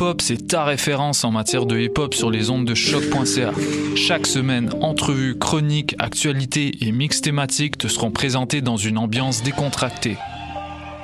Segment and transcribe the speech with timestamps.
[0.00, 2.74] Pool Hip Hop, c'est ta référence en matière de hip hop sur les ondes de
[2.74, 3.52] choc.ca.
[3.96, 10.16] Chaque semaine, entrevues, chroniques, actualités et mix thématiques te seront présentés dans une ambiance décontractée.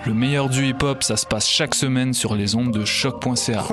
[0.06, 3.64] Le meilleur du hip hop, ça se passe chaque semaine sur les ondes de choc.ca.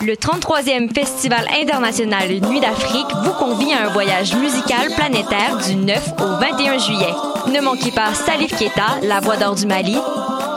[0.00, 6.12] Le 33e Festival international Nuit d'Afrique vous convie à un voyage musical planétaire du 9
[6.18, 7.27] au 21 juillet.
[7.46, 9.96] Ne manquez pas Salif Keita, la voix d'or du Mali,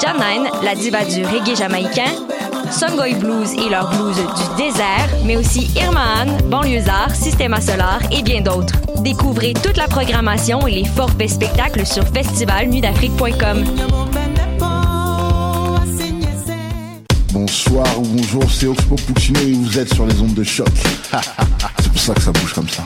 [0.02, 2.12] Janine, la diva du reggae jamaïcain,
[2.72, 8.24] Songoy Blues et leur blues du désert, mais aussi Irma Anne, Banlieusard, Systema Solar et
[8.24, 8.76] bien d'autres.
[9.00, 13.66] Découvrez toute la programmation et les forfaits spectacles sur festivalnuitdafrique.com.
[17.32, 20.68] Bonsoir ou bonjour, c'est Oxpo Puccino et vous êtes sur les ondes de choc.
[21.80, 22.84] c'est pour ça que ça bouge comme ça.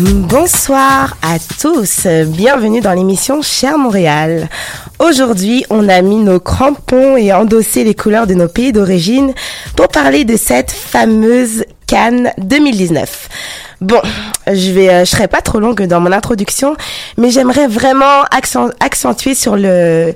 [0.00, 4.48] Bonsoir à tous, bienvenue dans l'émission Cher Montréal.
[4.98, 9.32] Aujourd'hui, on a mis nos crampons et endossé les couleurs de nos pays d'origine
[9.76, 13.28] pour parler de cette fameuse Cannes 2019.
[13.80, 14.00] Bon,
[14.46, 16.76] je vais, euh, je serai pas trop longue dans mon introduction,
[17.16, 20.12] mais j'aimerais vraiment accent- accentuer sur le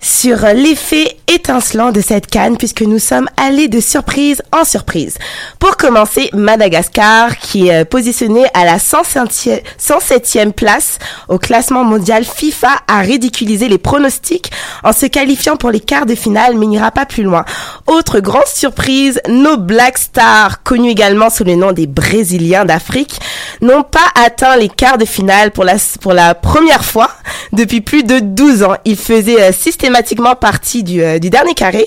[0.00, 5.16] sur l'effet étincelant de cette canne puisque nous sommes allés de surprise en surprise.
[5.58, 12.24] Pour commencer, Madagascar qui est euh, positionné à la 107e 107e place au classement mondial
[12.24, 14.50] FIFA a ridiculisé les pronostics
[14.82, 17.44] en se qualifiant pour les quarts de finale mais n'ira pas plus loin.
[17.86, 23.20] Autre grande surprise, nos Black Stars, connus également sous le nom des Brésiliens d'Afrique,
[23.60, 27.10] n'ont pas atteint les quarts de finale pour la, pour la première fois
[27.52, 28.76] depuis plus de 12 ans.
[28.84, 31.86] Ils faisaient euh, systématiquement partie du, euh, du dernier carré,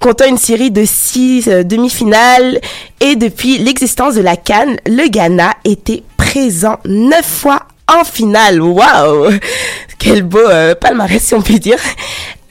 [0.00, 2.60] comptant une série de six euh, demi-finales.
[3.00, 8.60] Et depuis l'existence de la Cannes, le Ghana était présent neuf fois en finale.
[8.60, 9.30] Waouh
[9.98, 11.78] Quel beau euh, palmarès si on peut dire.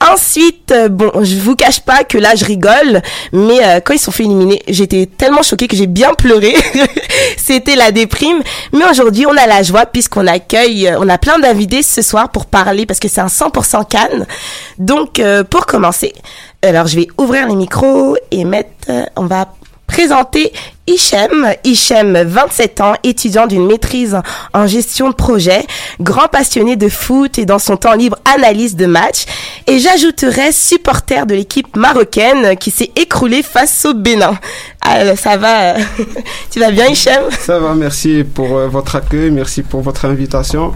[0.00, 3.98] Ensuite, euh, bon, je vous cache pas que là je rigole, mais euh, quand ils
[3.98, 6.54] sont fait éliminer, j'étais tellement choquée que j'ai bien pleuré.
[7.36, 8.42] C'était la déprime.
[8.72, 12.30] Mais aujourd'hui, on a la joie puisqu'on accueille, euh, on a plein d'invités ce soir
[12.30, 14.26] pour parler parce que c'est un 100% Cannes.
[14.78, 16.12] Donc, euh, pour commencer,
[16.62, 19.48] alors je vais ouvrir les micros et mettre, euh, on va
[19.88, 20.52] présenter
[20.86, 21.54] Hichem.
[21.64, 24.16] Hichem, 27 ans, étudiant d'une maîtrise
[24.54, 25.66] en gestion de projet,
[26.00, 29.24] grand passionné de foot et dans son temps libre analyse de match.
[29.66, 34.38] Et j'ajouterais supporter de l'équipe marocaine qui s'est écroulée face au Bénin.
[34.80, 35.78] Ah, ça va euh,
[36.50, 37.24] Tu vas bien Hichem?
[37.38, 40.72] Ça va, merci pour euh, votre accueil, merci pour votre invitation.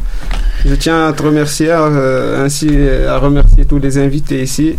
[0.67, 2.69] Je tiens à te remercier, euh, ainsi
[3.09, 4.77] à remercier tous les invités ici.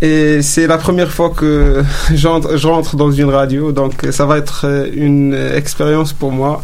[0.00, 1.82] Et c'est la première fois que
[2.14, 6.62] j'entre, dans une radio, donc ça va être une expérience pour moi.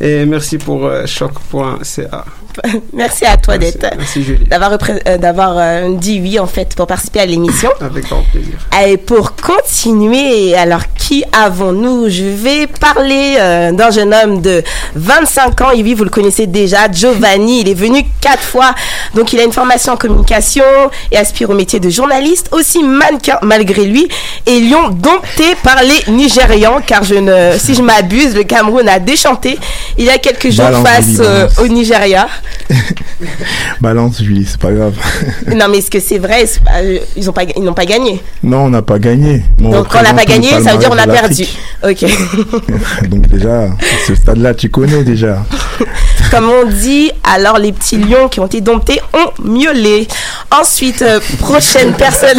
[0.00, 2.24] Et merci pour euh, choc.ca.
[2.92, 3.86] Merci à toi d'être
[4.48, 4.72] d'avoir
[5.06, 7.70] euh, d'avoir euh, dit oui en fait pour participer à l'émission.
[7.80, 8.54] Avec grand plaisir.
[8.86, 12.08] Et pour continuer, alors qui avons-nous?
[12.08, 14.62] Je vais parler euh, d'un jeune homme de
[14.94, 15.70] 25 ans.
[15.72, 17.60] Et oui, vous le connaissez déjà, Giovanni.
[17.60, 18.74] Il est venu quatre fois.
[19.14, 20.64] Donc, il a une formation en communication
[21.10, 22.48] et aspire au métier de journaliste.
[22.52, 24.08] Aussi mannequin malgré lui.
[24.46, 28.98] Et Lyon dompté par les Nigérians, car je ne, si je m'abuse, le Cameroun a
[28.98, 29.58] déchanté.
[29.98, 32.28] il y a quelques jours Balance, face euh, au Nigeria.
[33.80, 34.94] Balance, Julie, c'est pas grave.
[35.54, 36.44] non, mais est-ce que c'est vrai?
[36.64, 38.20] Pas- euh, Ils n'ont pas, ils pas gagné?
[38.42, 39.42] Non, on n'a pas gagné.
[39.58, 41.44] Donc, quand on n'a pas gagné, ça veut dire on a perdu.
[41.82, 42.04] Ok.
[43.08, 43.68] Donc déjà,
[44.06, 45.44] ce stade-là, tu connais déjà.
[46.30, 50.08] Comme on dit, alors les petits lions qui ont été domptés ont miaulé.
[50.50, 52.38] Ensuite, euh, prochaine personne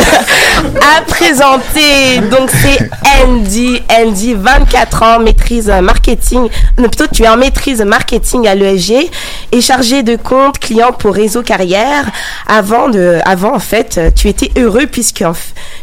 [0.97, 2.19] à présenter.
[2.31, 2.89] Donc c'est
[3.23, 3.81] Andy.
[3.91, 6.47] Andy, 24 ans, maîtrise marketing.
[6.77, 9.09] Non, plutôt tu es en maîtrise marketing à l'ESG
[9.51, 12.09] et chargé de compte client pour réseau carrière.
[12.47, 15.23] Avant de, avant en fait, tu étais heureux puisque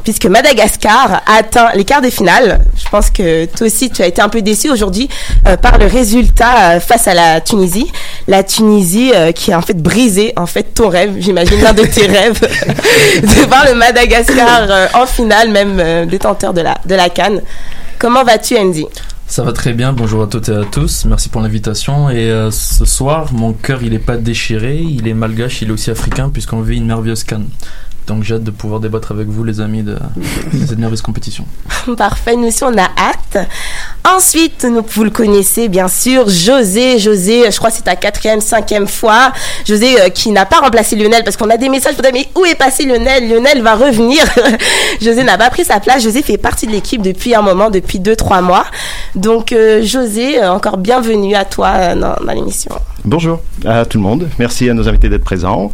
[0.03, 2.65] puisque Madagascar a atteint les quarts de finale.
[2.77, 5.09] Je pense que toi aussi tu as été un peu déçu aujourd'hui
[5.47, 7.91] euh, par le résultat euh, face à la Tunisie.
[8.27, 11.85] La Tunisie euh, qui a en fait brisé en fait ton rêve, j'imagine l'un de
[11.85, 12.41] tes rêves,
[13.23, 17.43] de voir le Madagascar euh, en finale, même euh, détenteur de la de la canne.
[17.99, 18.87] Comment vas-tu Andy?
[19.31, 22.11] Ça va très bien, bonjour à toutes et à tous, merci pour l'invitation.
[22.11, 25.71] Et euh, ce soir, mon cœur il est pas déchiré, il est malgache, il est
[25.71, 27.47] aussi africain puisqu'on vit une merveilleuse canne.
[28.07, 29.95] Donc j'ai hâte de pouvoir débattre avec vous les amis de,
[30.53, 31.45] de cette merveilleuse compétition.
[31.97, 33.49] Parfait, nous aussi on a hâte.
[34.05, 36.99] Ensuite, nous, vous le connaissez bien sûr, José.
[36.99, 39.33] José, je crois que c'est ta quatrième, cinquième fois.
[39.67, 42.29] José euh, qui n'a pas remplacé Lionel parce qu'on a des messages pour dire mais
[42.35, 43.29] où est passé Lionel?
[43.29, 44.25] Lionel va revenir.
[45.01, 46.03] José n'a pas pris sa place.
[46.03, 48.65] José fait partie de l'équipe depuis un moment, depuis deux, trois mois.
[49.15, 52.75] Donc euh, José, euh, encore bienvenue à toi euh, dans, dans l'émission.
[53.05, 54.29] Bonjour à tout le monde.
[54.39, 55.73] Merci à nos invités d'être présents.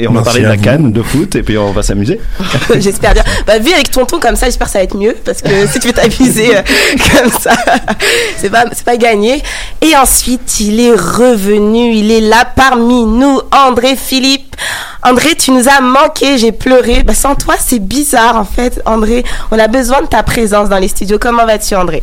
[0.00, 2.18] Et on va parler de la canne, de foot, et puis on va s'amuser.
[2.78, 3.22] j'espère bien.
[3.46, 5.66] Bah, vu avec ton ton comme ça, j'espère que ça va être mieux parce que
[5.66, 6.62] si tu veux t'amuser euh,
[7.20, 7.52] comme ça,
[8.38, 9.42] c'est pas c'est pas gagné.
[9.82, 14.56] Et ensuite, il est revenu, il est là parmi nous, André Philippe.
[15.02, 17.02] André, tu nous as manqué, j'ai pleuré.
[17.02, 19.22] Bah, sans toi, c'est bizarre en fait, André.
[19.50, 21.18] On a besoin de ta présence dans les studios.
[21.20, 22.02] Comment vas-tu, André?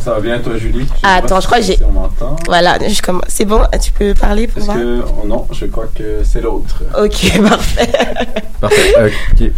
[0.00, 0.86] Ça va bien toi Julie?
[1.02, 1.76] Ah, Attends, je crois que j'ai.
[1.76, 2.36] si on m'entend.
[2.46, 3.24] Voilà, je commence.
[3.28, 4.76] C'est bon, tu peux parler pour voir.
[4.76, 6.82] que oh non, je crois que c'est l'autre.
[6.98, 7.90] Ok, parfait.
[8.60, 8.94] Parfait.
[8.98, 9.08] Euh.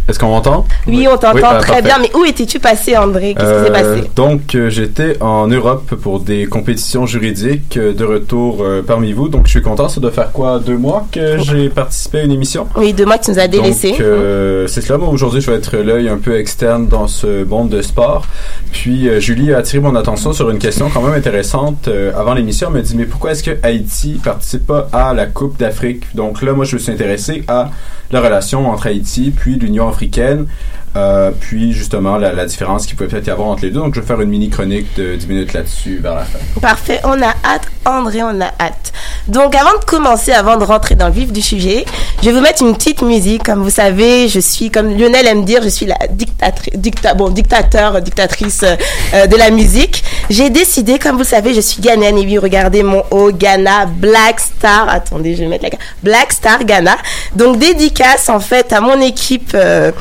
[0.07, 0.65] Est-ce qu'on m'entend?
[0.87, 1.81] Oui, on t'entend Oui, bah, très parfait.
[1.81, 1.97] bien.
[2.01, 3.35] Mais où étais-tu passé, André?
[3.37, 4.09] Qu'est-ce qui s'est Euh, passé?
[4.15, 9.29] donc euh, j'étais en Europe pour des compétitions juridiques de retour parmi vous.
[9.29, 9.87] Donc je suis content.
[9.89, 12.67] Ça doit faire quoi deux mois que j'ai participé à une émission?
[12.75, 13.91] Oui, deux mois que tu nous as délaissé.
[13.91, 14.97] Donc, euh, c'est cela.
[14.99, 18.25] Moi, aujourd'hui, je vais être l'œil un peu externe dans ce monde de sport.
[18.71, 21.87] Puis, Julie a attiré mon attention sur une question quand même intéressante.
[21.87, 25.25] Euh, avant l'émission, elle me dit, mais pourquoi est-ce que Haïti participe pas à la
[25.25, 26.05] Coupe d'Afrique?
[26.15, 27.71] Donc là, moi, je me suis intéressé à
[28.11, 30.47] la relation entre Haïti puis l'Union africaine.
[30.95, 33.79] Euh, puis justement la, la différence qu'il peut peut-être y avoir entre les deux.
[33.79, 36.37] Donc je vais faire une mini chronique de 10 minutes là-dessus vers la fin.
[36.61, 38.93] Parfait, on a hâte, André, on a hâte.
[39.27, 41.85] Donc avant de commencer, avant de rentrer dans le vif du sujet,
[42.21, 43.43] je vais vous mettre une petite musique.
[43.43, 47.29] Comme vous savez, je suis, comme Lionel aime dire, je suis la dictatrice, dicta, bon,
[47.29, 50.03] dictateur, dictatrice euh, de la musique.
[50.29, 54.87] J'ai décidé, comme vous savez, je suis Ghanéenne et regardez mon haut, Ghana, Black Star.
[54.89, 56.97] Attendez, je vais mettre la Black Star Ghana.
[57.35, 59.91] Donc dédicace en fait à mon équipe euh,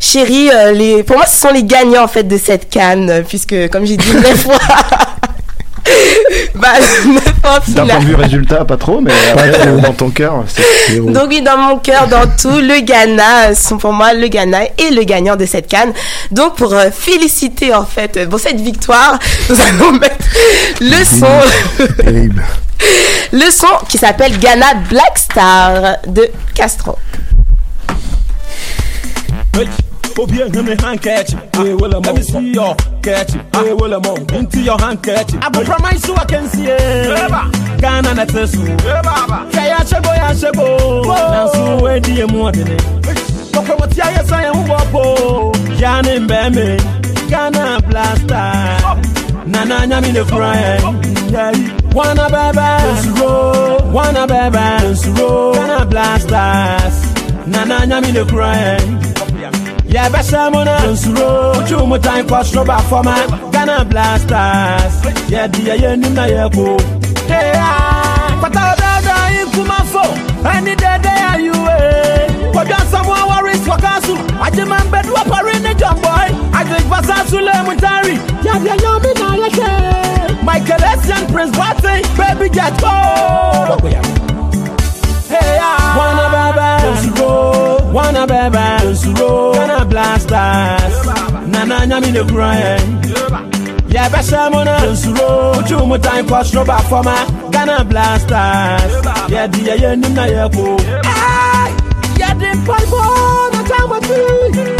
[0.00, 0.37] chérie.
[0.52, 3.68] Euh, les, pour moi, ce sont les gagnants en fait de cette canne, euh, puisque
[3.70, 4.58] comme j'ai dit neuf fois.
[6.54, 6.68] bah,
[7.06, 10.98] neuf fois D'un point de vue résultat, pas trop, mais euh, dans ton cœur, c'est
[11.00, 14.90] Donc oui, dans mon cœur, dans tout, le Ghana sont pour moi le Ghana et
[14.90, 15.92] le gagnant de cette canne.
[16.30, 19.18] Donc pour euh, féliciter en fait euh, pour cette victoire,
[19.48, 20.16] nous allons mettre
[20.80, 22.44] le son, Terrible.
[23.32, 26.96] le son qui s'appelle Ghana Black Star de Castro.
[30.18, 31.38] Obi ehun mi handkerchief.
[31.52, 32.00] Ewele mo.
[32.00, 33.42] Let me see your kerchief.
[33.54, 33.62] Ah.
[33.62, 34.14] Ewele mo.
[34.38, 35.40] Into your handkerchief.
[35.40, 36.76] Abuburama isu wa kensi ye.
[37.80, 38.58] Ghana na te su.
[39.52, 40.66] Kẹ ya ṣẹ́gbó ya ṣẹ́gbó.
[41.32, 42.76] Nansu wo edi emu ọ̀dìní.
[43.54, 45.02] Kọ̀kọ̀ mo ti ayé sọ yẹn wúwo po.
[45.80, 46.66] Yanni mbẹ́ mi.
[47.30, 48.52] Ghana blaster.
[48.84, 48.96] Oh.
[49.46, 50.80] Nana nyami ne fura yẹn.
[51.94, 53.32] Wanna bebe, Nsuro,
[53.94, 56.96] wanna bebe, Nsuro, Ghana blasters.
[57.46, 58.98] Nana nyami ne fura yẹn.
[59.94, 63.14] yɛbɛsɛ mu no nsuro wotwiw mu tan kɔsoro bafɔma
[63.52, 64.94] ghana blasters
[65.32, 66.66] yɛde yɛyɛ nim na yɛko
[68.40, 69.14] kwata dada
[69.46, 70.04] nkumafo
[70.52, 71.76] ɛne dɛdɛ ayuwe
[72.54, 74.14] kɔdwa nsɛm a wɔres wɔka so
[74.44, 76.26] agyema mbɛduwa pare ne jɔmbɔe
[76.58, 78.14] agbɛgbasa so lɛ mu tari
[78.44, 79.70] yɛdeɛ nyame na yɛhwɛ
[80.44, 83.68] michael asian prince waten baby jato ah.
[85.98, 87.92] Wanna baba, nsuro.
[87.92, 89.57] Wanna baba, nsuro.
[89.98, 93.02] Blasters, last last Nana nyami ne crying.
[93.90, 98.92] Yeah, best I'm on a suro Two more time for stroba for my Ghana blasters.
[99.28, 100.78] Yeah, dear, yeah, nina yako
[102.16, 104.77] Yeah, the pipe on a time with me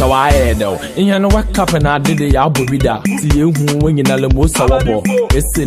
[0.00, 4.16] dɛw nyɛ no wakap na ade de yɛ abɔ bi da ti yɛhu wɔn nyina
[4.20, 5.02] le mo sa wɔbɔ
[5.36, 5.64] esi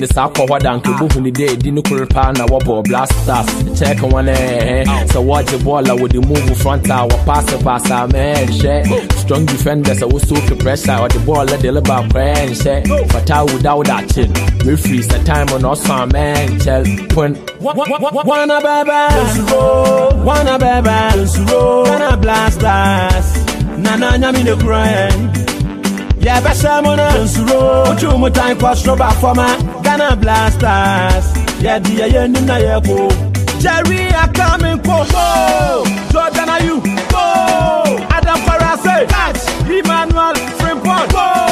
[0.00, 2.84] ne saa kɔ hɔ da nke bohu ne dɛ edi ne koro paa na wɔbɔ
[2.84, 3.46] blasters
[3.78, 8.06] check wɔn ɛɛhɛ sɛ wɔgye bɔɔl a wɔde move in front a wɔpaase paase a
[8.08, 13.72] mɛɛ nhyɛ strong defender sɛ wosoke pressure ɔde bɔɔl de leba kɔɛ nhyɛ fata wuda
[13.78, 14.24] wuda akyi
[14.66, 18.90] referee sɛ time na ɔsɔ a mɛɛ nkyɛl pon Wanna baby,
[20.24, 20.90] wanna baby,
[21.52, 23.49] wanna blasters.
[23.84, 25.18] nana nyame ne kura yɛn
[26.24, 27.60] yɛbɛsɛ mo na nsuro.
[27.86, 29.46] Wotwiw mu tan kɔ soro baafɔma
[29.84, 31.26] ghana blasters.
[31.64, 32.96] Yɛde yɛyɛ nim na yɛko
[33.62, 36.76] jerry akame nkomo jordana yu
[37.12, 37.24] go
[38.16, 41.49] adam farase catch emmanuel frimpon go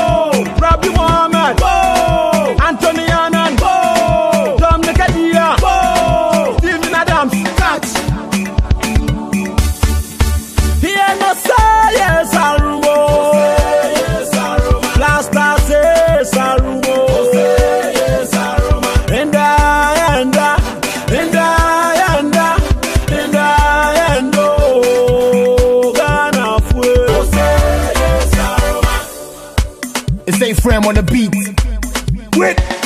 [30.89, 32.39] on the beat.
[32.39, 32.78] Wait.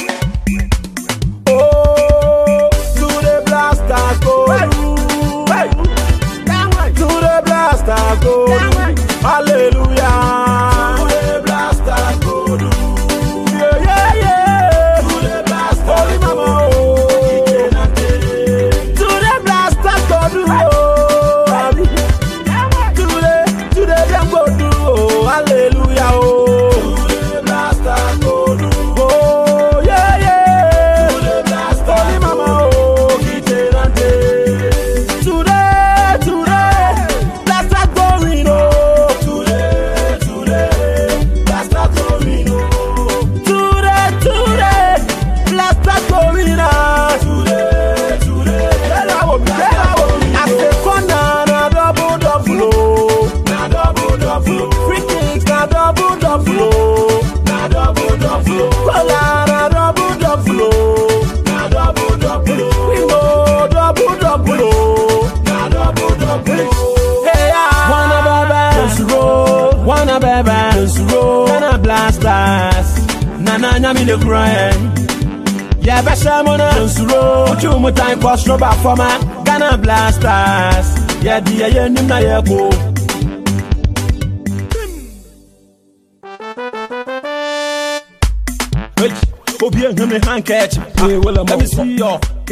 [78.94, 81.02] Ghana blasters.
[81.22, 81.32] Na.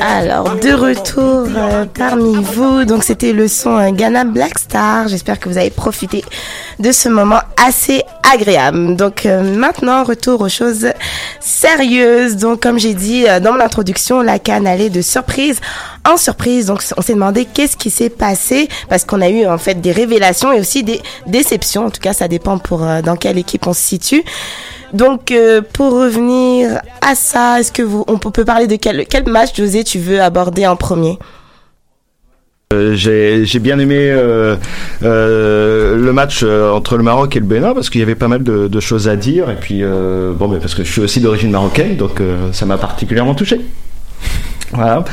[0.00, 5.08] Alors, de retour euh, parmi vous, donc c'était le son euh, Ghana Black Star.
[5.08, 6.24] J'espère que vous avez profité
[6.78, 8.96] de ce moment assez agréable.
[8.96, 10.88] Donc euh, maintenant, retour aux choses
[11.40, 12.36] sérieuses.
[12.36, 15.60] Donc comme j'ai dit euh, dans mon introduction, la canne allait de surprise
[16.08, 16.66] en surprise.
[16.66, 19.92] Donc on s'est demandé qu'est-ce qui s'est passé parce qu'on a eu en fait des
[19.92, 21.86] révélations et aussi des déceptions.
[21.86, 24.22] En tout cas, ça dépend pour euh, dans quelle équipe on se situe.
[24.92, 29.56] Donc, euh, pour revenir à ça, est-ce que vous, on peut parler de quel, match,
[29.56, 31.16] José, tu veux aborder en premier?
[32.72, 34.12] Euh, j'ai bien aimé
[35.02, 38.68] le match entre le Maroc et le Bénin parce qu'il y avait pas mal de,
[38.68, 41.96] de choses à dire et puis bon mais parce que je suis aussi d'origine marocaine
[41.96, 43.60] donc ça m'a particulièrement touché.
[44.72, 45.04] Voilà.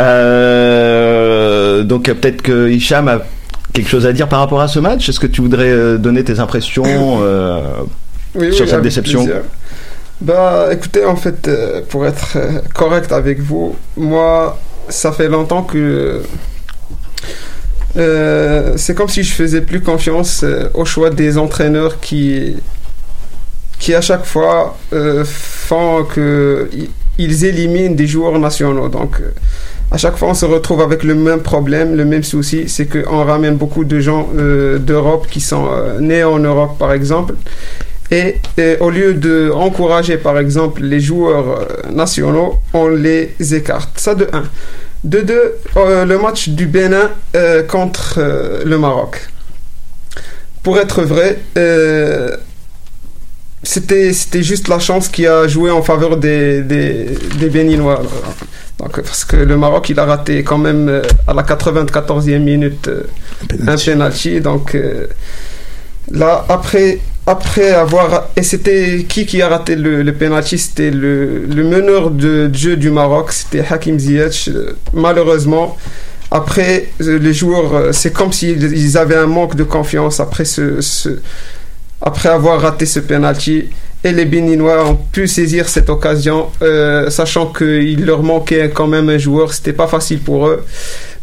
[0.00, 3.20] Euh, donc peut-être que Hicham a
[3.72, 5.08] quelque chose à dire par rapport à ce match.
[5.08, 7.60] Est-ce que tu voudrais euh, donner tes impressions euh,
[8.34, 9.24] Oui, sur oui, cette déception?
[9.24, 9.42] plaisir.
[10.20, 12.36] Bah, écoutez, en fait, euh, pour être
[12.74, 16.22] correct avec vous, moi, ça fait longtemps que
[17.96, 22.56] euh, c'est comme si je faisais plus confiance au choix des entraîneurs qui,
[23.78, 26.68] qui à chaque fois euh, font que
[27.18, 28.88] ils éliminent des joueurs nationaux.
[28.88, 29.32] Donc, euh,
[29.90, 33.24] à chaque fois, on se retrouve avec le même problème, le même souci, c'est qu'on
[33.24, 37.34] ramène beaucoup de gens euh, d'Europe qui sont euh, nés en Europe, par exemple.
[38.10, 38.36] Et,
[38.80, 44.00] au lieu de encourager, par exemple, les joueurs nationaux, on les écarte.
[44.00, 44.44] Ça de 1.
[45.04, 45.54] De 2,
[46.06, 47.10] le match du Bénin
[47.68, 48.18] contre
[48.64, 49.28] le Maroc.
[50.62, 51.38] Pour être vrai,
[53.62, 57.06] c'était c'était juste la chance qui a joué en faveur des, des,
[57.38, 58.02] des Béninois.
[58.78, 62.88] Donc, parce que le Maroc, il a raté quand même euh, à la 94e minute
[62.88, 63.02] euh,
[63.66, 64.40] un penalty.
[64.40, 65.08] Donc euh,
[66.12, 68.28] là, après, après avoir...
[68.36, 72.54] Et c'était qui qui a raté le, le penalty C'était le, le meneur de, de
[72.54, 74.48] jeu du Maroc, c'était Hakim Ziyech.
[74.92, 75.76] Malheureusement,
[76.30, 81.08] après, les joueurs, c'est comme s'ils ils avaient un manque de confiance après ce, ce,
[82.00, 83.66] après avoir raté ce penalty.
[84.04, 89.08] Et les Béninois ont pu saisir cette occasion, euh, sachant qu'il leur manquait quand même
[89.08, 89.52] un joueur.
[89.52, 90.64] C'était pas facile pour eux.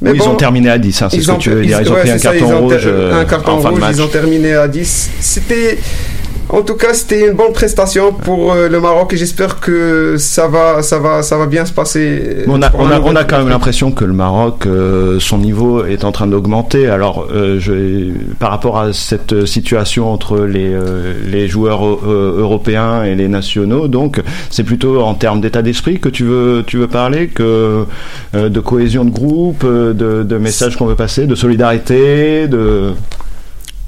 [0.02, 1.80] Mais oui, ils ont terminé à 10, hein, c'est ce que tu veux dire.
[1.82, 3.70] Ils ont ouais, pris un ça, carton ils ont rouge un euh, carton en fin
[3.70, 3.96] de rouge, match.
[3.96, 5.10] ils ont terminé à 10.
[5.22, 5.78] C'était,
[6.50, 10.48] en tout cas, c'était une bonne prestation pour euh, le Maroc et j'espère que ça
[10.48, 12.44] va, ça va, ça va bien se passer.
[12.48, 15.86] On a, on, a, on a quand même l'impression que le Maroc, euh, son niveau
[15.86, 16.88] est en train d'augmenter.
[16.88, 23.04] Alors, euh, je, par rapport à cette situation entre les, euh, les joueurs euh, européens
[23.04, 26.88] et les nationaux, donc c'est plutôt en termes d'état d'esprit que tu veux, tu veux
[26.88, 27.86] parler, que
[28.36, 32.92] euh, de cohésion de groupe, euh, de, de messages qu'on veut passer, de solidarité, de.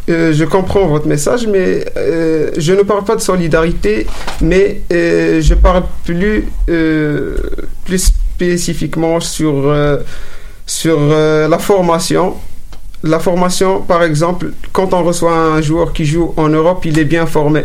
[0.09, 4.07] Euh, je comprends votre message, mais euh, je ne parle pas de solidarité,
[4.41, 6.45] mais euh, je parle plus,
[7.83, 9.75] plus spécifiquement sur,
[10.65, 12.35] sur la formation.
[13.03, 17.05] La formation, par exemple, quand on reçoit un joueur qui joue en Europe, il est
[17.05, 17.63] bien formé.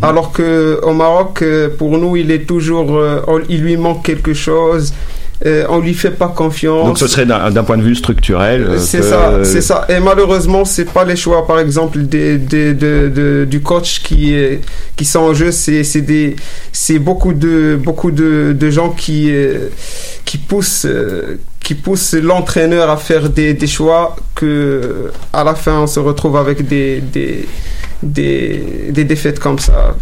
[0.00, 1.44] Alors que au Maroc,
[1.78, 3.00] pour nous, il est toujours,
[3.48, 4.92] il lui manque quelque chose.
[5.46, 6.86] Euh, on lui fait pas confiance.
[6.86, 8.62] Donc, ce serait d'un point de vue structurel.
[8.62, 9.86] euh, C'est ça, c'est ça.
[9.88, 14.34] Et malheureusement, c'est pas les choix, par exemple, des, des- de- de- du coach qui
[14.96, 15.50] qui sont en jeu.
[15.50, 16.36] C'est c'est des,
[16.72, 19.68] c'est beaucoup de beaucoup de, de gens qui euh,
[20.24, 20.86] qui poussent.
[21.62, 26.36] Qui poussent l'entraîneur à faire des, des choix que à la fin on se retrouve
[26.36, 27.46] avec des, des,
[28.02, 29.94] des, des défaites comme ça.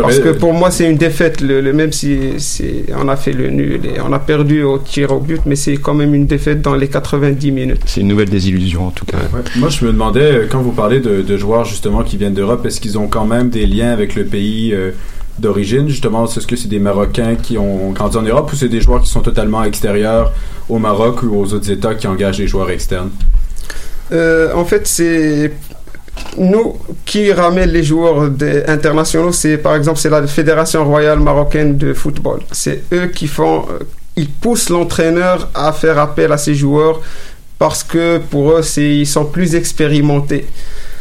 [0.00, 3.32] Parce que pour moi c'est une défaite, le, le- même si c'est- on a fait
[3.32, 6.26] le nul et on a perdu au tir au but, mais c'est quand même une
[6.26, 7.80] défaite dans les 90 minutes.
[7.86, 9.18] C'est une nouvelle désillusion en tout cas.
[9.34, 9.40] Ouais.
[9.56, 12.64] Moi, je me demandais, euh, quand vous parlez de, de joueurs justement qui viennent d'Europe,
[12.64, 14.92] est-ce qu'ils ont quand même des liens avec le pays euh,
[15.40, 18.80] d'origine Justement, est-ce que c'est des Marocains qui ont grandi en Europe ou c'est des
[18.80, 20.32] joueurs qui sont totalement extérieurs
[20.68, 23.10] au Maroc ou aux autres États qui engagent des joueurs externes?
[24.12, 25.52] Euh, en fait, c'est
[26.36, 28.30] nous qui ramène les joueurs
[28.66, 29.32] internationaux.
[29.32, 32.40] C'est par exemple c'est la Fédération royale marocaine de football.
[32.52, 33.84] C'est eux qui font, euh,
[34.16, 37.00] ils poussent l'entraîneur à faire appel à ces joueurs
[37.58, 40.46] parce que pour eux ils sont plus expérimentés.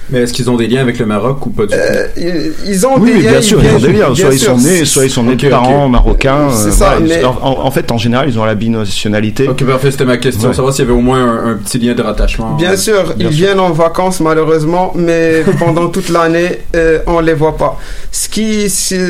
[0.09, 1.79] Mais est-ce qu'ils ont des liens avec le Maroc ou pas du tout
[2.15, 4.15] Ils, ils ont Oui, des oui, liens, bien sûr, ils ont des liens.
[4.15, 4.51] Soit ils sûr.
[4.53, 6.49] sont nés, soit ils sont nés Ok, de parents marocains.
[6.51, 9.47] C'est euh, ça, mais- en, en- en fait, en général, ils ont la binationalité.
[9.49, 10.47] Ok, parfait, c'était ma question.
[10.49, 10.55] Ouais.
[10.55, 12.55] Savoir s'il y avait au moins un, un petit lien de rattachement.
[12.55, 13.47] Bien sûr, Bien ils sûr.
[13.47, 17.77] viennent en vacances malheureusement, mais pendant toute l'année, euh, on les voit pas.
[18.11, 18.67] Ce qui,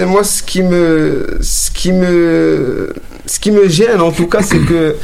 [0.07, 2.91] moi, ce qui me, ce qui me,
[3.25, 4.95] ce qui me gêne en tout cas, c'est que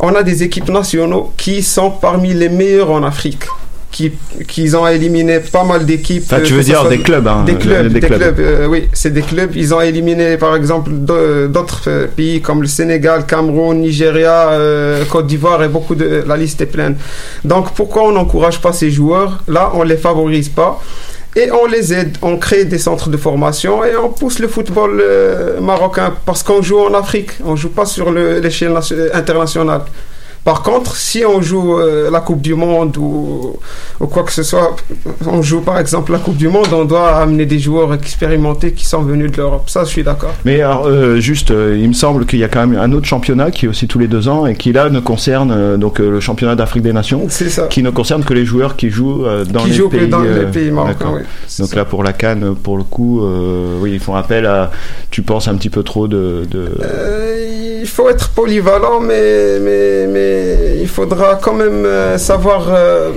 [0.00, 3.44] on a des équipes nationaux qui sont parmi les meilleures en Afrique.
[3.92, 4.12] Qui,
[4.46, 6.22] qui ont éliminé pas mal d'équipes.
[6.24, 8.06] Enfin, tu euh, veux que ce dire des clubs, hein, Des euh, clubs, des des,
[8.06, 8.18] clubs.
[8.20, 8.38] clubs.
[8.38, 9.50] euh, oui, c'est des clubs.
[9.56, 15.04] Ils ont éliminé, par exemple, de- d'autres euh, pays comme le Sénégal, Cameroun, Nigeria, euh,
[15.06, 16.22] Côte d'Ivoire et beaucoup de.
[16.24, 16.96] La liste est pleine.
[17.44, 19.40] Donc, pourquoi on n'encourage pas ces joueurs?
[19.48, 20.80] Là, on les favorise pas.
[21.34, 25.00] Et on les aide, on crée des centres de formation et on pousse le football
[25.00, 29.82] euh, marocain parce qu'on joue en Afrique, on joue pas sur le- l'échelle nation- internationale.
[30.44, 33.56] Par contre, si on joue euh, la Coupe du Monde ou,
[34.00, 34.74] ou quoi que ce soit,
[35.26, 38.86] on joue par exemple la Coupe du Monde, on doit amener des joueurs expérimentés qui
[38.86, 39.68] sont venus de l'Europe.
[39.68, 40.32] Ça, je suis d'accord.
[40.46, 43.06] Mais alors, euh, juste, euh, il me semble qu'il y a quand même un autre
[43.06, 46.20] championnat qui est aussi tous les deux ans et qui là ne concerne donc le
[46.20, 47.66] championnat d'Afrique des Nations, ça.
[47.68, 50.08] qui ne concerne que les joueurs qui jouent dans Qui les jouent pays.
[50.08, 51.20] dans les pays marocains, oui.
[51.58, 53.22] Donc là, pour la Cannes, pour le coup,
[53.80, 54.70] oui, ils font appel à.
[55.10, 56.46] Tu penses un petit peu trop de.
[56.50, 56.70] de...
[57.82, 60.29] Il faut être polyvalent, mais, mais, mais
[60.80, 63.12] il faudra quand même euh, savoir euh,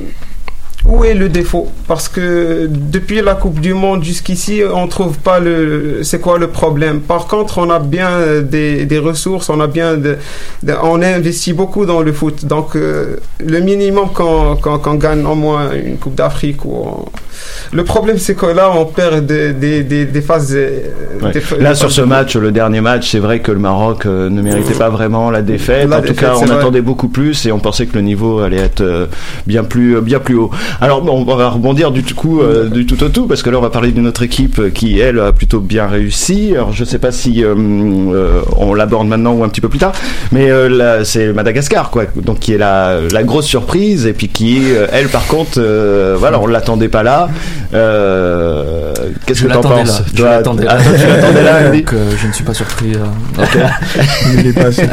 [0.86, 1.67] où est le défaut?
[1.88, 6.48] Parce que depuis la Coupe du Monde jusqu'ici, on trouve pas le, c'est quoi le
[6.48, 7.00] problème?
[7.02, 10.17] Par contre, on a bien des, des ressources, on a bien de,
[10.63, 12.46] de- on a investi beaucoup dans le foot.
[12.46, 17.06] Donc, euh, le minimum qu'on qu'on qu'on gagne au moins une Coupe d'Afrique on-
[17.72, 20.54] le problème, c'est que là, on perd des, des, des, des phases.
[20.56, 20.80] euh,
[21.22, 21.32] Ouais.
[21.32, 24.06] des pha- Là, sur phases ce match, le dernier match, c'est vrai que le Maroc
[24.06, 25.89] euh, ne méritait pas vraiment la défaite.
[25.89, 26.58] La en tout cas, on vrai.
[26.58, 29.08] attendait beaucoup plus et on pensait que le niveau allait être euh,
[29.48, 30.52] bien plus, bien plus haut.
[30.82, 33.58] Alors, bon, on va rebondir du coup, euh, du tout au tout, parce que là,
[33.58, 36.52] on va parler d'une autre équipe euh, qui, elle, a plutôt bien réussi.
[36.54, 39.80] Alors, je sais pas si euh, euh, on l'aborde maintenant ou un petit peu plus
[39.80, 39.94] tard,
[40.32, 42.06] mais euh, là, c'est Madagascar, quoi.
[42.16, 46.16] Donc, qui est la, la grosse surprise et puis qui, euh, elle, par contre, euh,
[46.18, 47.30] voilà, on l'attendait pas là.
[47.74, 48.94] Euh,
[49.26, 50.06] Qu'est-ce Je que t'en penses là.
[50.14, 50.84] Je l'attendais ah, là.
[50.84, 52.94] toi, tu l'attendais là, Donc, euh, je ne suis pas surpris.
[54.74, 54.88] C'est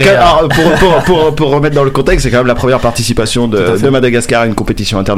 [0.00, 2.54] quand même- alors, pour, pour, pour, pour remettre dans le contexte, c'est quand même la
[2.54, 5.13] première participation de Madagascar à une compétition internationale.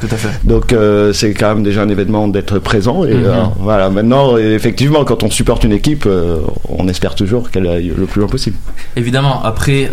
[0.00, 0.46] Tout à fait.
[0.46, 3.04] Donc euh, c'est quand même déjà un événement d'être présent.
[3.04, 3.24] Et Mhm.
[3.26, 7.92] euh, voilà, maintenant, effectivement, quand on supporte une équipe, euh, on espère toujours qu'elle aille
[7.96, 8.56] le plus loin possible.
[8.96, 9.90] Évidemment, après,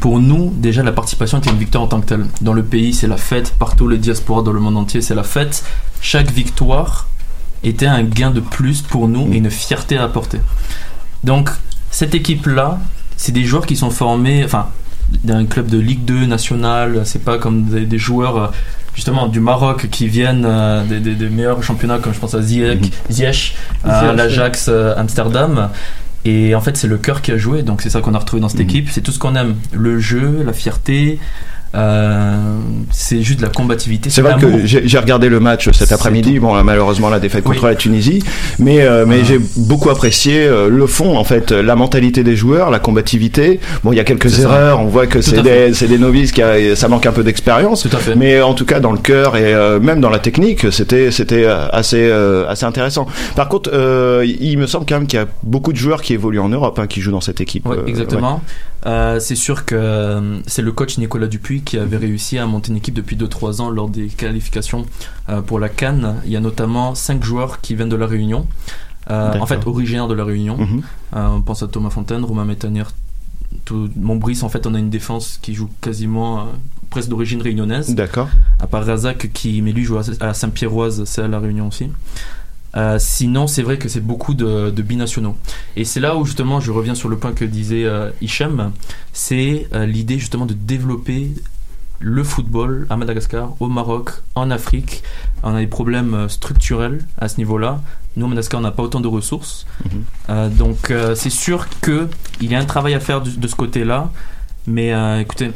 [0.00, 2.26] pour nous, déjà, la participation était une victoire en tant que telle.
[2.40, 3.54] Dans le pays, c'est la fête.
[3.58, 5.64] Partout, les diasporas dans le monde entier, c'est la fête.
[6.00, 7.08] Chaque victoire
[7.64, 10.38] était un gain de plus pour nous et une fierté à apporter.
[11.24, 11.50] Donc
[11.90, 12.78] cette équipe-là,
[13.16, 14.66] c'est des joueurs qui sont formés, enfin,
[15.24, 18.46] d'un club de Ligue 2 nationale, c'est pas comme des, des joueurs euh,
[18.94, 22.42] justement du Maroc qui viennent euh, des, des- des meilleurs championnats comme je pense à
[22.42, 25.70] Ziyech, Ziyech, à Ziyech, l'Ajax euh, Amsterdam.
[26.24, 28.40] Et en fait, c'est le cœur qui a joué, donc c'est ça qu'on a retrouvé
[28.40, 28.88] dans cette équipe.
[28.90, 31.18] C'est tout ce qu'on aime le jeu, la fierté.
[31.74, 32.36] Euh,
[32.90, 34.10] c'est juste de la combativité.
[34.10, 36.38] C'est vrai que j'ai regardé le match cet après-midi.
[36.38, 37.70] Bon, là, malheureusement la défaite contre Oui.
[37.70, 38.22] la Tunisie,
[38.58, 42.70] mais euh, mais j'ai beaucoup apprécié euh, le fond, en fait, la mentalité des joueurs,
[42.70, 43.60] la combativité.
[43.84, 44.42] Bon, il y a quelques ça.
[44.42, 44.80] erreurs.
[44.80, 47.86] On voit que c'est des c'est des novices qui a- ça manque un peu d'expérience.
[48.16, 51.46] Mais en tout cas, dans le cœur et euh, même dans la technique, c'était c'était
[51.46, 53.06] assez euh, assez intéressant.
[53.36, 56.12] Par contre, euh, il me semble quand même qu'il y a beaucoup de joueurs qui
[56.14, 57.66] évoluent en Europe, hein, qui jouent dans cette équipe.
[57.66, 58.40] Ouais, Euh, exactement.
[58.84, 62.70] Euh, c'est sûr que euh, c'est le coach Nicolas Dupuis qui avait réussi à monter
[62.70, 64.86] une équipe depuis 2-3 ans lors des qualifications
[65.28, 66.16] euh, pour la Cannes.
[66.24, 68.46] Il y a notamment 5 joueurs qui viennent de la Réunion.
[69.08, 70.56] En fait, originaires de la Réunion.
[70.56, 70.82] Mhm.
[71.12, 72.84] On pense à Thomas Fontaine, Romain Métanier,
[73.64, 74.42] tout, Montbrice.
[74.42, 76.48] En fait, on a une défense qui joue quasiment
[76.88, 77.94] presque d'origine réunionnaise.
[77.94, 78.28] D'accord.
[78.58, 81.90] À part Razak, qui, mais lui joue à, à Saint-Pierroise, c'est à La Réunion aussi.
[82.76, 85.36] Euh, sinon, c'est vrai que c'est beaucoup de, de binationaux.
[85.76, 88.72] Et c'est là où justement je reviens sur le point que disait euh, Hicham,
[89.12, 91.32] c'est euh, l'idée justement de développer
[92.00, 95.02] le football à Madagascar, au Maroc, en Afrique.
[95.42, 97.80] On a des problèmes euh, structurels à ce niveau-là.
[98.16, 99.66] Nous, à Madagascar, on n'a pas autant de ressources.
[100.28, 102.08] Euh, donc, c'est sûr qu'il
[102.50, 104.10] y a un travail à faire de, de ce côté-là.
[104.66, 105.50] Mais écoutez,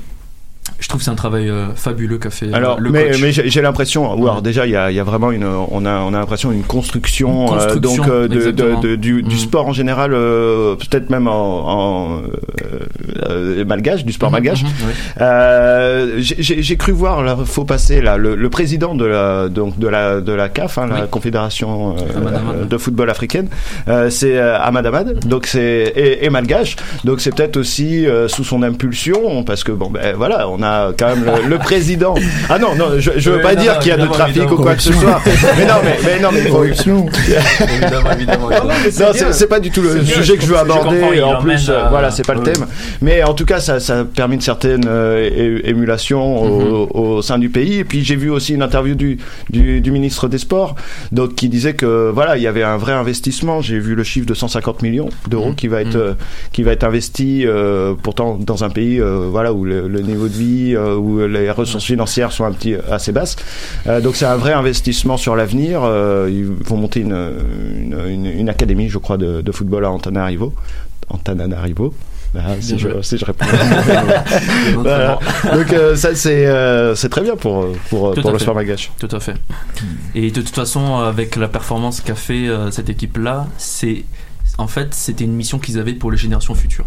[0.78, 3.20] je trouve que c'est un travail euh, fabuleux qu'a fait euh, Alors, le mais, coach.
[3.22, 5.98] mais j'ai l'impression, ou alors déjà il y a, y a vraiment une, on a,
[6.00, 8.80] on a l'impression d'une construction, Une euh, construction, donc euh, de, de- exactement.
[8.80, 9.38] de- du, du Mm.
[9.38, 12.22] sport en général, euh, peut-être même en, en,
[13.28, 14.62] euh, malgache, du sport Mhm, malgache.
[14.62, 14.92] mhm, oui.
[15.20, 19.88] Euh, j'ai- cru voir là, faut passer là, le, le président de la, donc de
[19.88, 21.08] la, de la CAF, hein, la Oui.
[21.10, 23.48] Confédération euh, Ahmad Ahmad, de football africaine,
[23.88, 28.28] euh, c'est euh, Ahmad Ahmad, donc c'est et, et malgache, donc c'est peut-être aussi euh,
[28.28, 32.14] sous son impulsion, parce que bon ben voilà, on a quand même le, le président.
[32.48, 34.06] Ah non non, je, je veux Oui, pas non, dire non, qu'il y a de
[34.06, 35.20] trafic ou quoi que ce soit.
[35.56, 37.06] Mais non mais, mais non mais Corruption.
[37.60, 38.50] évidemment, évidemment.
[38.50, 38.56] non,
[39.12, 41.00] c'est- c'est pas du tout le C'est bien, sujet que je veux je aborder.
[41.14, 42.66] il en plus, euh, voilà, c'est pas le thème.
[43.02, 47.38] Mais en tout cas, ça, ça a permis une certaine euh, émulation au, au sein
[47.38, 47.78] du pays.
[47.78, 49.18] Et puis j'ai vu aussi une interview du,
[49.50, 50.74] du, du ministre des Sports,
[51.12, 53.60] donc qui disait que voilà, il y avait un vrai investissement.
[53.60, 56.14] J'ai vu le chiffre de 150 millions d'euros qui va être euh,
[56.52, 60.28] qui va être investi euh, pourtant dans un pays euh, voilà où le, le niveau
[60.28, 63.36] de vie, euh, où les ressources financières sont un petit assez basses.
[63.86, 65.80] Euh, donc c'est un vrai investissement sur l'avenir.
[65.84, 67.16] Euh, ils vont monter une,
[67.78, 70.52] une, une, une académie, je crois, de, de football à Antananarivo.
[71.08, 71.94] Antananarivo.
[72.38, 73.02] Ah, si, je, joué.
[73.02, 73.46] si je réponds.
[74.78, 75.18] Voilà.
[75.52, 78.90] Donc euh, ça c'est euh, c'est très bien pour pour, le sport malgache.
[78.98, 79.34] Tout à fait.
[80.14, 84.04] Et de toute façon, avec la performance qu'a fait euh, cette équipe-là, c'est
[84.58, 86.86] en fait c'était une mission qu'ils avaient pour les générations futures,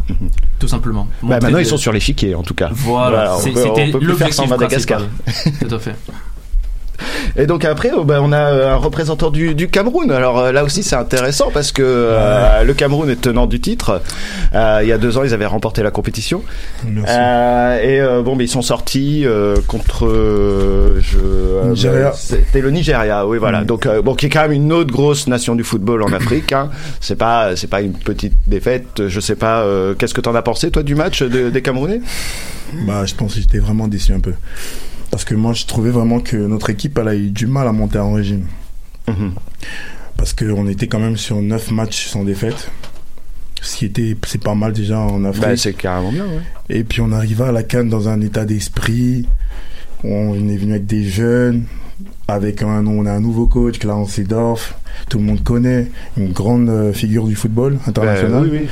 [0.60, 1.08] tout simplement.
[1.22, 2.70] Bah, maintenant ils sont sur l'échiquier en tout cas.
[2.72, 5.08] Voilà, on c'était l'objectif principal.
[5.60, 5.96] Tout à fait.
[7.38, 10.12] Et donc après, oh, ben, on a euh, un représentant du, du Cameroun.
[10.12, 14.02] Alors euh, là aussi, c'est intéressant parce que euh, le Cameroun est tenant du titre.
[14.56, 16.44] Euh, il y a deux ans, ils avaient remporté la compétition.
[16.86, 17.14] Merci.
[17.18, 19.26] Euh, et bon, mais ils sont sortis
[19.68, 20.08] contre
[21.66, 22.12] Nigeria.
[22.14, 23.62] C'était le Nigeria, oui, voilà.
[23.62, 23.66] Mm.
[23.66, 26.54] Donc bon, qui est quand même une autre grosse nation du football en Afrique.
[26.54, 26.70] Hein.
[27.00, 29.08] C'est pas, c'est pas une petite défaite.
[29.08, 29.66] Je sais pas.
[29.98, 32.02] Qu'est-ce que t'en as pensé toi du match de- des Camerounais?
[32.86, 34.34] Bah, je pense que j'étais vraiment déçu un peu.
[35.12, 37.72] Parce que moi, je trouvais vraiment que notre équipe, elle a eu du mal à
[37.72, 38.46] monter en régime.
[39.08, 39.34] Mhm.
[40.18, 42.70] Parce qu'on était quand même sur 9 matchs sans défaite.
[43.62, 45.44] Ce qui était, c'est pas mal déjà en Afrique.
[45.44, 46.26] Bah, c'est carrément bien.
[46.26, 46.42] Ouais.
[46.78, 49.28] Et puis on arriva à la Cannes dans un état d'esprit.
[50.04, 51.66] On est venu avec des jeunes,
[52.30, 54.76] avec un, on a un nouveau coach, Clarence Seedorf.
[55.10, 58.32] Tout le monde connaît, une grande euh, figure du football international.
[58.32, 58.68] Bah, oui, oui.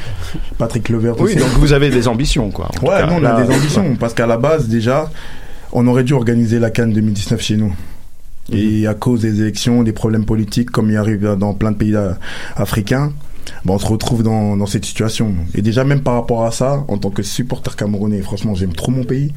[0.58, 1.36] Patrick Levert Oui, aussi.
[1.36, 2.70] donc vous avez des ambitions, quoi.
[2.82, 3.96] Ouais, nous, on Là, a des ambitions.
[4.00, 5.10] Parce qu'à la base, déjà,
[5.72, 7.74] on aurait dû organiser la Cannes 2019 chez nous.
[8.52, 11.96] Et à cause des élections, des problèmes politiques, comme il arrive dans plein de pays
[12.56, 13.12] africains,
[13.66, 15.36] ben, on se retrouve dans, dans cette situation.
[15.54, 18.92] Et déjà, même par rapport à ça, en tant que supporter camerounais, franchement, j'aime trop
[18.92, 19.34] mon pays.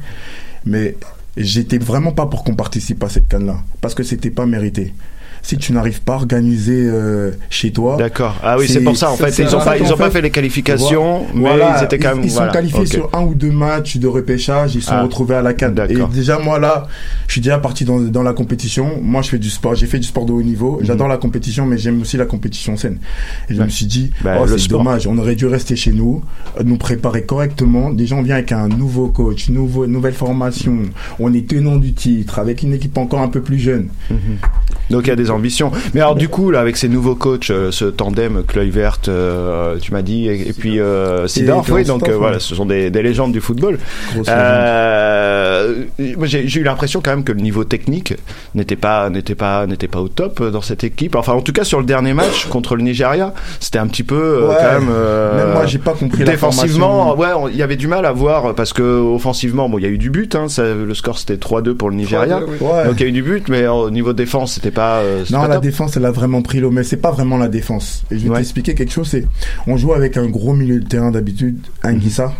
[0.65, 0.95] Mais
[1.37, 3.57] j'étais vraiment pas pour qu'on participe à cette canne-là.
[3.81, 4.93] Parce que c'était pas mérité.
[5.43, 7.97] Si tu n'arrives pas à organiser euh, chez toi.
[7.97, 8.35] D'accord.
[8.43, 9.37] Ah oui, c'est pour ça, en fait.
[9.39, 12.23] Ils ont pas, ils ont pas fait les qualifications, mais Voilà, ils étaient quand même.
[12.23, 12.47] Ils, voilà.
[12.47, 15.03] sont qualifiés sur un ou deux matchs de repêchage, ils sont Ah.
[15.03, 15.75] retrouvés à la canne.
[15.89, 16.87] Et déjà, moi là,
[17.27, 18.99] je suis déjà parti dans, dans la compétition.
[19.01, 20.79] Moi, je fais du sport, j'ai fait du sport de haut niveau.
[20.83, 22.99] J'adore la compétition, mais j'aime aussi la compétition saine.
[23.49, 23.65] Et je Mhm.
[23.65, 26.21] Me suis dit, Bah, oh, c'est dommage, on aurait dû rester chez nous,
[26.59, 27.89] euh, nous préparer correctement.
[27.89, 30.77] Déjà, on vient avec un nouveau coach, nouveau, nouvelle formation.
[31.19, 33.87] On est tenant du titre, avec une équipe encore un peu plus jeune.
[34.09, 34.17] Mhm.
[34.89, 35.71] Donc il y a des ambitions.
[35.93, 39.91] Mais alors du coup, là, avec ces nouveaux coachs, euh, ce tandem Kluivert, euh, tu
[39.93, 43.01] m'as dit, et, et puis euh, Sidorf, oui, donc euh, voilà, ce sont des, des
[43.01, 43.79] légendes du football.
[44.61, 45.83] Euh,
[46.17, 48.13] moi, j'ai eu l'impression quand même que le niveau technique
[48.55, 51.15] n'était pas n'était pas n'était pas au top euh, dans cette équipe.
[51.15, 54.45] Enfin, en tout cas sur le dernier match contre le Nigeria, c'était un petit peu
[54.47, 54.55] Ouais.
[54.59, 54.89] quand même.
[54.89, 58.73] Même moi, j'ai pas compris Défensivement, ouais, il y avait du mal à voir parce
[58.73, 60.35] que offensivement, bon, il y a eu du but.
[60.35, 62.39] Hein, ça- le score c'était 3-2 pour le Nigeria.
[62.39, 62.57] 3-2, oui.
[62.61, 62.85] Ouais.
[62.85, 65.01] Donc il y a eu du but, mais au niveau défense, c'était pas.
[65.29, 65.63] Non, la top.
[65.63, 68.03] défense, elle a vraiment pris l'eau, mais c'est pas vraiment la défense.
[68.11, 68.37] Et je vais Ouais.
[68.37, 69.07] t'expliquer quelque chose.
[69.09, 69.25] C'est,
[69.67, 72.33] on joue avec un gros milieu de terrain d'habitude, Anguissa,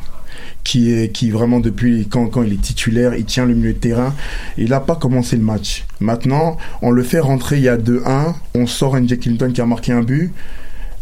[0.63, 3.77] qui est, qui vraiment depuis quand, quand il est titulaire, il tient le milieu de
[3.79, 4.13] terrain.
[4.57, 5.85] Il a pas commencé le match.
[5.99, 8.33] Maintenant, on le fait rentrer il y a 2-1.
[8.55, 10.31] On sort un Jack Clinton qui a marqué un but.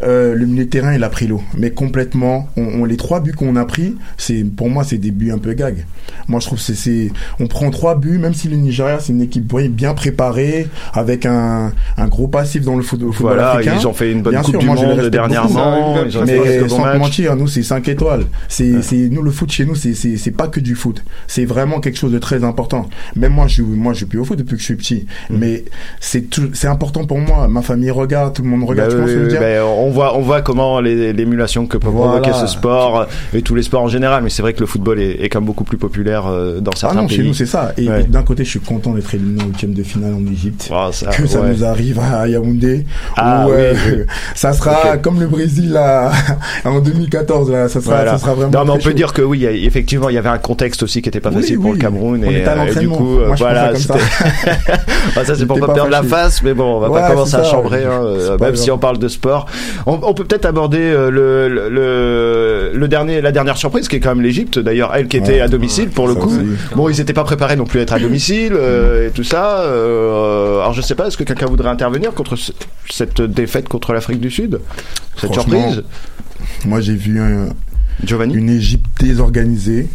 [0.01, 2.47] Euh, le milieu de terrain, il a pris l'eau, mais complètement.
[2.55, 5.37] On, on- les trois buts qu'on a pris, c'est pour moi, c'est des buts un
[5.37, 5.85] peu gag.
[6.27, 9.21] Moi, je trouve que c'est, on prend trois buts, même si le Nigeria, c'est une
[9.21, 13.75] équipe bien préparée, avec un, un gros passif dans le football Voilà, africain.
[13.79, 16.25] ils ont fait une bonne Bien Coupe sûr, du moi, Monde dernièrement, beaucoup.
[16.25, 18.25] mais sans mentir, nous, c'est 5 étoiles.
[18.47, 21.03] C'est, c'est, nous, le foot chez nous, c'est, c'est, c'est pas que du foot.
[21.27, 22.87] C'est vraiment quelque chose de très important.
[23.15, 25.05] Même moi, je, moi, je suis plus au foot depuis que je suis petit.
[25.29, 25.35] Mm.
[25.37, 25.65] Mais
[25.99, 27.47] c'est tout, c'est important pour moi.
[27.47, 28.93] Ma famille regarde, tout le monde regarde.
[28.95, 32.19] Bah tu oui, bah, on voit, on voit comment l'émulation que peut Voilà.
[32.19, 34.23] provoquer ce sport euh, et tous les sports en général.
[34.23, 36.71] Mais c'est vrai que le football est, est quand même beaucoup plus populaire euh, dans
[36.73, 37.17] Ah certains non, pays.
[37.17, 37.71] chez nous c'est ça.
[37.77, 38.01] Et, Ouais.
[38.01, 40.69] et d'un côté, je suis content d'être éliminé en huitième de finale en Égypte.
[40.73, 41.49] Ah, ça, que ça ouais.
[41.49, 42.85] nous arrive à Yaoundé.
[43.17, 44.03] Ah, où, oui, euh, oui.
[44.35, 46.11] ça sera comme le Brésil là,
[46.65, 47.49] en 2014.
[47.51, 48.11] Là, ça sera, Voilà.
[48.11, 48.51] ça sera vraiment.
[48.51, 48.95] non, mais on peut chaud.
[48.95, 51.59] dire que oui, effectivement, il y avait un contexte aussi qui était pas Oui, facile
[51.59, 52.23] pour le Cameroun.
[52.25, 53.95] On et, était à et du coup, Moi, voilà, ça
[55.15, 57.83] Ah, c'est pour pas perdre la face, mais bon, on va pas commencer à chambrer,
[57.85, 59.45] hein, même si on parle de sport.
[59.85, 63.95] On, on peut peut-être aborder euh, le, le, le, le dernier, la dernière surprise qui
[63.95, 64.59] est quand même l'Égypte.
[64.59, 65.41] D'ailleurs, elle qui était Ouais.
[65.41, 66.27] à domicile pour le coup.
[66.29, 66.39] aussi.
[66.75, 69.59] Bon, ils n'étaient pas préparés non plus à être à domicile euh, et tout ça.
[69.61, 72.51] Euh, alors je sais pas, est-ce que quelqu'un voudrait intervenir contre ce-
[72.89, 74.59] cette défaite contre l'Afrique du Sud,
[75.17, 75.83] cette surprise?
[76.65, 77.49] Moi, j'ai vu un-
[78.03, 78.33] Giovanni?
[78.35, 79.87] une Égypte désorganisée.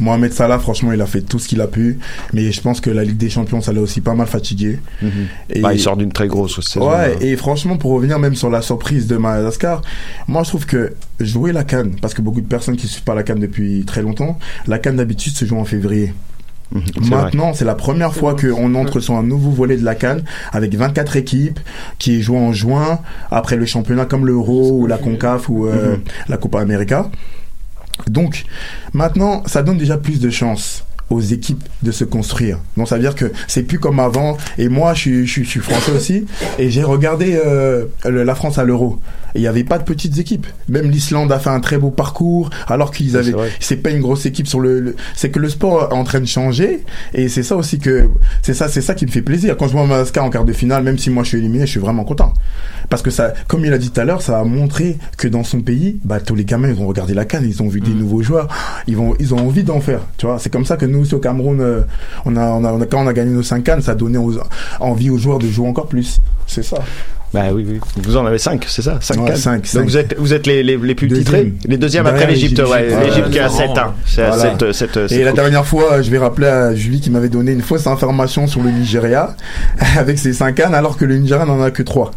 [0.00, 1.98] Mohamed Salah, franchement, il a fait tout ce qu'il a pu.
[2.32, 4.78] Mais je pense que la Ligue des Champions, ça l'a aussi pas mal fatigué.
[5.02, 5.10] Mhm.
[5.50, 6.90] Et- Bah, il sort d'une très grosse saison.
[6.90, 9.82] Ouais, et franchement, pour revenir même sur la surprise de Madagascar,
[10.28, 13.14] moi je trouve que jouer la Cannes, parce que beaucoup de personnes qui suivent pas
[13.14, 16.12] la Cannes depuis très longtemps, la Cannes d'habitude se joue en février.
[16.72, 17.22] Mhm, c'est vrai.
[17.24, 20.74] Maintenant, c'est la première fois qu'on entre sur un nouveau volet de la Cannes avec
[20.74, 21.60] 24 équipes
[21.98, 22.98] qui est joué en juin
[23.30, 26.00] après le championnat comme l'Euro ou la CONCAF ou euh, Mhm.
[26.28, 27.10] la Copa América.
[28.08, 28.44] Donc,
[28.92, 32.58] maintenant, ça donne déjà plus de chances aux équipes de se construire.
[32.76, 34.36] Donc ça veut dire que c'est plus comme avant.
[34.58, 36.26] Et moi, je suis, français aussi,
[36.58, 39.00] et j'ai regardé euh, la France à l'Euro.
[39.34, 40.46] Et il n'y avait pas de petites équipes.
[40.68, 43.32] Même l'Islande a fait un très beau parcours, alors qu'ils avaient.
[43.60, 44.80] c'est pas une grosse équipe sur le.
[44.80, 48.08] le- c'est que le sport est en train de changer, et c'est ça aussi que
[48.42, 49.56] c'est ça, c'est ça qui me fait plaisir.
[49.56, 51.70] Quand je vois Madagascar en quart de finale, même si moi je suis éliminé, je
[51.72, 52.32] suis vraiment content.
[52.90, 55.42] Parce que ça, comme il a dit tout à l'heure, ça a montré que dans
[55.42, 57.84] son pays, bah, tous les gamins, ils ont regardé la canne, ils ont vu Mm.
[57.84, 58.48] des nouveaux joueurs,
[58.86, 60.00] ils vont, ils ont envie d'en faire.
[60.16, 61.80] Tu vois, c'est comme ça que nous, aussi au Cameroun, euh,
[62.24, 63.94] on a, on a, on a- quand on a gagné nos 5 cannes, ça a
[63.94, 64.34] donné aux-
[64.80, 66.20] envie aux joueurs de jouer encore plus.
[66.46, 66.76] C'est ça.
[67.34, 67.80] Bah oui, oui.
[67.96, 68.98] Vous en avez 5, c'est ça?
[69.00, 69.82] 5 Ouais, cinq, Donc cinq.
[69.84, 71.24] vous êtes, vous êtes les, les, les plus Deuxième.
[71.24, 71.52] titrés?
[71.66, 72.88] Les deuxièmes après l'Égypte, ouais.
[73.04, 73.30] l'Égypte.
[73.30, 73.88] Qui est à c'est 7, marrant.
[73.88, 73.94] hein.
[74.06, 74.72] C'est à Voilà.
[74.72, 77.62] 7, 7, Et la dernière fois, je vais rappeler à Julie qui m'avait donné une
[77.62, 79.34] fausse information sur le Nigeria
[79.98, 82.12] avec ses 5 cannes alors que le Nigeria n'en a que 3.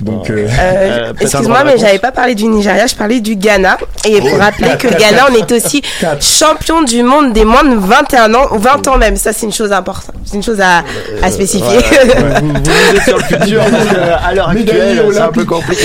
[0.00, 3.76] Donc, euh, Euh, Excuse-moi, mais j'avais pas parlé du Nigeria, je parlais du Ghana.
[4.06, 4.38] Et pour Oh.
[4.38, 5.82] rappeler que le Ghana, on est aussi
[6.20, 9.16] champion du monde des moins de 21 ans, ou 20 ans même.
[9.16, 10.14] Ça, c'est une chose importante.
[10.24, 10.82] C'est une chose à,
[11.22, 11.78] à spécifier.
[12.40, 13.96] vous, vous êtes sur le futur, parce que
[14.28, 15.82] à l'heure actuelle, c'est un peu compliqué.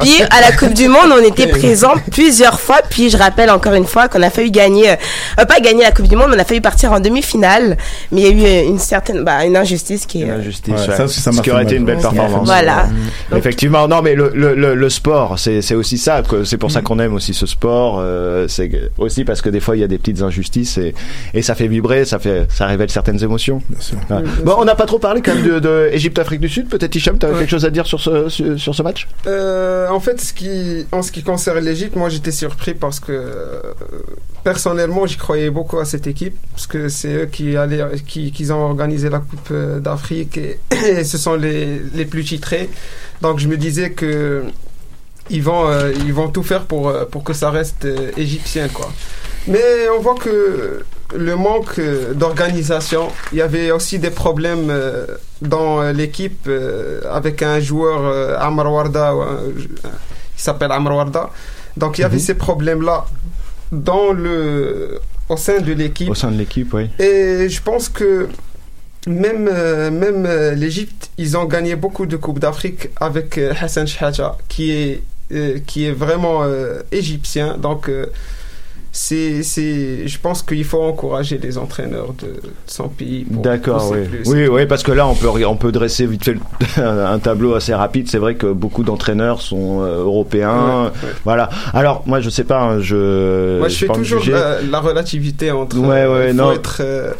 [0.00, 2.78] Puis à la Coupe du Monde, on était présents plusieurs fois.
[2.88, 4.96] Puis je rappelle encore une fois qu'on a failli gagner, euh,
[5.40, 7.76] euh, pas gagner la Coupe du Monde, mais on a failli partir en demi-finale.
[8.12, 8.30] Mais il y a
[8.62, 10.30] eu euh, une certaine, bah, une injustice qui est.
[10.30, 10.96] euh, Injustice, Ouais, ouais.
[10.96, 12.46] ça ça Ce qui aurait été une belle performance.
[12.46, 12.84] Voilà.
[13.32, 13.36] Mm.
[13.36, 16.22] Effectivement, non, mais le, le, le, le sport, c'est aussi ça.
[16.44, 17.98] C'est pour ça qu'on aime aussi ce sport.
[18.00, 20.94] euh, c'est aussi parce que des fois il y a des petites injustices et,
[21.32, 23.62] et ça fait vibrer, ça fait, ça révèle certaines émotions.
[23.68, 23.96] bien sûr.
[24.10, 24.22] Ouais.
[24.44, 26.68] Bon, on n'a pas trop parlé quand même de, de Égypte-Afrique du Sud.
[26.68, 27.40] Peut-être Hicham, tu avais Ouais.
[27.40, 31.22] quelque chose à dire sur ce, match Euh, en fait, ce qui, en ce qui
[31.22, 33.60] concerne l'Égypte, moi j'étais surpris parce que euh,
[34.42, 37.56] personnellement, j'y croyais beaucoup à cette équipe parce que c'est eux qui
[38.50, 42.68] ont organisé la Coupe euh, d'Afrique et, ce sont les, plus titrés.
[43.22, 44.44] Donc je me disais que
[45.30, 45.70] ils vont,
[46.04, 48.92] ils vont tout faire pour, pour que ça reste égyptien quoi.
[49.46, 50.84] Mais on voit que
[51.16, 51.80] le manque
[52.14, 54.70] d'organisation, il y avait aussi des problèmes
[55.46, 59.14] dans euh, l'équipe euh, avec un joueur euh, Amr Warda,
[59.56, 59.68] il
[60.36, 61.30] s'appelle Amr Warda.
[61.76, 63.06] Donc il y avait ces problèmes-là
[63.72, 66.10] dans le, au sein de l'équipe.
[66.10, 66.88] au sein de l'équipe, oui.
[66.98, 68.28] Et je pense que
[69.06, 73.86] même, euh, même euh, l'Égypte, ils ont gagné beaucoup de Coupes d'Afrique avec euh, Hassan
[73.86, 75.02] Shahaja, qui est,
[75.66, 76.42] qui est vraiment
[76.92, 77.56] égyptien.
[77.56, 77.90] Donc,
[78.96, 83.26] c'est, c'est, je pense qu'il faut encourager les entraîneurs de son pays.
[83.28, 84.04] D'accord, oui.
[84.04, 84.22] plus.
[84.26, 86.36] Oui, oui, parce que là, on peut, on peut dresser vite fait
[86.80, 88.08] un tableau assez rapide.
[88.08, 90.84] C'est vrai que beaucoup d'entraîneurs sont euh, européens.
[90.84, 91.14] Ouais, ouais.
[91.24, 91.50] Voilà.
[91.72, 93.58] Alors, moi, je sais pas, hein, je.
[93.58, 95.76] Moi, je fais pas me toujours la, la relativité entre.
[95.76, 96.52] Ouais, euh, ouais, faut non.
[96.52, 97.12] être euh,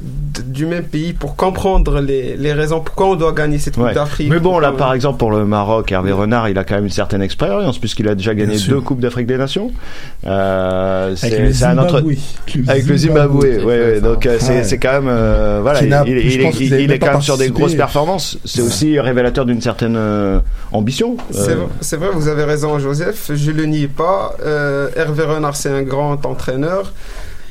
[0.00, 3.94] du même pays pour comprendre les, les raisons pourquoi on doit gagner cette Coupe Ouais.
[3.94, 4.30] d'Afrique.
[4.30, 6.90] Mais bon, là, par exemple, pour le Maroc, Hervé Renard, il a quand même une
[6.90, 9.70] certaine expérience puisqu'il a déjà gagné deux Coupes d'Afrique des Nations.
[10.26, 11.98] Euh, c'est le c'est un autre.
[11.98, 12.14] Zimbabwe.
[12.54, 13.38] Le Avec le Zimbabwe.
[13.44, 14.00] Ouais, ouais.
[14.00, 14.64] Donc euh, c'est Ouais.
[14.64, 17.74] c'est quand même, euh, voilà, il, il- est, il est quand même sur des grosses
[17.74, 18.38] performances.
[18.44, 20.40] C'est aussi révélateur d'une certaine euh,
[20.72, 21.16] ambition.
[21.30, 23.30] C'est Euh, vrai, c'est vrai, vous avez raison, Joseph.
[23.34, 24.36] Je le nie pas.
[24.44, 26.92] Euh, Hervé Renard, c'est un grand entraîneur.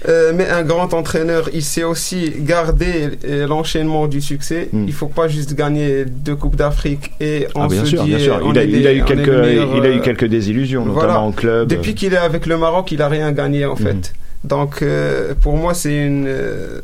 [0.10, 4.70] Euh, mais un grand entraîneur, il sait aussi garder euh, l'enchaînement du succès.
[4.74, 4.86] Hmm.
[4.88, 8.10] Il faut pas juste gagner deux coupes d'Afrique et on Ah, bien se sûr, dit,
[8.10, 8.40] bien sûr.
[8.44, 11.10] on Il a, il eu quelques, il a eu euh, quelques désillusions, voilà.
[11.10, 11.68] notamment en club.
[11.68, 13.72] Depuis qu'il est avec le Maroc, il a rien gagné Hmm.
[13.72, 14.14] en fait.
[14.44, 16.26] Donc euh, pour moi, c'est une.
[16.28, 16.80] euh,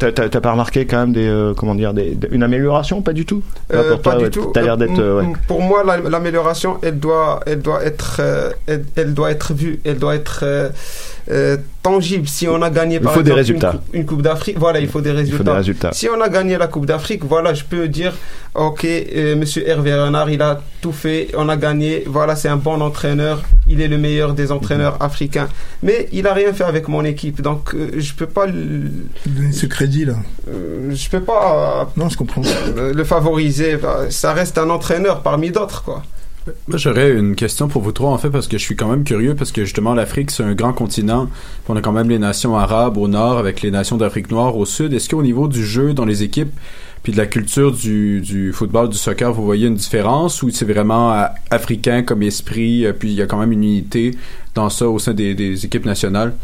[0.00, 3.42] t'as- pas remarqué quand même des, euh, comment dire, des, une amélioration, pas du tout?
[3.72, 4.50] Euh, pour toi, pas du ouais, tout.
[4.52, 5.32] T'as l'air d'être, Euh, euh, ouais.
[5.46, 9.78] Pour moi, la- l'amélioration, elle doit, elle doit être, euh, elle, elle doit être vue,
[9.84, 10.70] elle doit être euh, euh,
[11.82, 12.26] tangible.
[12.26, 13.72] Si on a gagné, Il par faut des exemple, résultats.
[13.72, 15.38] Une, coupe- une coupe d'Afrique, voilà, il faut des Il résultats.
[15.38, 15.90] faut des résultats.
[15.92, 18.14] Si on a gagné la Coupe d'Afrique, voilà, je peux dire,
[18.54, 22.56] ok, euh, Monsieur Hervé Renard, il a tout fait, on a gagné, voilà, c'est un
[22.56, 25.02] bon entraîneur, il est le meilleur des entraîneurs Mhm.
[25.06, 25.48] africains.
[25.82, 28.90] Mais il a rien fait avec mon équipe, donc euh, je peux pas, le-
[29.26, 30.14] Donner ce crédit là.
[30.48, 31.90] euh, je peux pas.
[31.96, 32.42] Non, je comprends.
[32.76, 33.76] euh, le favoriser.
[33.76, 36.02] Bah, Ça reste un entraîneur parmi d'autres, quoi.
[36.68, 39.04] Moi, j'aurais une question pour vous trois, en fait, parce que je suis quand même
[39.04, 41.28] curieux, parce que justement, l'Afrique, c'est un grand continent.
[41.68, 44.64] On a quand même les nations arabes au nord, avec les nations d'Afrique noire au
[44.64, 44.92] sud.
[44.92, 46.52] Est-ce qu'au niveau du jeu dans les équipes,
[47.02, 51.12] puis de la culture du, football, du soccer, vous voyez une différence, ou c'est vraiment
[51.12, 54.16] euh, africain comme esprit, euh, puis il y a quand même une unité
[54.54, 56.34] dans ça au sein des équipes nationales?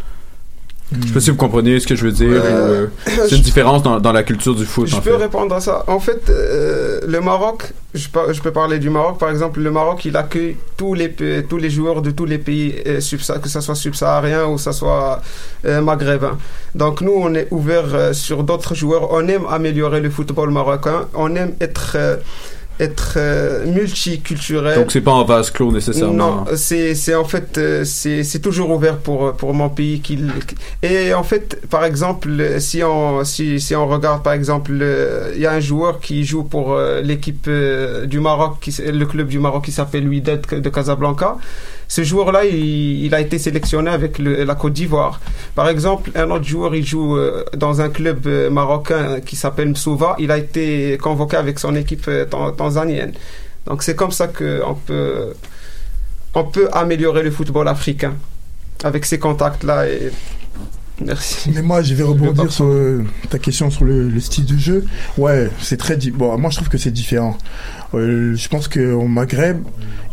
[0.92, 2.29] Je sais pas si vous comprenez ce que je veux dire.
[2.31, 5.16] Euh, euh, c'est une différence dans, dans la culture du foot, Je en peux fait.
[5.16, 5.83] répondre à ça.
[5.87, 9.61] En fait, euh, le Maroc, je peux, je peux parler du Maroc, par exemple.
[9.61, 11.11] Le Maroc, il accueille tous les,
[11.49, 13.01] tous les joueurs de tous les pays, euh,
[13.42, 15.20] que ce soit subsaharien ou que ce soit
[15.64, 16.38] euh, maghrébin.
[16.75, 19.11] Donc nous, on est ouvert sur d'autres joueurs.
[19.11, 21.09] On aime améliorer le football marocain.
[21.14, 21.97] On aime être...
[22.80, 24.76] être euh, multiculturel.
[24.76, 26.12] Donc c'est pas en vase clos nécessairement.
[26.12, 30.32] Non, c'est c'est en fait euh, c'est c'est toujours ouvert pour pour mon pays qu'il
[30.82, 35.40] et en fait par exemple si on si si on regarde par exemple euh, il
[35.40, 37.48] y a un joueur qui joue pour euh, l'équipe
[38.06, 41.37] du Maroc qui le club du Maroc qui s'appelle Wydad de Casablanca.
[41.96, 45.20] Ce joueur-là, il, il a été sélectionné avec le- la Côte d'Ivoire.
[45.54, 49.68] Par exemple, un autre joueur, il joue euh, dans un club euh, marocain qui s'appelle
[49.74, 50.16] Msouva.
[50.18, 53.12] Il a été convoqué avec son équipe euh, tan- tanzanienne.
[53.66, 55.35] Donc c'est comme ça qu'on peut,
[56.35, 58.14] on peut améliorer le football africain
[58.83, 59.87] avec ces contacts-là.
[59.88, 60.11] Et...
[61.00, 61.50] Merci.
[61.54, 62.72] Mais moi, je vais rebondir sur
[63.30, 64.85] ta question sur le, le style de jeu.
[65.16, 65.96] Ouais, c'est très.
[66.20, 67.37] Bon, moi, je trouve que c'est différent.
[67.94, 69.62] Euh, je pense qu'au Maghreb,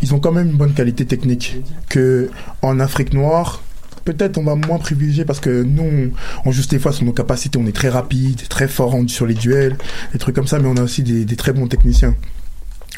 [0.01, 1.57] ils ont quand même une bonne qualité technique.
[1.89, 2.29] Que
[2.61, 3.61] en Afrique noire,
[4.05, 6.11] peut-être on va moins privilégier parce que nous, on,
[6.45, 9.33] on juste des fois sur nos capacités, on est très rapide, très fort sur les
[9.33, 9.77] duels,
[10.13, 12.15] des trucs comme ça, mais on a aussi des, très bons techniciens.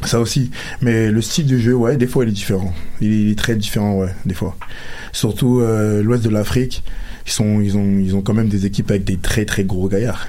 [0.05, 0.49] Ça aussi.
[0.81, 2.73] Mais le style de jeu, ouais, des fois, il est différent.
[2.99, 4.57] Il est, il est très différent, ouais, des fois.
[5.11, 6.83] Surtout euh, l'ouest de l'Afrique,
[7.27, 9.87] ils, sont, ils, ont, ils ont quand même des équipes avec des très très gros
[9.87, 10.27] gaillards.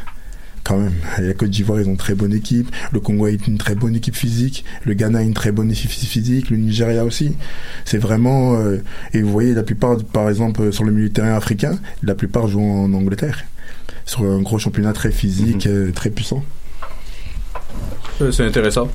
[0.65, 0.95] Quand même.
[1.19, 2.75] La Côte d'Ivoire, ils ont une très bonne équipe.
[2.91, 4.65] Le Congo a une très bonne équipe physique.
[4.85, 6.49] Le Ghana a une très bonne équipe physique.
[6.49, 7.37] Le Nigeria aussi.
[7.85, 8.55] C'est vraiment.
[8.57, 12.15] euh, et vous voyez, la plupart, par exemple, sur le milieu de terrain africain, la
[12.15, 13.45] plupart jouent en Angleterre.
[14.07, 16.43] Sur un gros championnat très physique, euh, très puissant.
[18.23, 18.89] Euh, C'est intéressant.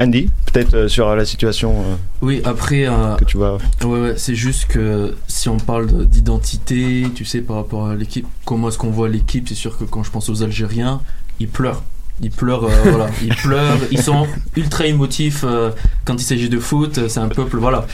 [0.00, 2.86] Andy, peut-être euh, sur la situation euh, Oui, après.
[2.86, 3.58] euh, que tu vois.
[3.84, 7.94] Ouais, ouais, c'est juste que si on parle de- d'identité, tu sais, par rapport à
[7.94, 11.00] l'équipe, comment est-ce qu'on voit l'équipe, c'est sûr que quand je pense aux Algériens,
[11.40, 11.82] ils pleurent.
[12.20, 14.26] Ils pleurent, euh, voilà, ils pleurent, ils sont
[14.56, 15.70] ultra émotifs euh,
[16.04, 17.86] quand il s'agit de foot, euh, c'est un peuple, voilà.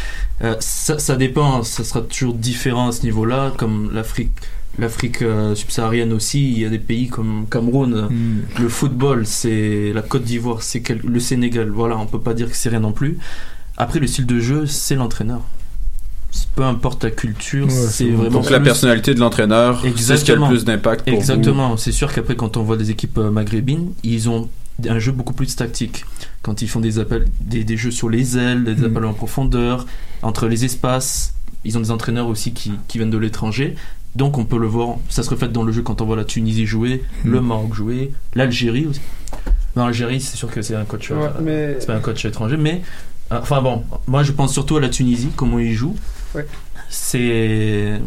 [0.44, 4.30] Euh, ça, ça dépend, ça sera toujours différent à ce niveau-là, comme l'Afrique.
[4.80, 8.08] L'Afrique euh, subsaharienne aussi, il y a des pays comme Cameroun.
[8.58, 11.68] Le football, c'est la Côte d'Ivoire, c'est quel- le Sénégal.
[11.70, 13.18] Voilà, on peut pas dire que c'est rien non plus.
[13.76, 15.40] Après, le style de jeu, c'est l'entraîneur.
[16.54, 18.30] Peu importe la culture, c'est vraiment.
[18.40, 21.18] Donc la plus- personnalité de l'entraîneur, c'est ce qui a le plus d'impact pour vous.
[21.20, 21.76] Exactement.
[21.76, 24.48] C'est sûr qu'après, quand on voit des équipes euh, maghrébines, ils ont
[24.88, 26.04] un jeu beaucoup plus tactique.
[26.42, 28.84] Quand ils font des appels, des, des jeux sur les ailes, des Mm.
[28.84, 29.86] appels en profondeur,
[30.22, 33.74] entre les espaces, ils ont des entraîneurs aussi qui, qui viennent de l'étranger.
[34.16, 36.24] Donc on peut le voir, ça se reflète dans le jeu quand on voit la
[36.24, 37.30] Tunisie jouer, Hmm.
[37.32, 39.00] le Maroc jouer, l'Algérie aussi.
[39.76, 42.24] Non, l'Algérie, c'est sûr que c'est un coach, euh, Ouais, mais- c'est pas un coach
[42.24, 42.82] étranger, mais
[43.32, 45.96] euh, enfin bon, moi je pense surtout à la Tunisie, comment ils jouent.
[46.34, 46.44] Ouais.
[46.88, 48.00] C'est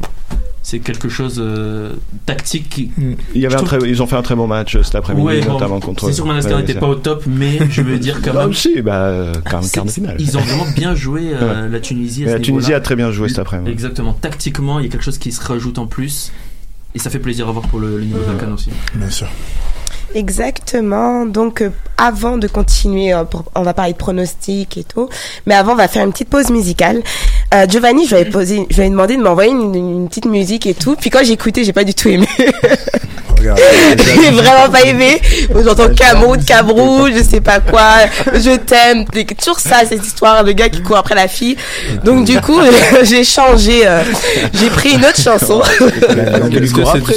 [0.65, 1.91] c'est quelque chose euh,
[2.25, 2.91] tactique qui.
[3.35, 4.81] Il y avait je un trouve- très, ils ont fait un très bon match euh,
[4.83, 6.05] cet après-midi, Ouais, bon, notamment contre.
[6.07, 8.49] C'est sûr que Madagascar n'était pas au top, mais je veux dire quand Bah même.
[8.49, 10.15] aussi, bah, euh, quart de finale.
[10.19, 11.69] Ils ont vraiment bien joué euh, Ouais.
[11.69, 12.25] la Tunisie.
[12.25, 13.69] À la Tunisie a très bien joué cet après-midi.
[13.71, 14.13] Exactement.
[14.13, 16.31] Tactiquement, il y a quelque chose qui se rajoute en plus.
[16.95, 18.69] Et ça fait plaisir à voir pour le, le niveau de la canne aussi.
[18.95, 19.27] Bien sûr.
[20.15, 21.25] Exactement.
[21.25, 23.23] Donc, euh, avant de continuer, euh,
[23.55, 25.09] on va parler de pronostics et tout.
[25.45, 27.01] Mais avant, on va faire une petite pause musicale.
[27.53, 30.25] Euh, Giovanni, je lui avais posé, je lui avais demandé de m'envoyer une, une petite
[30.25, 30.95] musique et tout.
[30.95, 32.27] Puis quand j'ai écouté, j'ai pas du tout aimé.
[34.21, 35.21] J'ai vraiment pas aimé.
[35.63, 37.89] J'entends Cameroun, Cabrou, je sais pas quoi.
[38.33, 39.05] Je t'aime.
[39.37, 41.57] Toujours ça, cette histoire de gars qui court après la fille.
[42.03, 42.59] Donc, du coup,
[43.03, 44.03] j'ai changé, euh,
[44.53, 45.61] j'ai pris une autre chanson.
[45.61, 47.13] Que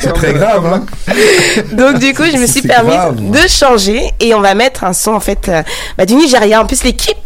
[0.00, 0.84] c'est très grave, hein
[1.72, 3.16] Donc du coup, je me suis C'est permis grave.
[3.30, 5.62] de changer et on va mettre un son en fait euh,
[5.96, 6.60] bah, du Nigeria.
[6.62, 7.16] En plus, l'équipe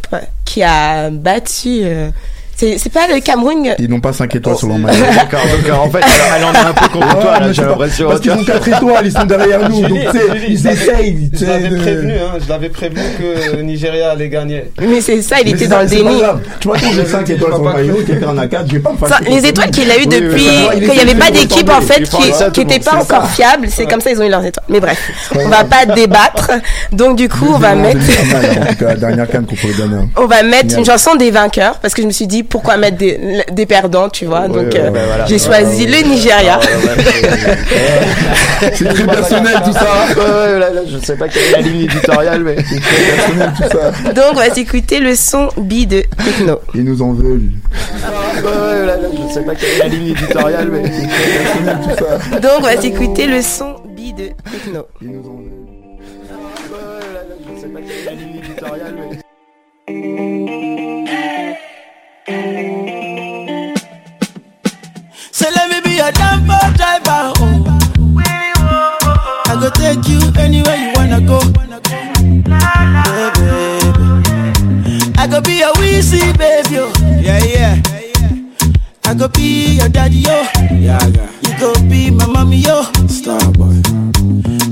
[0.44, 2.10] qui a battu, euh,
[2.56, 3.74] c'est c'est pas le Cameroun.
[3.78, 5.04] Ils n'ont pas 5 étoiles sur leur maillot.
[5.14, 6.04] D'accord, donc en fait,
[6.36, 8.08] elle en a un peu contre toi, là, j'ai l'impression.
[8.08, 9.80] Parce qu'ils ont 4 étoiles, ils sont derrière nous.
[9.88, 11.30] Donc, tu sais, ils essayent.
[11.34, 14.64] Je l'avais prévenu, hein, je l'avais prévenu que le Nigeria allait gagner.
[14.80, 16.18] Mais c'est ça, il Mais était dans ça, le déni.
[16.20, 16.40] grave.
[16.60, 18.78] Tu vois, quand j'ai 5 étoiles sur le maillot, quelqu'un en a 4, je vais
[18.80, 19.30] pas me Ça, fâcher.
[19.30, 20.44] les étoiles qu'il a eues Oui, depuis,
[20.80, 22.02] qu'il n'y avait pas d'équipe en fait
[22.52, 24.64] qui n'était pas encore fiable, c'est comme ça ils ont eu leurs étoiles.
[24.68, 24.98] Mais bref,
[25.34, 26.50] on va pas débattre.
[26.92, 30.02] Donc du coup, on va mettre, En tout cas, la dernière canne qu'on pouvait donner.
[30.16, 32.96] on va mettre une chanson des vainqueurs parce que je me suis dit pourquoi mettre
[32.96, 34.48] des, des perdants, tu vois.
[34.48, 35.26] Donc ouais, euh, voilà.
[35.26, 36.60] j'ai choisi le Nigeria.
[38.74, 40.06] C'est très personnel tout ça.
[40.16, 42.56] Ouais, ouais, là, là, je sais pas quelle est la ligne éditoriale, mais.
[42.56, 44.12] C'est très personnel tout ça.
[44.12, 46.60] Donc on va s'écouter le son B de Techno.
[46.74, 47.50] Ils nous en veulent.
[48.36, 50.82] Ouais, ouais, là, là, je sais pas quelle est la ligne éditoriale, mais.
[50.84, 52.38] C'est très personnel tout ça.
[52.40, 54.86] Donc on va s'écouter le son B de Techno.
[55.00, 55.62] Ils nous en veulent.
[56.70, 59.01] Ouais, ouais, là, là, je sais pas quelle est la ligne éditoriale, mais.
[69.74, 71.40] Take you anywhere you wanna go.
[71.52, 71.72] Baby.
[75.18, 76.78] I go be your Weezy baby.
[76.78, 76.92] Oh.
[77.20, 77.82] Yeah, yeah.
[79.04, 80.42] I go be your daddy, yo.
[80.72, 81.30] Yeah, yeah.
[81.42, 82.90] You go be my mommy, oh.
[82.98, 83.06] yo.
[83.08, 83.80] Star boy.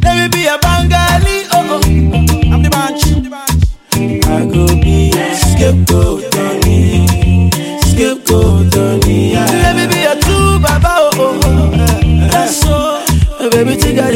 [0.02, 2.52] Let me be your Bengali, oh, oh.
[2.52, 3.04] I'm the bunch.
[3.94, 7.50] I go be your scapegoat, honey.
[7.82, 9.32] Scapegoat, honey.
[9.32, 9.46] Yeah.
[9.46, 12.28] Let me be your true baba, oh, oh, oh.
[12.30, 13.04] That's so.
[13.42, 14.09] Oh, baby, tigari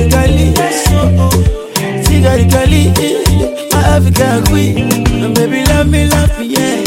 [2.42, 2.92] Gali.
[2.98, 3.68] eh.
[3.72, 5.34] My African queen.
[5.34, 6.82] Baby, love me, love me, yeah.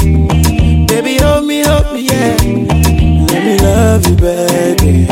[0.87, 2.35] Baby, hold me, hold me, yeah.
[3.31, 5.07] Let me love you, baby.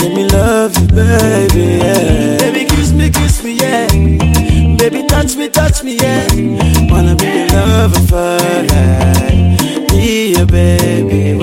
[0.00, 2.38] Let me love you, baby, yeah.
[2.38, 3.86] Baby, kiss me, kiss me, yeah.
[4.76, 6.26] Baby, touch me, touch me, yeah.
[6.90, 8.38] Wanna be your lover for
[8.70, 9.88] life.
[9.90, 11.34] Be your baby,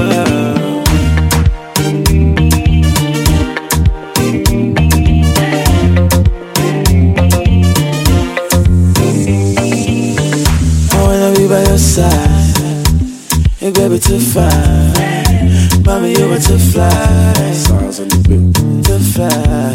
[13.95, 15.83] Baby, too fine.
[15.85, 17.33] Mommy, you are too fly.
[17.53, 18.53] Stars on the beat.
[18.83, 19.71] Too fly.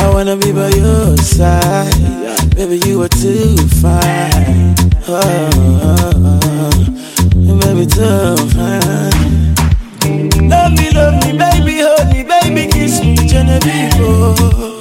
[0.00, 2.54] I wanna be by your side.
[2.54, 4.76] Baby, you are too fine.
[5.08, 7.58] Oh, oh, oh.
[7.58, 9.10] baby, too fine.
[10.48, 13.90] Love me, love me, baby, hold me, baby, kiss me, Genevieve.
[13.98, 14.71] Oh,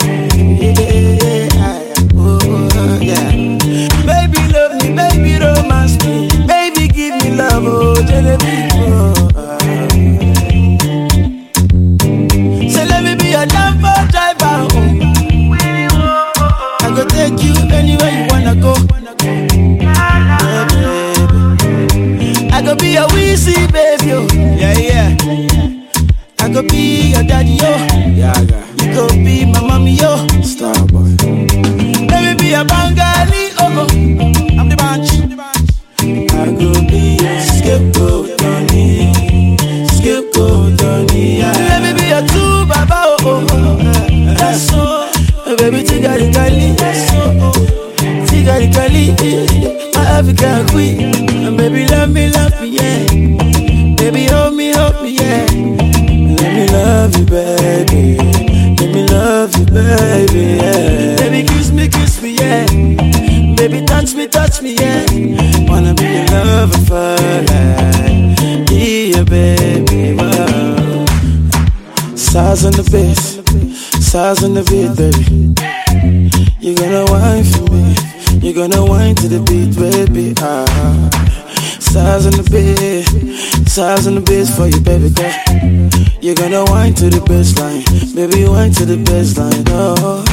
[8.34, 8.94] oh, Genevieve.
[8.94, 9.21] Oh,
[84.12, 85.32] on the bass for you, baby girl.
[86.22, 87.84] You're gonna whine to the baseline,
[88.16, 89.64] baby, whine to the baseline.
[89.70, 90.24] Oh,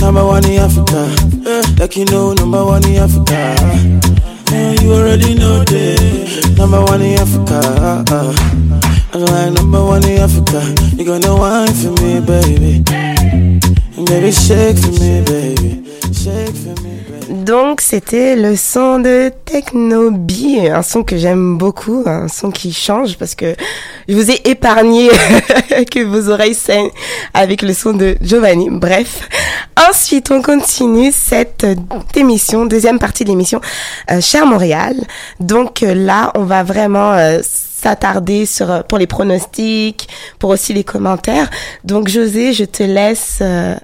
[0.00, 1.02] number one in Africa,
[1.46, 3.56] eh, like you know, number one in Africa.
[4.52, 7.60] Eh, you already know that, number one in Africa.
[9.12, 10.62] I'm like number one in Africa.
[10.94, 12.84] You're gonna whine for me, baby.
[13.96, 15.71] And baby, shake for me, baby.
[17.52, 23.18] Donc c'était le son de Technobi, un son que j'aime beaucoup, un son qui change
[23.18, 23.54] parce que
[24.08, 25.10] je vous ai épargné
[25.90, 26.88] que vos oreilles saignent
[27.34, 28.70] avec le son de Giovanni.
[28.70, 29.28] Bref,
[29.90, 31.66] ensuite on continue cette
[32.14, 33.60] émission, deuxième partie de l'émission
[34.10, 34.96] euh, Cher Montréal.
[35.38, 40.84] Donc euh, là, on va vraiment euh, s'attarder sur pour les pronostics, pour aussi les
[40.84, 41.50] commentaires.
[41.84, 43.42] Donc José, je te laisse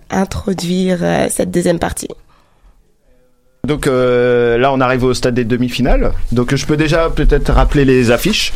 [0.09, 2.09] introduire cette deuxième partie.
[3.69, 6.13] Donc euh, là, on arrive au stade des demi-finales.
[6.33, 8.55] Donc je peux déjà peut-être rappeler les affiches.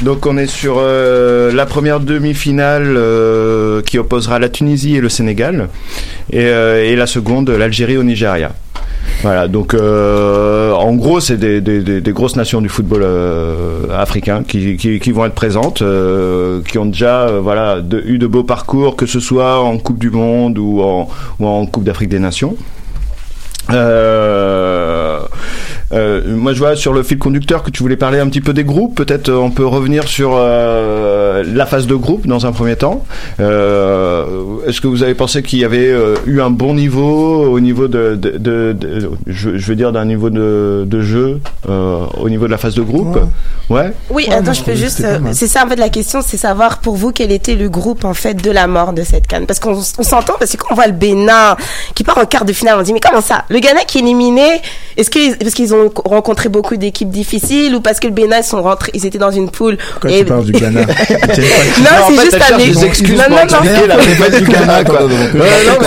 [0.00, 5.10] Donc on est sur euh, la première demi-finale euh, qui opposera la Tunisie et le
[5.10, 5.68] Sénégal,
[6.32, 8.52] et, la seconde l'Algérie au Nigeria.
[9.22, 13.04] Voilà, donc en gros, c'est des, grosses nations du football
[13.92, 15.82] africain qui, vont être présentes,
[16.66, 17.26] qui ont déjà
[18.06, 22.08] eu de beaux parcours, que ce soit en Coupe du Monde ou en Coupe d'Afrique
[22.08, 22.56] des Nations.
[23.70, 25.20] Euh,
[25.92, 28.52] euh, moi, je vois sur le fil conducteur que tu voulais parler un petit peu
[28.52, 28.94] des groupes.
[28.94, 33.04] Peut-être euh, on peut revenir sur euh, la phase de groupe dans un premier temps.
[33.40, 34.24] Euh,
[34.66, 37.88] Est-ce que vous avez pensé qu'il y avait euh, eu un bon niveau au niveau
[37.88, 42.28] de, de, de- de- je, je veux dire d'un niveau de, de jeu euh, au
[42.28, 43.16] niveau de la phase de groupe?
[43.70, 43.92] Ouais.
[44.10, 45.04] Oui, Ouais, attends, moi, je peux juste.
[45.32, 48.14] C'est ça en fait la question, c'est savoir pour vous quel était le groupe en
[48.14, 49.46] fait de la mort de cette canne.
[49.46, 51.56] Parce qu'on on s'entend parce que quand on voit le Bénin
[51.94, 53.44] qui part en quart de finale, on dit mais comment ça?
[53.48, 54.60] Le Ghana qui est éliminé,
[54.96, 58.44] est-ce que parce qu'ils ont rencontré beaucoup d'équipes difficiles ou parce que le Bénin ils
[58.44, 60.86] sont rentrés, ils étaient dans une poule Pourquoi et- tu parles du Ghana Non,
[62.08, 62.96] c'est juste un exemple.
[63.08, 63.58] Non, non, non.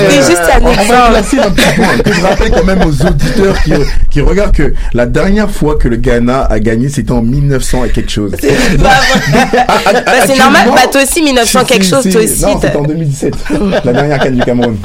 [0.10, 1.62] C'est juste un exemple.
[2.06, 3.74] je rappelle quand même aux auditeurs qui,
[4.10, 7.90] qui regardent que la dernière fois que le Ghana a gagné, c'était en 1900 et
[7.90, 8.32] quelque chose.
[8.80, 8.90] Bah,
[9.68, 12.42] Bah, c'est normal, bah toi aussi 1900 quelque chose, toi aussi.
[12.42, 13.34] Non, c'était en 2017.
[13.86, 14.78] la dernière canne du Cameroun.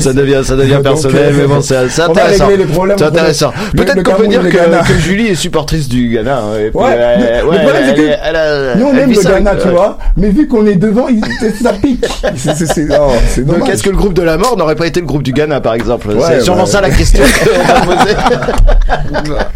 [0.00, 2.48] Ça devient, ça devient personnel, mais bon, c'est c'est intéressant.
[2.96, 3.52] C'est intéressant.
[3.76, 6.36] Peut-être qu'on peut dire que, Julie est supportrice du Ghana.
[6.38, 8.74] hein, et puis, Ouais, euh, le- ouais, le problème c'est elle est- que elle a-
[8.76, 9.72] nous on aime le Ghana, tu ouais.
[9.72, 11.20] vois, mais vu qu'on est devant, il-
[11.62, 12.04] ça pique.
[12.36, 12.88] C'est- c'est- c'est-
[13.28, 15.32] c'est Donc est-ce que le groupe de la mort n'aurait pas été le groupe du
[15.32, 16.08] Ghana par exemple?
[16.26, 18.14] C'est sûrement ça la question qu'on va poser.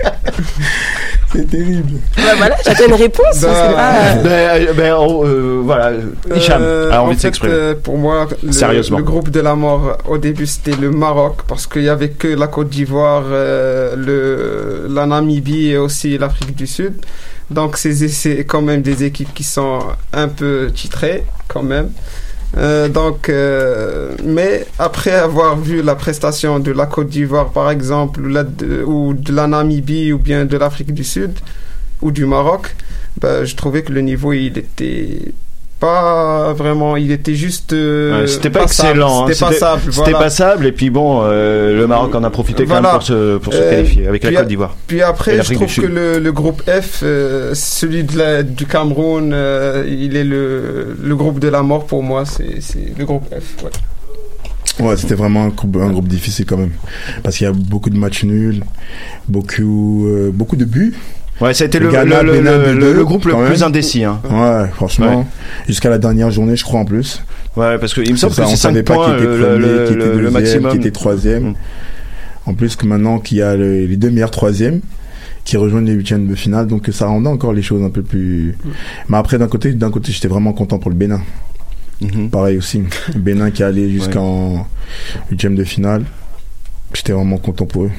[1.34, 1.98] C'est terrible.
[2.16, 3.24] Bah voilà, j'attends une réponse.
[3.34, 5.92] c'est pas- Ben, euh, ben, on, euh, voilà,
[6.34, 7.52] Hicham Euh, a en envie de s'exprimer.
[7.54, 8.98] euh, pour moi, le, Sérieusement.
[8.98, 12.28] le groupe de la mort, au début, c'était le Maroc, parce qu'il y avait que
[12.28, 16.94] la Côte d'Ivoire, euh, le, la Namibie et aussi l'Afrique du Sud.
[17.50, 19.80] Donc, c'est quand même des équipes qui sont
[20.12, 21.90] un peu titrées, quand même.
[22.56, 28.20] Euh, donc, euh, mais après avoir vu la prestation de la Côte d'Ivoire, par exemple,
[28.86, 31.32] ou, de la Namibie, ou bien de l'Afrique du Sud,
[32.00, 32.76] ou du Maroc,
[33.20, 35.32] ben, je trouvais que le niveau, il était
[35.84, 37.72] pas vraiment, il était juste.
[37.72, 39.32] euh, Ouais, c'était pas passable, excellent, hein.
[39.32, 39.82] C'était passable.
[39.84, 40.18] C'était voilà.
[40.18, 43.52] passable et puis bon, euh, le Maroc en a profité quand même pour se, pour
[43.52, 44.76] se Euh, qualifier avec la Côte d'Ivoire.
[44.86, 49.32] Puis après, je trouve que le, le groupe F, euh, celui de la, du Cameroun,
[49.34, 52.24] euh, il est le, le groupe de la mort pour moi.
[52.24, 53.64] C'est c'est le groupe F.
[53.64, 53.70] Ouais.
[54.80, 56.72] Ouais, c'était vraiment un groupe, un groupe difficile quand même.
[57.22, 58.64] Parce qu'il y a beaucoup de matchs nuls,
[59.28, 60.94] beaucoup, euh, beaucoup de buts.
[61.40, 63.58] Ouais, ça a été le, Ghana, le, le, Bénin, le- 2-2, le groupe le plus
[63.60, 63.62] même.
[63.68, 64.04] indécis.
[64.04, 64.20] Hein.
[64.30, 65.18] Ouais, franchement.
[65.20, 65.24] Ouais.
[65.66, 67.22] Jusqu'à la dernière journée, je crois en plus.
[67.56, 69.36] Ouais, parce qu'il me semble que ça, c'est on 5 savait pas points qui était
[69.36, 70.70] le, premier, qui était deuxième, maximum.
[70.72, 71.42] qui était troisième.
[71.50, 71.54] Mm.
[72.46, 74.80] En plus que maintenant qu'il y a le- les deux meilleurs troisièmes
[75.44, 78.56] qui rejoignent les huitièmes de finale, donc ça rendait encore les choses un peu plus.
[79.08, 81.20] Mais après, d'un côté, d'un côté, j'étais vraiment content pour le Bénin.
[82.00, 82.30] Mhm.
[82.30, 82.82] Pareil aussi.
[83.12, 84.66] Le Bénin qui allait jusqu'en
[85.30, 86.04] huitième de finale.
[86.92, 87.90] J'étais vraiment content pour eux.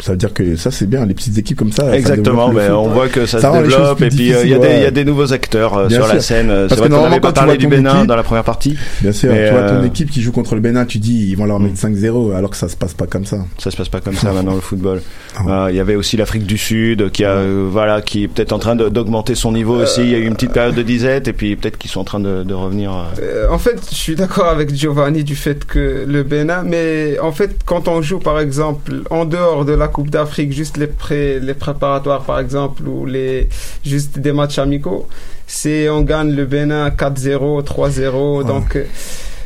[0.00, 1.96] Ça veut dire que ça, c'est bien, les petites équipes comme ça.
[1.96, 2.60] Exactement, foot.
[2.70, 4.76] on voit que ça, Ça se développe et puis euh, il y, a des- ouais.
[4.78, 6.48] il y a des nouveaux acteurs euh, Bien sur la scène.
[6.48, 8.16] Parce C'est que normalement, n'avait pas quand tu parlé vois du ton Bénin équipe- dans
[8.16, 8.76] la première partie.
[9.00, 11.28] Bien sûr, Mais, tu vois euh, ton équipe qui joue contre le Bénin, tu dis
[11.30, 13.38] ils vont leur mettre 5-0 alors que ça se passe pas comme ça.
[13.58, 15.00] Ça se passe pas comme ça maintenant le football.
[15.36, 18.28] Ah Euh, Il y avait aussi l'Afrique du Sud qui a euh, voilà qui est
[18.28, 20.02] peut-être en train d'augmenter son niveau aussi.
[20.02, 22.04] Il y a eu une petite période de disette et puis peut-être qu'ils sont en
[22.04, 22.92] train de, de revenir.
[22.92, 27.18] euh, Euh, en fait, je suis d'accord avec Giovanni du fait que le Bénin, mais
[27.20, 30.76] en fait, quand on joue par exemple en dehors de la la Coupe d'Afrique, juste
[30.76, 33.48] les, pré, les préparatoires par exemple, ou les,
[33.84, 35.06] juste des matchs amicaux,
[35.46, 38.46] c'est on gagne le Bénin 4-0, 3-0.
[38.46, 38.76] Donc,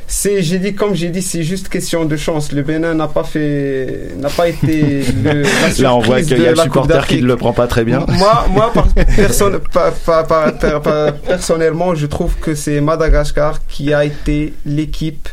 [0.07, 2.53] c'est, j'ai dit, comme j'ai dit, c'est juste question de chance.
[2.53, 6.47] Le Bénin n'a pas fait, n'a pas été le, la Là, on voit qu'il y
[6.47, 8.05] a le supporter qui ne le prend pas très bien.
[8.09, 8.72] Moi, moi
[11.26, 15.28] personnellement, je trouve que c'est Madagascar qui a été l'équipe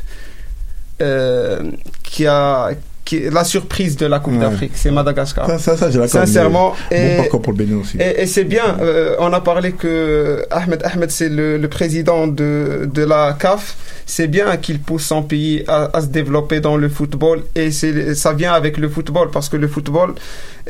[1.01, 1.71] euh,
[2.03, 2.71] qui a
[3.07, 4.39] qui, la surprise de la Coupe Ouais.
[4.45, 4.73] d'Afrique.
[4.81, 5.45] C'est Madagascar.
[5.47, 6.21] Ça, ça, ça, j'ai d'accord.
[6.21, 6.69] Sincèrement.
[6.91, 7.95] et- Bon pour le Bénin aussi.
[8.05, 12.27] et, et c'est bien, euh, on a parlé que Ahmed Ahmed, c'est le, le président
[12.27, 13.75] de, de la CAF.
[14.09, 18.15] C'est bien qu'il pousse son pays à, à se développer dans le football et c'est
[18.23, 20.09] ça vient avec le football parce que le football,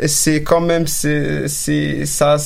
[0.08, 2.38] c'est quand même c'est c'est ça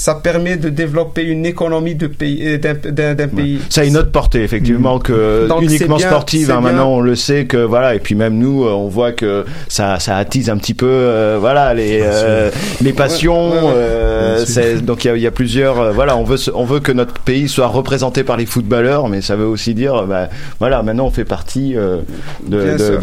[0.00, 3.58] ça permet de développer une économie de pays euh, d'un d'un- d'un pays.
[3.68, 6.50] Ça a une autre portée, effectivement, que Donc, uniquement bien, sportive.
[6.50, 9.44] hein, maintenant, on le sait que voilà, et puis même nous, euh, on voit que
[9.68, 13.50] ça, ça attise un petit peu, euh, voilà, les euh, les passions.
[13.50, 13.72] Ouais, ouais, ouais.
[13.76, 14.54] euh, Bien sûr.
[14.54, 16.80] c'est- donc il y a, il y a plusieurs, euh, voilà, on veut on veut
[16.80, 20.28] que notre pays soit représenté par les footballeurs, mais ça veut aussi dire, euh, bah,
[20.60, 21.98] voilà, maintenant on fait partie euh,
[22.46, 22.56] de,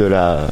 [0.07, 0.47] la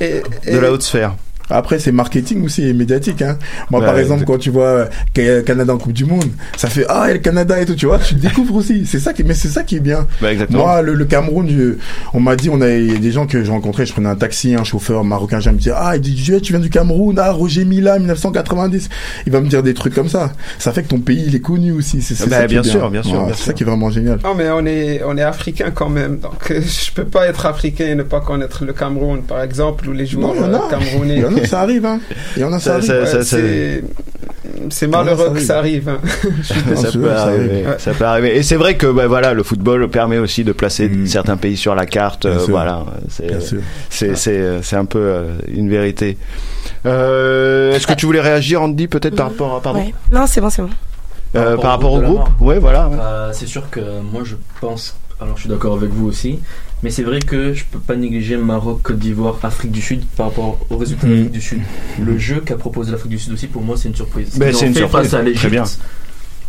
[0.00, 0.22] Et,
[0.52, 1.14] de la haute sphère.
[1.52, 3.22] Après, c'est marketing aussi et médiatique.
[3.22, 3.38] Hein.
[3.70, 4.86] Moi, Ouais, par exemple, quand tu vois euh,
[5.16, 6.24] Ca- Canada en Coupe du Monde,
[6.56, 8.86] ça fait ah et le Canada et tout, tu vois, tu découvres aussi.
[8.86, 10.06] C'est ça qui, mais c'est ça qui est bien.
[10.20, 10.64] Bah, exactement.
[10.64, 11.76] Moi, le, le Cameroun, je-
[12.14, 14.08] on m'a dit, on a il y a des gens que j'ai rencontrés, je prenais
[14.08, 16.70] un taxi, un chauffeur marocain, j'aime me dire ah il dit tu tu viens du
[16.70, 18.88] Cameroun, ah Roger Mila 1990,
[19.26, 20.32] il va me dire des trucs comme ça.
[20.58, 22.00] Ça fait que ton pays il est connu aussi.
[22.02, 23.66] C'est Bah, ça qui bien est sûr, bien sûr, Ouais, bien C'est ça qui est
[23.66, 24.18] vraiment génial.
[24.24, 26.18] Non, mais on est, on est africain quand même.
[26.18, 29.92] Donc, je peux pas être africain et ne pas connaître le Cameroun, par exemple, ou
[29.92, 31.22] les joueurs Non, euh, camerounais.
[31.46, 31.84] Ça arrive.
[31.86, 32.00] Hein.
[32.36, 33.06] Il y en a, ça, Ça- arrive.
[33.06, 33.36] ça- Ouais, ça-
[34.70, 35.88] c'est, Non, malheureux ça que ça arrive.
[35.88, 35.98] hein.
[36.38, 37.50] Je suis ça peut ça arriver.
[37.50, 37.66] arrive.
[37.68, 37.74] Ouais.
[37.78, 38.36] Ça peut arriver.
[38.36, 41.06] Et c'est vrai que bah, voilà, le football permet aussi de placer Mm.
[41.06, 42.26] certains pays sur la carte.
[42.26, 42.50] Bien euh, sûr.
[42.50, 43.60] voilà, c'est Bien sûr.
[43.90, 46.16] c'est c'est c'est un peu euh, une vérité.
[46.86, 49.94] Euh, Est-ce que tu voulais réagir, Andy, peut-être par rapport à pardon, Ouais.
[50.12, 50.70] Non, c'est bon, c'est bon.
[51.34, 52.28] Euh, par rapport au groupe.
[52.40, 52.88] Ouais, voilà.
[52.88, 52.96] ouais.
[53.00, 53.80] Euh, c'est sûr que
[54.12, 56.38] moi je pense, alors je suis d'accord avec vous aussi,
[56.82, 60.26] mais c'est vrai que je peux pas négliger Maroc, Côte d'Ivoire, Afrique du Sud par
[60.26, 61.16] rapport aux résultats de Mhm.
[61.18, 61.60] l'Afrique du Sud.
[62.02, 64.36] Le jeu qu'a proposé l'Afrique du Sud aussi, pour moi, c'est une surprise.
[64.38, 65.64] Ben, c'est une fait surprise, face à très l'Égypte, bien.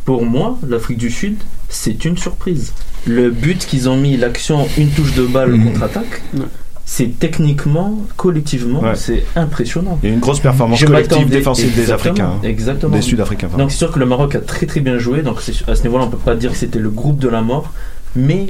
[0.06, 1.36] Pour moi, l'Afrique du Sud,
[1.70, 2.74] c'est une surprise.
[3.08, 5.66] Le but qu'ils ont mis, l'action, une touche de balle Mhm.
[5.66, 6.22] contre-attaque,
[6.86, 8.96] c'est techniquement, collectivement, Ouais.
[8.96, 9.98] c'est impressionnant.
[10.04, 12.40] Il y a une grosse performance Je collective défensive des Africains, hein.
[12.44, 12.94] Exactement.
[12.94, 13.48] des Sud-Africains.
[13.58, 16.04] Donc c'est sûr que le Maroc a très très bien joué, donc à ce niveau-là
[16.04, 17.72] on peut pas dire que c'était le groupe de la mort,
[18.16, 18.48] mais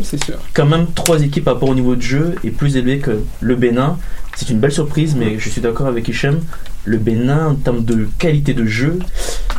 [0.54, 3.56] quand même trois équipes par rapport au niveau de jeu est plus élevé que le
[3.56, 3.98] Bénin.
[4.36, 6.42] C'est une belle surprise, mais je suis d'accord avec Hichem.
[6.86, 9.00] Le Bénin, en termes de qualité de jeu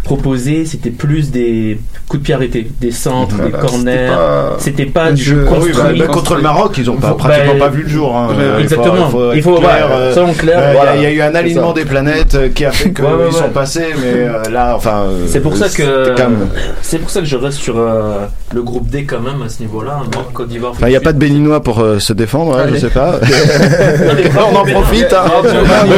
[0.02, 4.10] proposé, c'était plus des coups de pied arrêtés, des centres, Voilà, des corners.
[4.58, 5.72] C'était pas du jeu- oui, construit.
[5.98, 8.14] bah, bah, contre le Maroc, ils ont pas, Faut- pratiquement bah, pas vu le jour.
[8.14, 8.28] hein.
[8.28, 9.06] ouais, Euh, il faut- exactement.
[9.06, 10.96] Il faut, Il faut- clair, euh, euh, il y a- voilà.
[10.96, 13.32] Il y, a eu un alignement des planètes euh, qui a fait qu'ils Ouais, ouais,
[13.32, 15.04] sont passés, mais euh, là, enfin.
[15.08, 16.14] euh, C'est pour ça que
[16.82, 19.60] c'est pour ça que je reste sur euh, le groupe D quand même à ce
[19.62, 20.00] niveau-là.
[20.12, 20.72] Maroc, Côte d'Ivoire.
[20.72, 22.80] Enfin, il n'y a pas de Béninois pour euh, se défendre, hein, je Allez.
[22.80, 23.18] sais pas.
[24.52, 25.12] On en profite.
[25.14, 25.24] hein.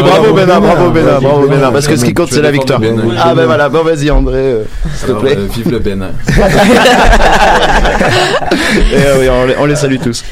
[0.05, 1.73] Bravo Bénin, bravo Bénin, Vas-y, bravo Bénin.
[1.73, 2.81] Parce que ce qui compte c'est la victoire.
[3.19, 4.65] Ah ben voilà, bon vas-y André, euh,
[4.95, 5.37] s'il te plaît.
[5.37, 6.11] euh, vive le Bénin.
[8.93, 10.25] Et, euh, oui, on les salue tous.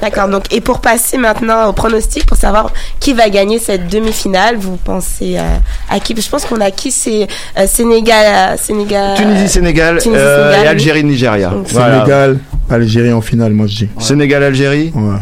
[0.00, 4.56] D'accord, donc, et pour passer maintenant au pronostic, pour savoir qui va gagner cette demi-finale,
[4.56, 5.42] vous pensez euh,
[5.90, 6.14] à qui?
[6.20, 6.90] Je pense qu'on a qui?
[6.92, 7.26] C'est
[7.58, 9.16] euh, Sénégal, euh, Sénégal.
[9.16, 10.68] Tunisie, Sénégal, Tunisie, euh, Sénégal, et.
[10.68, 11.48] Algérie, Nigeria.
[11.50, 11.94] Donc, Voilà.
[12.04, 12.38] Sénégal,
[12.70, 13.88] Algérie en finale, moi je dis.
[13.98, 14.92] Sénégal, Algérie?
[14.94, 15.18] Ouais.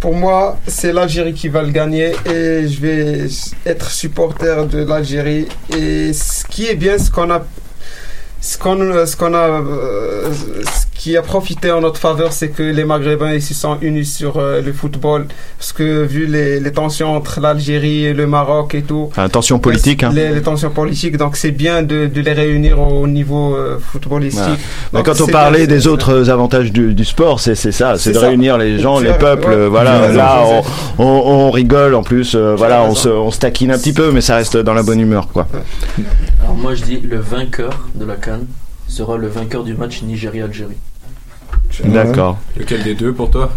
[0.00, 3.26] Pour moi, c'est l'Algérie qui va le gagner et je vais
[3.66, 5.46] être supporter de l'Algérie.
[5.76, 7.42] Et ce qui est bien, ce qu'on a,
[8.40, 12.62] ce qu'on, ce qu'on a, euh, ce qui a profité en notre faveur, c'est que
[12.62, 15.26] les Maghrébins ils se sont unis sur euh, le football,
[15.58, 19.06] parce que vu les, les tensions entre l'Algérie et le Maroc et tout.
[19.10, 20.02] Enfin, tension politique.
[20.02, 20.10] Hein.
[20.14, 24.42] Les, les tensions politiques, donc c'est bien de, de les réunir au niveau euh, footballistique.
[24.42, 24.56] Voilà.
[24.92, 27.96] Mais Donc, quand on parlait bien, des autres avantages du, du sport, c'est c'est ça,
[27.98, 28.28] c'est de ça.
[28.28, 29.48] réunir les gens, les peuples.
[29.48, 29.68] ouais.
[29.68, 30.42] Voilà, là,
[30.98, 32.34] on, on, on rigole en plus.
[32.34, 34.82] euh, voilà, on se, on se taquine un petit peu, mais ça reste dans la
[34.82, 35.46] bonne humeur, quoi.
[36.42, 38.14] Alors moi je dis le vainqueur de la
[38.88, 40.76] Sera le vainqueur du match Nigeria-Algérie.
[41.84, 42.38] D'accord.
[42.56, 43.50] Lequel des deux pour toi?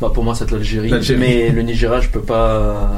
[0.00, 1.20] Bah pour moi c'est l'Algérie, L'Algérie.
[1.20, 2.92] mais le Nigeria je peux pas.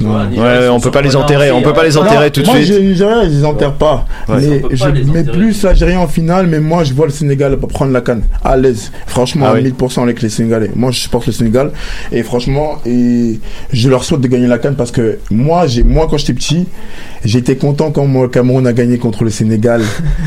[0.00, 2.46] Ouais, ils on peut pas les enterrer, aussi, on peut pas les enterrer tout de
[2.46, 2.66] moi, suite.
[2.68, 4.06] j'ai Nigeria, ils les enterrent pas.
[4.28, 4.36] Ouais.
[4.40, 8.00] Mais je mets plus l'Algérie en finale, mais moi, je vois le Sénégal prendre la
[8.00, 8.90] canne à l'aise.
[9.06, 9.72] Franchement, Ah à oui.
[9.78, 10.70] 1000% avec les Sénégalais.
[10.74, 11.70] Moi, je supporte le Sénégal.
[12.12, 13.38] Et franchement, et
[13.72, 16.66] je leur souhaite de gagner la canne parce que moi, j'ai, moi, quand j'étais petit,
[17.24, 19.82] j'étais content quand moi, le Cameroun a gagné contre le Sénégal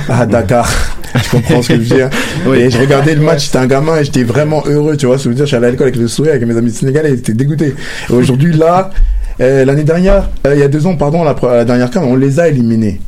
[0.10, 0.70] à Dakar.
[1.24, 2.10] tu comprends ce que je veux dire?
[2.48, 2.58] Oui.
[2.58, 5.18] Et je regardais le match, j'étais un gamin et j'étais vraiment heureux, tu vois.
[5.18, 7.10] Ça veut dire, je suis allé à l'école avec le sourire avec mes amis sénégalais,
[7.16, 7.76] j'étais dégoûté.
[8.10, 8.90] Et aujourd'hui, là,
[9.42, 12.16] Euh, L'année dernière, euh, il y a deux ans, pardon, la, la dernière CAN, on
[12.16, 13.00] les a éliminés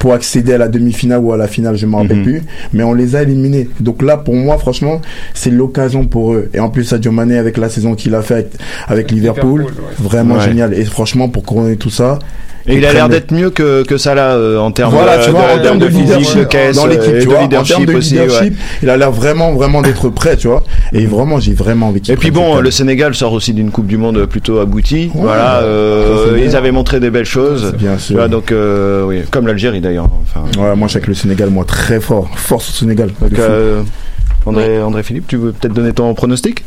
[0.00, 2.42] pour accéder à la demi-finale ou à la finale, je m'en rappelle plus,
[2.72, 3.68] mais on les a éliminés.
[3.78, 5.00] Donc là, pour moi, franchement,
[5.32, 6.50] c'est l'occasion pour eux.
[6.54, 8.52] Et en plus, Sadio Mané avec la saison qu'il a fait avec,
[8.88, 9.94] avec Liverpool, Liverpool, ouais.
[10.08, 10.40] vraiment Ouais.
[10.40, 10.74] génial.
[10.74, 12.18] Et franchement, pour couronner tout ça.
[12.66, 15.24] Et il a l'air d'être mieux que, que ça là euh, en termes voilà, de,
[15.24, 17.38] tu vois, de- en termes de, physique, leadership de caisse, dans euh, l'équipe, tu vois,
[17.40, 18.14] en leadership termes de aussi.
[18.14, 18.22] ouais.
[18.22, 20.62] leadership, il a l'air vraiment, vraiment d'être prêt, tu vois.
[20.92, 23.86] Et vraiment, j'ai vraiment envie qu'il Et puis bon, le Sénégal sort aussi d'une Coupe
[23.86, 25.10] du Monde plutôt aboutie.
[25.14, 26.54] voilà, bah, euh, ils bien.
[26.58, 27.74] avaient montré des belles choses.
[27.78, 30.08] Bien vois, donc euh, oui, comme l'Algérie d'ailleurs.
[30.22, 32.30] Enfin, Ouais, moi, je sais que le Sénégal, moi, très fort.
[32.34, 33.10] Force au Sénégal.
[33.20, 33.82] donc, euh,
[34.46, 36.64] André, André Philippe, tu veux peut-être donner ton pronostic?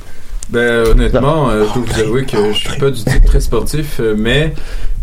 [0.49, 3.99] Ben honnêtement, euh, je dois vous avouer que je suis pas du tout très sportif,
[4.17, 4.53] mais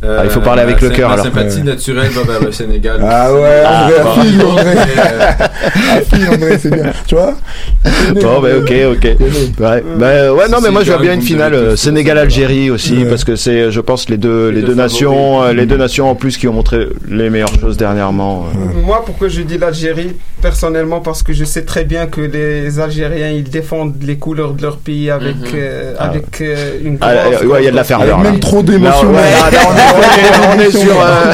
[0.05, 1.25] euh, Ah, il faut parler avec le cœur, alors.
[1.25, 1.65] sympathie Ouais.
[1.65, 3.01] naturelle va vers le Sénégal.
[3.09, 4.11] Ah ouais, Ah, André, bon.
[4.11, 4.65] affine, André.
[4.99, 6.93] Euh, Affine, André, c'est bien.
[7.07, 7.35] Tu vois
[8.21, 9.05] Bon, ben ok, ok.
[9.61, 13.25] Ouais, ben, ouais, non, mais moi je vois bien une finale euh, Sénégal-Algérie aussi, parce
[13.25, 16.37] que c'est, je pense, les deux, les deux nations, euh, les deux nations en plus
[16.37, 18.45] qui ont montré les meilleures choses dernièrement.
[18.55, 18.81] euh.
[18.85, 20.13] Moi, pourquoi je dis l'Algérie?
[20.43, 24.63] Personnellement, parce que je sais très bien que les Algériens, ils défendent les couleurs de
[24.63, 26.05] leur pays avec, euh, Ah.
[26.05, 28.19] avec euh, une Ah, euh, ouais, il y a de la ferveur.
[28.19, 29.13] Même trop d'émotions.
[29.97, 31.01] On est- on est- on est sur.
[31.01, 31.33] euh,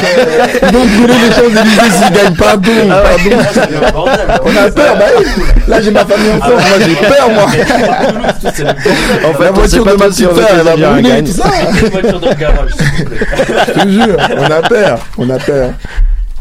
[0.63, 2.57] Ils vont brûler les Champs-Élysées s'ils gagnent pas.
[2.57, 4.11] Bon, Ah pardon.
[4.45, 5.25] On a peur, bah oui.
[5.69, 6.53] Là, j'ai ma famille en France.
[6.53, 7.45] Moi, j'ai peur, moi.
[7.45, 11.49] En fait, La voiture de pas ma petite sœur, elle va brûler, tout ça.
[11.91, 13.19] voiture dans le garage, s'il vous plaît.
[13.69, 14.99] Je te jure, on a peur.
[15.19, 15.71] On a peur.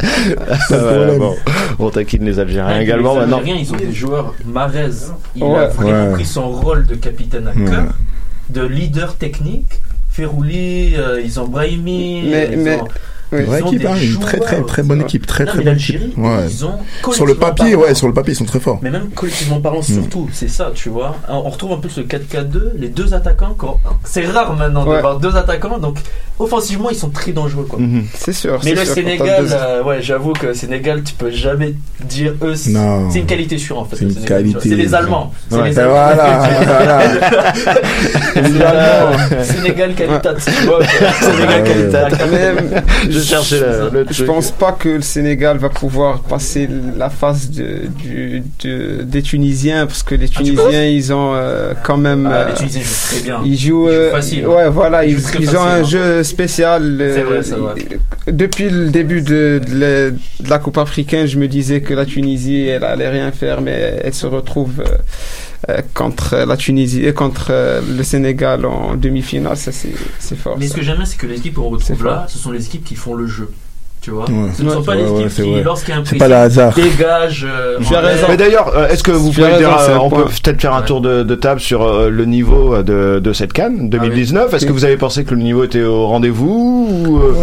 [0.01, 1.35] Ah, voilà, bon,
[1.77, 3.41] on taquine les Algériens Ouais, également les maintenant.
[3.45, 4.33] Ils ont des joueurs.
[4.45, 4.85] Marez,
[5.35, 5.57] il Ouais.
[5.59, 6.13] a vraiment Ouais.
[6.13, 7.69] pris son rôle de capitaine à Ouais.
[7.69, 7.83] cœur,
[8.49, 9.81] de leader technique.
[10.09, 12.23] Ferrouli, euh, ils ont Brahimi.
[12.25, 12.87] Mais- ils mais- ont,
[13.31, 15.99] Une vraie équipe, hein, une très très très bonne équipe, très Non, très bonne équipe.
[15.99, 16.47] l'Algérie, Ouais.
[16.49, 18.79] ils ont Sur le papier, parlant- ouais, sur le papier, ils sont très forts.
[18.81, 19.83] Mais même collectivement parlant, Mm.
[19.83, 21.15] surtout, c'est ça, tu vois.
[21.29, 23.53] On retrouve un peu ce 4-4-2, les deux attaquants.
[23.57, 25.01] quand- C'est rare maintenant de Ouais.
[25.01, 25.97] voir deux attaquants, donc
[26.39, 27.65] offensivement, ils sont très dangereux.
[27.69, 27.79] Quoi.
[27.79, 28.05] Mhm.
[28.15, 28.59] C'est sûr.
[28.63, 32.33] Mais le sûr, Sénégal, deux- euh, ouais, j'avoue que le Sénégal, tu peux jamais dire
[32.41, 32.55] eux.
[32.55, 33.09] C'est Non.
[33.11, 33.97] c'est une qualité sûre en fait.
[33.97, 34.69] C'est une Sénégal, qualité.
[34.69, 35.31] C'est les Allemands.
[35.49, 35.69] C'est Ouais.
[35.69, 36.15] les Ben Allemands.
[38.39, 40.79] la- Sénégal qualitat, tu vois.
[41.21, 42.07] Sénégal qualitat.
[43.19, 44.27] Je cherchais le- le Je truc.
[44.27, 49.85] pense pas que le Sénégal va pouvoir passer la phase de, du, de- des Tunisiens
[49.87, 52.81] parce que les Ah, tu Tunisiens ils ont euh, quand même Ah, les euh, Tunisiens
[52.81, 53.41] jouent très bien.
[53.45, 54.49] ils jouent, Ils jouent euh, facile, hein.
[54.49, 55.17] ouais voilà Ils
[55.57, 55.83] ont un hein.
[55.83, 57.75] jeu spécial euh, C'est vrai, c'est vrai.
[58.31, 62.05] depuis le début de, de la, de la Coupe africaine je me disais que la
[62.05, 64.83] Tunisie elle allait rien faire mais elle se retrouve
[65.93, 70.71] contre la Tunisie et contre euh, le Sénégal en demi-finale ça c'est fort Mais ce
[70.71, 70.77] ça.
[70.79, 72.95] que j'aime bien, c'est que les équipes qu'on retrouve là, ce sont les équipes qui
[72.95, 73.49] font le jeu.
[74.01, 74.49] Tu vois Ouais.
[74.57, 76.73] Ce ne sont Ouais, pas les équipes qui, lorsqu'il y a un le hasard.
[77.43, 78.27] euh, raison.
[78.29, 81.01] Mais d'ailleurs, euh, est-ce que vous pouvez dire, euh, on peut peut-être faire un tour
[81.01, 84.71] de, de table sur euh, le niveau euh, de, de cette canne 2019 Est-ce que
[84.71, 87.33] vous avez pensé que le niveau était au rendez-vous ou, euh,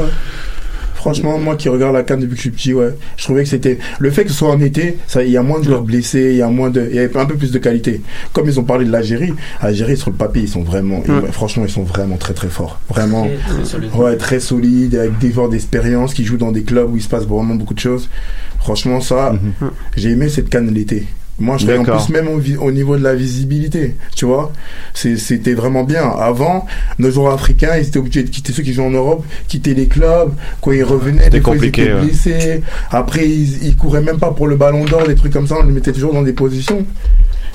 [1.07, 3.49] Franchement, moi qui regarde la canne depuis que je suis petit, ouais, je trouvais que
[3.49, 5.83] c'était le fait que ce soit en été, ça, il y a moins de joueurs
[5.83, 8.01] blessés, il y a moins de, il y a un peu plus de qualité.
[8.33, 11.31] Comme ils ont parlé de l'Algérie, Algérie sur le papier, ils sont vraiment, ils- Ouais.
[11.33, 13.91] franchement, ils sont vraiment très très forts, vraiment, Très, très solide.
[13.95, 17.09] ouais, très solides, avec des joueurs d'expérience qui jouent dans des clubs où il se
[17.09, 18.09] passe vraiment beaucoup de choses.
[18.59, 19.71] Franchement, ça, Mhm.
[19.97, 21.07] j'ai aimé cette canne l'été.
[21.39, 24.53] Moi, je en plus même au, vi- au niveau de la visibilité, tu vois,
[24.95, 26.05] C'est- c'était vraiment bien.
[26.19, 26.67] Avant,
[26.99, 29.87] nos joueurs africains, ils étaient obligés de quitter ceux qui jouent en Europe, quitter les
[29.87, 30.33] clubs.
[30.63, 32.01] Quand ils revenaient, des fois, ils étaient ouais.
[32.05, 32.63] blessés.
[32.91, 35.57] Après, ils, ils couraient même pas pour le ballon d'or, des trucs comme ça.
[35.61, 36.87] On les mettait toujours dans des positions.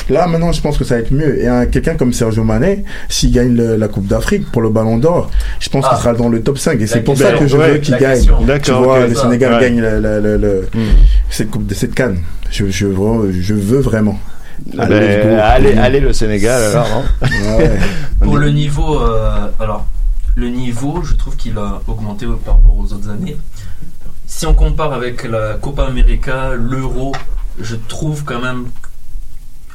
[0.09, 1.41] Là, maintenant, je pense que ça va être mieux.
[1.41, 4.97] Et un- quelqu'un comme Sergio Mané, s'il gagne le- la Coupe d'Afrique pour le Ballon
[4.97, 5.29] d'Or,
[5.59, 5.91] je pense Ah.
[5.93, 6.81] qu'il sera dans le top 5.
[6.81, 8.21] Et c'est pour question, ça que je ouais, veux qu'il gagne.
[8.61, 9.21] Tu vois, le ça.
[9.23, 9.61] Sénégal Ouais.
[9.61, 10.79] gagne le, le- le- le- Hmm.
[11.31, 12.19] Cette coupe de cette canne.
[12.49, 14.19] Je, je, veux- je veux vraiment.
[14.73, 15.05] Ben, Allez,
[15.41, 16.87] allez, allez le Sénégal alors.
[17.21, 17.27] hein.
[17.57, 17.79] Ouais.
[18.21, 19.87] Pour le niveau, euh, alors,
[20.35, 23.37] le niveau, je trouve qu'il a augmenté par rapport aux autres années.
[24.27, 27.11] Si on compare avec la Copa América, l'Euro,
[27.59, 28.65] je trouve quand même.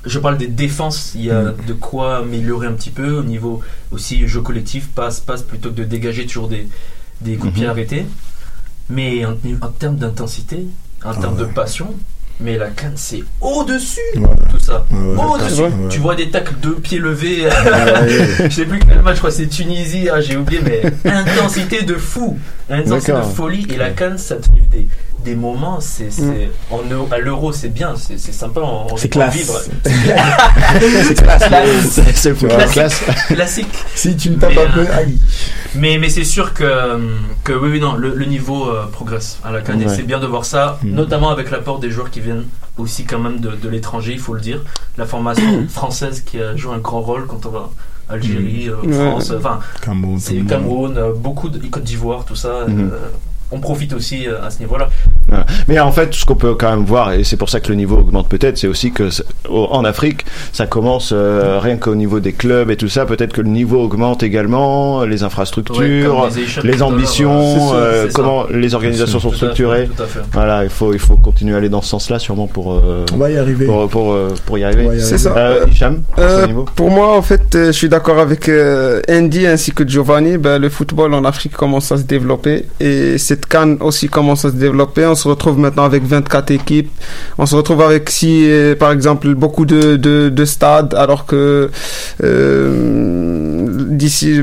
[0.04, 3.60] Je parle des défenses, il y a de quoi améliorer un petit peu au niveau
[3.90, 6.68] aussi jeu collectif, passe, passe plutôt que de dégager toujours des,
[7.22, 7.70] des coups de pied Mhm.
[7.70, 8.06] arrêtés.
[8.88, 9.32] Mais en,
[9.62, 10.66] en termes d'intensité,
[11.06, 11.86] en termes de passion,
[12.40, 14.26] mais la canne c'est au-dessus Ouais.
[14.50, 14.84] tout ça.
[14.90, 15.24] Ouais, ouais.
[15.24, 15.62] Au-dessus.
[15.62, 15.70] Ouais.
[15.90, 17.44] Tu vois des tacles deux pieds levés.
[17.46, 17.48] ouais.
[18.48, 21.82] je sais plus quel match, je crois que c'est Tunisie, ah, j'ai oublié, mais intensité
[21.82, 22.38] de fou,
[22.70, 23.66] intensité de folie.
[23.72, 24.88] Et la canne, ça te livre des,
[25.24, 26.08] des moments, c'est,
[26.72, 29.34] euro- à l'euro, c'est bien, c'est, c'est sympa, on, C'est peut classe.
[29.34, 29.60] vivre.
[31.06, 31.42] C'est classe.
[32.14, 32.72] C'est Classique.
[32.72, 33.02] classe.
[33.28, 33.84] Classique.
[33.94, 35.18] Si tu me tapes Mais, un peu, euh, aïe.
[35.74, 36.64] Mais, mais c'est sûr que,
[37.44, 40.18] que oui, oui, non, le, le niveau euh, progresse à la canne et c'est bien
[40.20, 40.90] de voir ça, Mm.
[40.94, 42.44] notamment avec l'apport des joueurs qui viennent
[42.76, 44.60] aussi quand même de, de l'étranger, il faut le dire.
[44.98, 47.70] La formation française qui a joué un grand rôle quand on va
[48.08, 48.92] Algérie, euh, Ouais.
[48.92, 50.48] France, enfin, Cameroun, le monde.
[50.48, 52.48] Cameroun, euh, beaucoup de Côte d'Ivoire, tout ça.
[52.48, 53.08] Euh,
[53.50, 54.88] on profite aussi euh, à ce niveau-là.
[55.68, 57.74] Mais en fait, ce qu'on peut quand même voir, et c'est pour ça que le
[57.74, 62.20] niveau augmente peut-être, c'est aussi que c'est- en Afrique, ça commence euh, rien qu'au niveau
[62.20, 63.06] des clubs et tout ça.
[63.06, 65.76] Peut-être que le niveau augmente également, les infrastructures,
[66.16, 66.28] Ouais,
[66.62, 68.16] les ambitions, c'est ça, euh, c'est ça.
[68.16, 69.88] comment les organisations sont fait, structurées.
[69.96, 70.20] fait.
[70.32, 73.16] Voilà, il faut il faut continuer à aller dans ce sens-là, sûrement pour euh, On
[73.16, 73.66] va y arriver.
[73.66, 74.98] pour pour, pour y arriver.
[75.00, 75.34] C'est ça.
[75.36, 79.72] Euh, Hicham, Euh, pour moi, en fait, euh, je suis d'accord avec euh, Andy ainsi
[79.72, 80.38] que Giovanni.
[80.38, 84.50] Ben, le football en Afrique commence à se développer et cette canne aussi commence à
[84.50, 85.04] se développer.
[85.04, 86.90] On se retrouve maintenant avec 24 équipes.
[87.36, 91.70] On se retrouve avec si, euh, par exemple, beaucoup de, de, de stades, alors que
[92.24, 94.40] euh, d'ici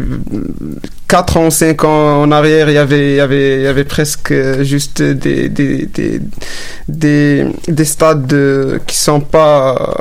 [1.08, 5.02] 4 ans, 5 ans en arrière, il y avait, y avait, avait presque euh, juste
[5.02, 6.22] des, des, des,
[6.88, 9.96] des, des stades qui sont pas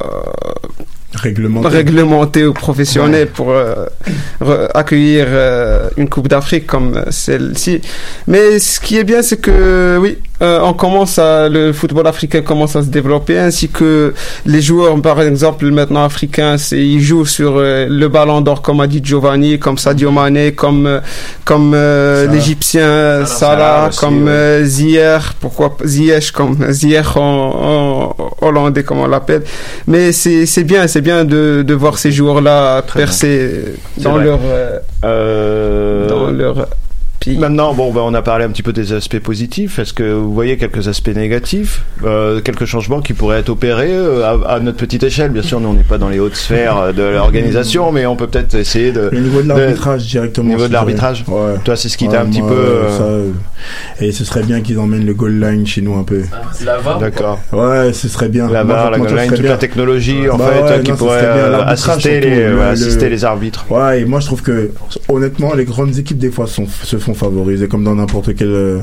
[1.15, 2.47] Réglementé.
[2.47, 3.87] ou professionnels pour euh,
[4.75, 7.81] accueillir euh, une Coupe d'Afrique comme euh, celle-ci.
[8.27, 12.43] Mais ce qui est bien, c'est que oui, euh, on commence à, le football africain
[12.43, 14.13] commence à se développer, ainsi que
[14.45, 18.87] les joueurs, par exemple, maintenant africains, ils jouent sur euh, le ballon d'or, comme a
[18.87, 21.01] dit Giovanni, comme Sadio Mané, comme, euh,
[21.45, 22.33] comme euh, Salah.
[22.35, 24.31] l'Égyptien Salah, comme ouais.
[24.31, 29.43] euh, Ziyech, pourquoi Ziyech, comme Ziyech en, en hollandais, comme on l'appelle.
[29.87, 34.41] Mais c'est, c'est bien, c'est bien de, de voir ces joueurs-là percer dans leur,
[35.05, 36.69] Euh, dans leur
[37.27, 39.79] Maintenant, bon, ben, on a parlé un petit peu des aspects positifs.
[39.79, 44.25] Est-ce que vous voyez quelques aspects négatifs, euh, quelques changements qui pourraient être opérés euh,
[44.25, 45.31] à, à notre petite échelle?
[45.31, 48.17] Bien sûr, nous on n'est pas dans les hautes sphères euh, de l'organisation, mais on
[48.17, 49.09] peut peut-être essayer de.
[49.13, 50.49] Le niveau de l'arbitrage directement.
[50.51, 51.25] Au niveau de l'arbitrage.
[51.29, 51.55] Ouais.
[51.65, 52.53] Toi, c'est ce qui Ouais, t'a un petit peu.
[52.53, 56.23] euh, ça, et ce serait bien qu'ils emmènent le goal line chez nous un peu.
[56.65, 57.39] La VAR D'accord.
[57.53, 58.49] Ouais, ce serait bien.
[58.51, 59.51] La VAR, la goal line, toute bien.
[59.53, 61.27] la technologie en Bah fait ouais, qui non, pourrait
[61.67, 63.65] assister, les, le- ouais, le- assister les arbitres.
[63.71, 64.71] Ouais, et moi je trouve que
[65.09, 68.81] honnêtement, les grandes équipes des fois sont, se font favoriser comme dans n'importe quelle euh,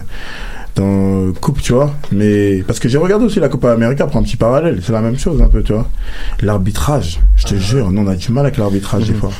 [0.75, 1.93] dans euh, coupe, tu vois.
[2.11, 5.01] Mais parce que j'ai regardé aussi la Copa América pour un petit parallèle, c'est la
[5.01, 5.87] même chose un peu, tu vois.
[6.41, 9.31] L'arbitrage, je te jure, nous on a du mal avec l'arbitrage des fois.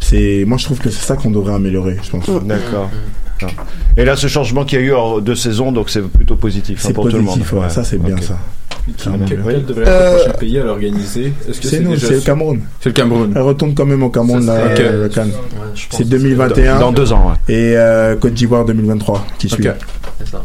[0.00, 2.28] C'est, moi je trouve que c'est ça qu'on devrait améliorer, je pense.
[2.44, 2.90] D'accord.
[3.42, 3.46] Ah.
[3.96, 6.78] Et là, ce changement qu'il y a eu en deux saisons, donc c'est plutôt positif
[6.78, 7.38] hein, C'est pour tout le monde.
[7.38, 8.22] positif, ouais, ça c'est bien ok.
[8.96, 12.14] Quel, devrait être Euh, le prochain pays à l'organiser Est-ce que C'est nous, déjà c'est
[12.14, 12.60] le Cameroun.
[12.80, 13.32] C'est le Cameroun.
[13.34, 15.28] Elle retourne quand même au Cameroun, là, euh, le Cannes.
[15.28, 16.78] Ouais, pense C'est que 2021.
[16.78, 17.54] Dans deux ans, ouais.
[17.54, 19.68] Et euh, Côte d'Ivoire 2023 qui suit.
[19.68, 19.74] Ok.
[20.20, 20.44] C'est ça.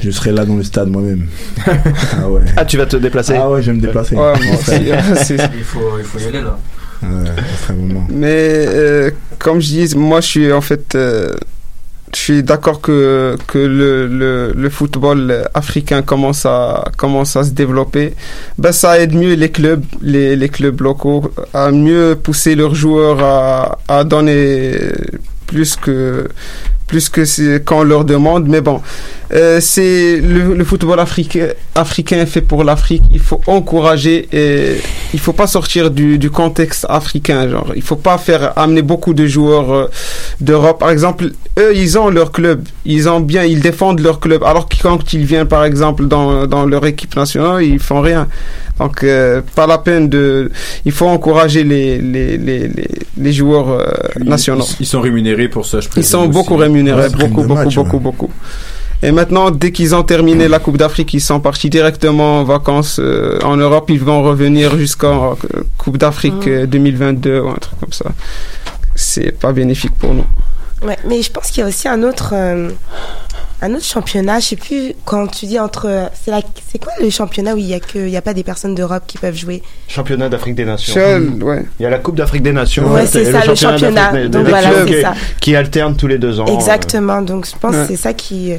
[0.00, 1.26] Je serai là dans le stade moi-même.
[1.66, 2.42] ah ouais.
[2.56, 4.14] Ah, tu vas te déplacer Ah ouais, je vais me déplacer.
[4.16, 4.90] Ouais, moi aussi,
[5.24, 6.58] c'est- Il faut, il faut y aller là.
[7.02, 8.06] Ouais, ça serait vraiment.
[8.10, 11.32] Mais euh, comme je dis, moi je suis en fait, euh,
[12.14, 17.50] je suis d'accord que que le, le, le football africain commence à commence à se
[17.50, 18.14] développer.
[18.58, 23.22] Ben ça aide mieux les clubs, les, les clubs locaux à mieux pousser leurs joueurs
[23.22, 24.78] à à donner
[25.46, 26.28] plus que
[26.86, 28.46] plus que c'est quand on leur demande.
[28.48, 28.80] Mais bon,
[29.32, 33.02] euh, c'est le, le football africain, africain fait pour l'Afrique.
[33.12, 34.76] Il faut encourager et
[35.12, 37.48] il faut pas sortir du, du contexte africain.
[37.48, 39.86] Genre, il faut pas faire amener beaucoup de joueurs euh,
[40.40, 40.78] d'Europe.
[40.80, 44.42] Par exemple, eux, ils ont leur club, ils ont bien, ils défendent leur club.
[44.44, 48.28] Alors que quand ils viennent, par exemple, dans, dans leur équipe nationale, ils font rien.
[48.80, 50.50] Donc, euh, pas la peine de.
[50.84, 53.68] Il faut encourager les les les les, les joueurs
[54.18, 54.64] nationaux.
[54.80, 56.28] Ils, ils sont rémunérés pour ça, je Ils présume sont aussi.
[56.30, 58.02] beaucoup rémunérés, Ouais, beaucoup, beaucoup, match, beaucoup, ouais.
[58.02, 58.30] beaucoup.
[59.02, 62.98] Et maintenant, dès qu'ils ont terminé la Coupe d'Afrique, ils sont partis directement en vacances
[62.98, 63.90] euh, en Europe.
[63.90, 68.06] Ils vont revenir jusqu'en euh, Coupe d'Afrique euh, 2022 ou un truc comme ça.
[68.94, 70.24] C'est pas bénéfique pour nous.
[70.82, 72.70] Ouais, mais je pense qu'il y a aussi un autre, euh,
[73.64, 74.40] un autre championnat.
[74.40, 76.10] Je sais plus quand tu dis entre.
[76.22, 76.40] C'est la,
[76.70, 78.74] c'est quoi le championnat où il y a que, il y a pas des personnes
[78.74, 79.62] d'Europe qui peuvent jouer?
[79.88, 80.94] Championnat d'Afrique des Nations.
[80.94, 81.64] Seul, ouais.
[81.78, 82.92] Il y a la Coupe d'Afrique des Nations.
[82.92, 84.10] Ouais, c'est ça, le championnat.
[84.12, 85.14] d'Afrique des- Donc des voilà, clubs c'est qui- ça.
[85.40, 86.46] Qui alternent tous les deux ans.
[86.46, 87.22] Exactement.
[87.22, 87.82] Donc je pense Ouais.
[87.82, 88.52] que c'est ça qui.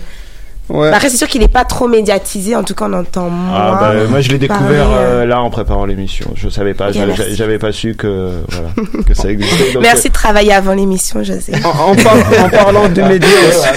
[0.70, 0.90] Ouais.
[0.90, 2.56] Bah, après, c'est sûr qu'il n'est pas trop médiatisé.
[2.56, 3.54] En tout cas, on entend moins.
[3.56, 6.32] Ah bah, moi je l'ai découvert euh, euh, là en préparant l'émission.
[6.36, 8.70] Je savais pas, j'avais- pas su que voilà
[9.08, 9.74] que ça existait.
[9.74, 11.54] donc, Merci de travailler avant l'émission, José.
[11.64, 13.70] En, en par- en parlant de euh, médias aussi,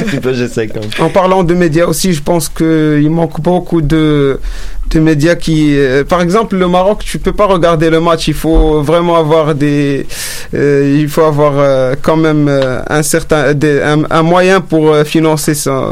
[1.01, 4.41] en parlant de médias aussi, je pense qu'il manque beaucoup de
[4.91, 8.26] de médias qui, euh, par exemple, le Maroc, tu peux pas regarder le match.
[8.28, 10.07] Il faut vraiment avoir des,
[10.55, 14.91] euh, il faut avoir euh, quand même euh, un certain, des- un, un moyen pour
[14.95, 15.91] euh, financer ça.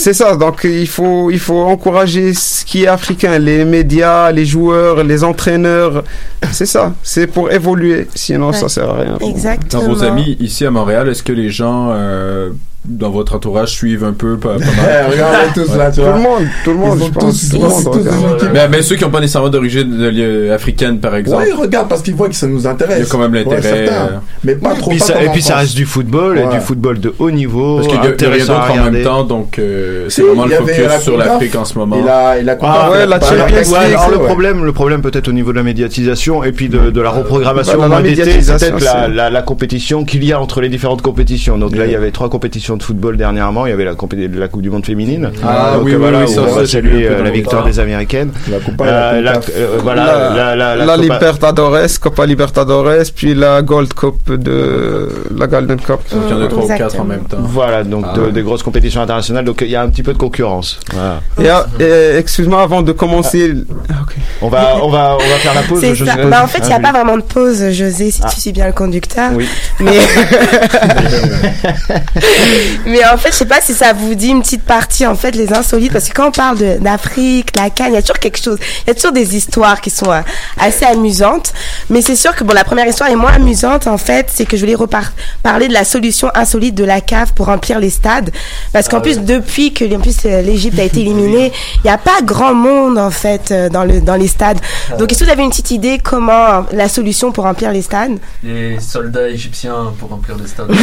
[0.00, 0.34] C'est ça.
[0.34, 5.22] Donc il faut, il faut encourager ce qui est africain, les médias, les joueurs, les
[5.22, 6.04] entraîneurs.
[6.52, 6.94] C'est ça.
[7.02, 8.08] C'est pour évoluer.
[8.14, 9.18] Sinon, ça sert à rien.
[9.20, 9.82] Exactement.
[9.82, 12.50] Dans vos amis ici à Montréal, est-ce que les gens euh,
[12.86, 14.68] dans votre entourage suivent un peu pas, pas mal.
[15.08, 16.14] Eh, regardez tous là, tu Tout vois.
[16.16, 17.40] le monde, tout le monde, je pense.
[17.40, 18.16] tous- Tout le monde tous- tous regarde.
[18.16, 18.48] des équipes.
[18.54, 22.00] mais, mais ceux qui n'ont pas nécessairement d'origine africaine par exemple Ouais, ils regardent parce
[22.02, 22.96] qu'ils voient que ça nous intéresse.
[22.98, 24.06] Il y a quand même l'intérêt, Ouais, euh,
[24.44, 24.90] Mais pas trop.
[24.90, 26.54] Puis pas ça- comme et puis ça reste du football et Ouais.
[26.54, 29.04] du football de haut niveau parce qu'il y a, il a rien d'autre en même
[29.04, 31.96] temps donc euh, c'est Si, vraiment il le focus la sur l'Afrique en ce moment
[31.98, 33.36] Et la, et la Ah, ouais, la Champions
[33.72, 34.24] Ouais, alors le ouais.
[34.26, 37.78] problème, le problème peut-être au niveau de la médiatisation et puis de, de la reprogrammation
[37.78, 40.68] Bah, d'été, c'est médiatisation, peut-être la, c'est- la, la compétition qu'il y a entre les
[40.70, 41.58] différentes compétitions.
[41.58, 43.66] Donc là, il y avait trois compétitions de football dernièrement.
[43.66, 45.30] Il y avait la, compé- la Coupe du Monde féminine.
[45.46, 47.30] Ah, Donc, oui, euh, oui, voilà, oui, ça, on ça, va saluer peu euh, la
[47.30, 48.30] victoire des Américaines.
[48.50, 53.04] La Copa, Euh, la euh, voilà, la, la, la, la la Copa- Libertadores, Copa Libertadores,
[53.14, 56.00] puis la Gold Cup de la Golden Cup.
[56.12, 57.04] donc il y en a trois ou quatre en Exactement.
[57.04, 58.32] même temps Voilà, donc Ah de- ouais.
[58.32, 59.44] des grosses compétitions internationales.
[59.44, 60.78] Donc il y a un petit peu de concurrence.
[60.92, 61.20] Voilà.
[61.42, 64.14] Et, ah, et, excuse-moi, avant de commencer, ok.
[64.42, 65.84] On va, on va, on va faire la pause.
[65.94, 66.16] Je ça.
[66.30, 68.28] Bah, en fait, il n'y a Ah, pas vraiment de pause, José, si Ah.
[68.32, 69.30] tu suis bien le conducteur.
[69.34, 69.46] Oui.
[69.80, 69.90] Mais...
[72.86, 75.32] Mais en fait, je sais pas si ça vous dit une petite partie, en fait,
[75.32, 78.42] les insolites, parce que quand on parle d'Afrique, la Cannes, il y a toujours quelque
[78.42, 80.20] chose, il y a toujours des histoires qui sont euh,
[80.58, 81.52] assez amusantes.
[81.88, 84.56] Mais c'est sûr que, bon, la première histoire est moins amusante, en fait, c'est que
[84.56, 88.30] je voulais repar- parler de la solution insolite de la CAF pour remplir les stades.
[88.72, 92.54] Parce qu'en plus, depuis que euh, l'Égypte a été éliminée, il n'y a pas grand
[92.54, 94.58] monde, en fait, euh, dans, le, dans les stades.
[94.98, 98.18] Donc, est-ce que vous avez une petite idée comment la solution pour remplir les stades?
[98.42, 100.70] Les soldats égyptiens pour remplir les stades.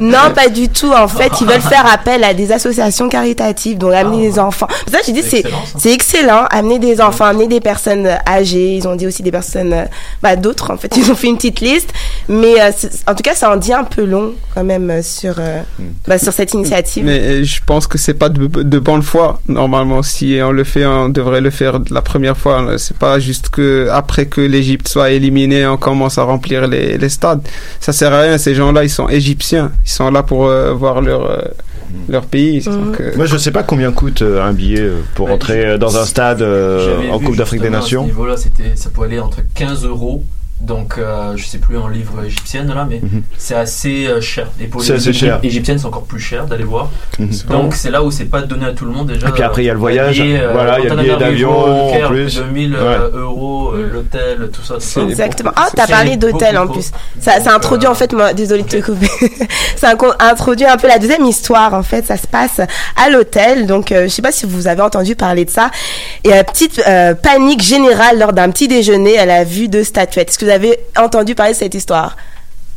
[0.08, 0.92] Non, pas du tout.
[0.92, 4.68] En fait, ils veulent faire appel à des associations caritatives, donc amener des enfants.
[4.86, 5.78] C'est ça, j'ai dit, c'est excellent, ça.
[5.78, 6.44] c'est excellent.
[6.50, 8.74] Amener des enfants, amener des personnes âgées.
[8.74, 9.84] Ils ont dit aussi des personnes, euh,
[10.22, 10.72] bah, d'autres.
[10.72, 11.92] En fait, ils ont fait une petite liste.
[12.28, 12.70] Mais euh,
[13.06, 15.62] en tout cas, ça en dit un peu long quand même euh, sur euh,
[16.06, 17.04] bah, sur cette initiative.
[17.04, 19.40] Mais euh, je pense que c'est pas de, de bonne foi.
[19.48, 22.78] Normalement, si on le fait, on devrait le faire la première fois.
[22.78, 27.08] C'est pas juste que après que l'Égypte soit éliminée, on commence à remplir les, les
[27.08, 27.40] stades.
[27.80, 28.38] Ça sert à rien.
[28.38, 29.72] Ces gens-là, ils sont égyptiens.
[29.84, 31.38] Ils sont là pour euh, voir leur euh,
[32.08, 32.60] leur pays.
[32.62, 35.96] Donc, euh, Moi, je sais pas combien coûte euh, un billet pour Ouais, entrer dans
[35.96, 38.02] un stade euh, en Coupe d'Afrique des justement à Nations.
[38.02, 40.22] ce niveau-là, c'était, ça pouvait aller entre 15 euros.
[40.60, 43.22] Donc, euh, je sais plus en livre égyptienne là, mais Mhm.
[43.36, 44.48] c'est assez euh, cher.
[44.60, 45.38] Et pour C'est les assez cher.
[45.42, 46.90] égyptiennes, c'est encore plus cher d'aller voir.
[47.18, 47.28] Mhm.
[47.50, 49.28] Donc, c'est là où c'est pas donné à tout le monde déjà.
[49.28, 50.20] Et puis après, il y a le voyage.
[50.20, 52.36] billet, euh, Voilà, il y a le billet d'avion, en plus.
[52.36, 54.74] 2000 euh, euros, euh, l'hôtel, tout ça.
[54.78, 55.08] tout.
[55.08, 55.52] Exactement.
[55.54, 56.90] Ah, t'as C'est parlé d'hôtel en plus.
[57.20, 59.08] Ça, introduit euh, en fait, moi, désolé de te couper.
[59.76, 62.04] ça introduit un peu la deuxième histoire en fait.
[62.06, 62.60] Ça se passe
[62.96, 63.66] à l'hôtel.
[63.66, 65.70] Donc, euh, je sais pas si vous avez entendu parler de ça.
[66.24, 70.30] Et euh, petite euh, panique générale lors d'un petit déjeuner à la vue de statuettes.
[70.48, 72.16] Vous avez entendu parler de cette histoire?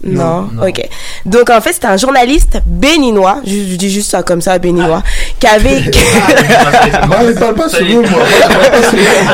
[0.03, 0.49] Non.
[0.53, 0.67] Non?
[0.67, 0.89] ok.
[1.25, 5.03] Donc en fait c'était un journaliste béninois, je, je dis juste ça comme ça béninois,
[5.39, 5.79] qui avait
[7.07, 8.19] Non, mais parle pas sur nous, moi.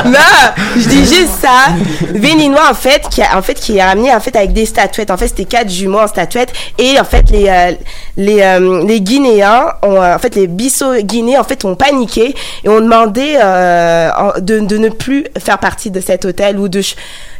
[0.04, 0.18] Non,
[0.76, 1.72] je dis juste ça.
[2.14, 5.10] Béninois en fait qui a en fait qui a ramené en fait avec des statuettes.
[5.10, 7.72] En fait, c'était quatre jumeaux en statuettes et en fait les euh,
[8.16, 12.34] les euh, les Guinéens ont euh, en fait les Bissau guinéens en fait ont paniqué
[12.64, 14.10] et ont demandé euh,
[14.40, 16.82] de de ne plus faire partie de cet hôtel ou de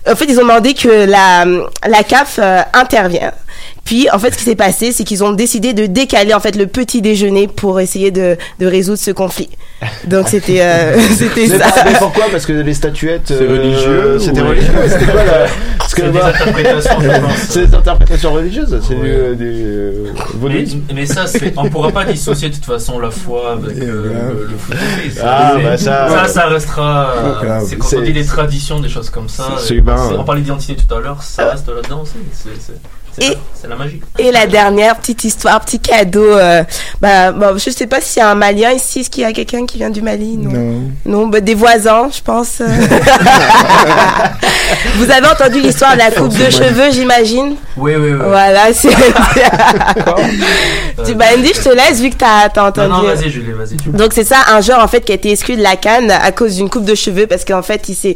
[0.07, 3.32] en fait, ils ont demandé que la, CAF euh, intervienne.
[3.85, 6.57] Puis, en fait, ce qui s'est passé, c'est qu'ils ont décidé de décaler en fait
[6.57, 9.49] le petit déjeuner pour essayer de, de résoudre ce conflit.
[10.07, 11.67] Donc, c'était euh, c'était Mais, ça.
[11.85, 12.25] mais pourquoi?
[12.31, 13.23] Parce que les statuettes.
[13.27, 14.73] C'est euh, religieux C'était religieux.
[14.89, 15.47] C'était quoi la.
[15.79, 17.39] Parce que C'est des bah, interprétations, je pense.
[17.49, 18.79] C'est des interprétations religieuses.
[18.87, 19.01] C'est Ouais.
[19.05, 21.25] du, euh, du euh, Mais, ça,
[21.57, 24.77] on pourra pas dissocier de toute façon la foi avec euh, le, le foot.
[25.23, 27.15] Ah, bah ça- ça, ça restera.
[27.67, 29.55] c'est quand on dit les traditions, des choses comme ça.
[29.59, 30.19] c'est et humain, c'est- ouais.
[30.21, 32.13] On parlait d'identité tout à l'heure, ça reste là-dedans aussi.
[32.33, 32.73] C'est, c'est, c'est,
[33.21, 34.01] Et- la, c'est la magie.
[34.19, 36.25] Et la dernière petite histoire, petit cadeau.
[36.25, 36.62] Euh,
[37.01, 39.01] bah, bah, je sais pas s'il y a un Malien ici.
[39.01, 40.51] Est-ce qu'il y a quelqu'un qui vient du Mali Non?
[40.51, 40.83] Non.
[41.05, 42.62] Non, bah, des voisins, je pense.
[44.97, 47.55] Vous avez entendu l'histoire de la coupe de cheveux, j'imagine?
[47.77, 48.19] Oui, oui, oui.
[48.27, 48.89] Voilà, c'est.
[51.07, 52.91] tu bah, Andy, je te laisse vu que t'as t'as Non, entendu.
[52.91, 53.77] non, vas-y, Julie, vas-y.
[53.93, 56.33] Donc c'est ça, un joueur en fait qui a été exclu de la canne à
[56.33, 58.14] cause d'une coupe de cheveux parce qu'en fait il s'est,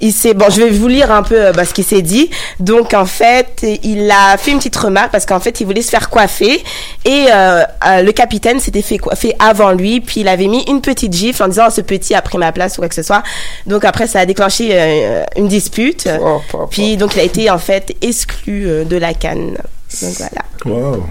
[0.00, 2.30] il s'est, bon je vais vous lire un peu euh, bah, ce qu'il s'est dit.
[2.60, 5.90] Donc en fait il a fait une petite remarque parce qu'en fait il voulait se
[5.90, 6.62] faire coiffer
[7.04, 10.80] et euh, euh, le capitaine s'était fait coiffer avant lui puis il avait mis une
[10.80, 13.02] petite gifle en disant oh, ce petit a pris ma place ou quoi que ce
[13.02, 13.22] soit.
[13.66, 16.08] Donc après ça a déclenché euh, une dispute.
[16.20, 16.66] oh, oh, oh.
[16.70, 19.56] Puis donc il a été en fait exclu euh, de la canne.
[20.02, 20.42] Donc voilà.
[20.64, 21.04] Wow.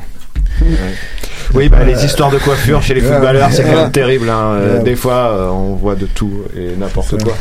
[1.53, 4.29] Oui, bah, les histoires de coiffure chez les footballeurs, c'est quand même terrible.
[4.29, 4.53] Hein.
[4.53, 4.81] Euh.
[4.81, 7.33] Des fois, euh, on voit de tout et n'importe quoi.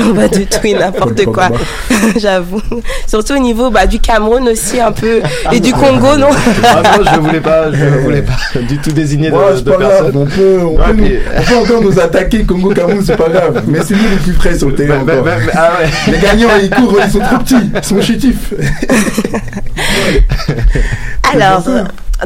[0.00, 1.48] On va de tout et n'importe quoi.
[2.16, 2.60] J'avoue.
[3.06, 5.20] Surtout au niveau bah, du Cameroun aussi un peu
[5.52, 6.28] et du Congo, non?
[6.64, 9.90] Ah, moi, je voulais pas, je voulais pas du tout désigner de, de pas grave,
[10.12, 10.16] personne.
[10.16, 13.16] on peut, on, Ouais, peut nous- puis- on peut encore nous attaquer, Congo Cameroun, c'est
[13.16, 13.62] pas grave.
[13.66, 15.02] Mais c'est nous les plus frais sur le terrain.
[15.04, 15.46] Bah, bah, encore.
[15.46, 16.12] bah, ah ouais.
[16.12, 18.54] Les gagnants, ils courent, ils sont trop petits, ils sont chétifs.
[21.32, 21.62] Alors,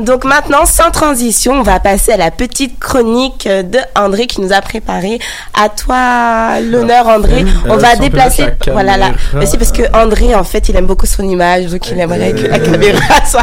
[0.01, 4.53] Donc maintenant, sans transition, on va passer à la petite chronique de André qui nous
[4.53, 5.19] a préparé.
[5.53, 7.45] À toi l'honneur, André.
[7.69, 8.43] On Euh, va si on peut déplacer.
[8.67, 9.07] la Voilà là.
[9.07, 9.19] caméra.
[9.35, 12.33] Mais c'est parce que André, en fait, il aime beaucoup son image, donc il aimerait
[12.33, 13.37] que la caméra si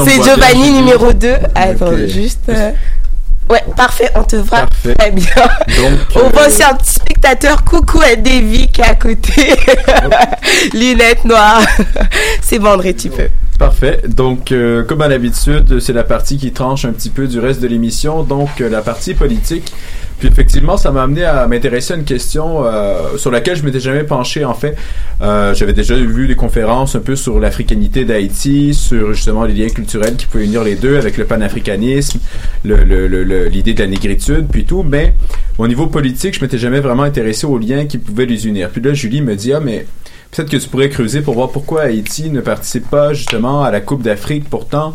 [0.00, 1.32] on C'est Giovanni numéro 2.
[1.54, 2.50] Attends, juste.
[3.54, 4.94] Ouais, parfait, on te voit Parfait.
[4.96, 5.26] très bien.
[5.76, 9.54] Donc, on voit euh, aussi un petit spectateur, coucou à Davy qui est à côté.
[10.74, 11.62] Lunettes noires.
[12.42, 13.28] c'est bon, André, tu peux.
[13.56, 14.00] Parfait.
[14.08, 17.60] Donc, euh, comme à l'habitude, c'est la partie qui tranche un petit peu du reste
[17.60, 19.72] de l'émission, donc euh, la partie politique.
[20.18, 23.80] Puis effectivement, ça m'a amené à m'intéresser à une question euh, sur laquelle je m'étais
[23.80, 24.44] jamais penché.
[24.44, 24.76] En fait,
[25.22, 29.68] Euh, j'avais déjà vu des conférences un peu sur l'africanité d'Haïti, sur justement les liens
[29.68, 32.18] culturels qui pouvaient unir les deux avec le panafricanisme,
[32.64, 34.82] l'idée de la négritude, puis tout.
[34.82, 35.14] Mais
[35.56, 38.70] au niveau politique, je m'étais jamais vraiment intéressé aux liens qui pouvaient les unir.
[38.70, 39.86] Puis là, Julie me dit ah mais
[40.30, 43.80] Peut-être que tu pourrais creuser pour voir pourquoi Haïti ne participe pas justement à la
[43.80, 44.50] Coupe d'Afrique.
[44.50, 44.94] Pourtant,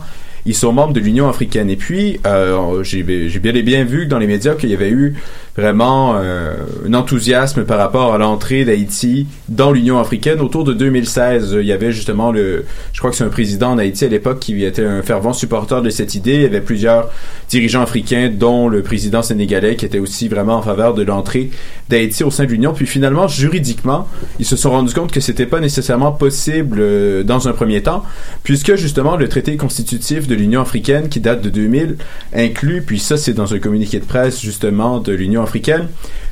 [0.50, 1.70] ils sont membres de l'Union africaine.
[1.70, 5.14] Et puis, euh, j'ai bien et bien vu dans les médias qu'il y avait eu
[5.60, 6.53] vraiment euh,
[6.88, 11.57] un enthousiasme par rapport à l'entrée d'Haïti dans l'Union africaine autour de 2016.
[11.60, 14.39] Il y avait justement le, je crois que c'est un président en Haïti à l'époque
[14.39, 16.36] qui était un fervent supporter de cette idée.
[16.36, 17.10] Il y avait plusieurs
[17.49, 21.51] dirigeants africains, dont le président sénégalais, qui était aussi vraiment en faveur de l'entrée
[21.89, 22.74] d'Haïti au sein de l'Union.
[22.74, 24.07] Puis finalement, juridiquement,
[24.39, 28.03] ils se sont rendus compte que c'était pas nécessairement possible euh, dans un premier temps,
[28.43, 31.97] puisque justement le traité constitutif de l'Union africaine, qui date de 2000,
[32.34, 35.49] inclut, puis ça c'est dans un communiqué de presse justement de l'Union africaine,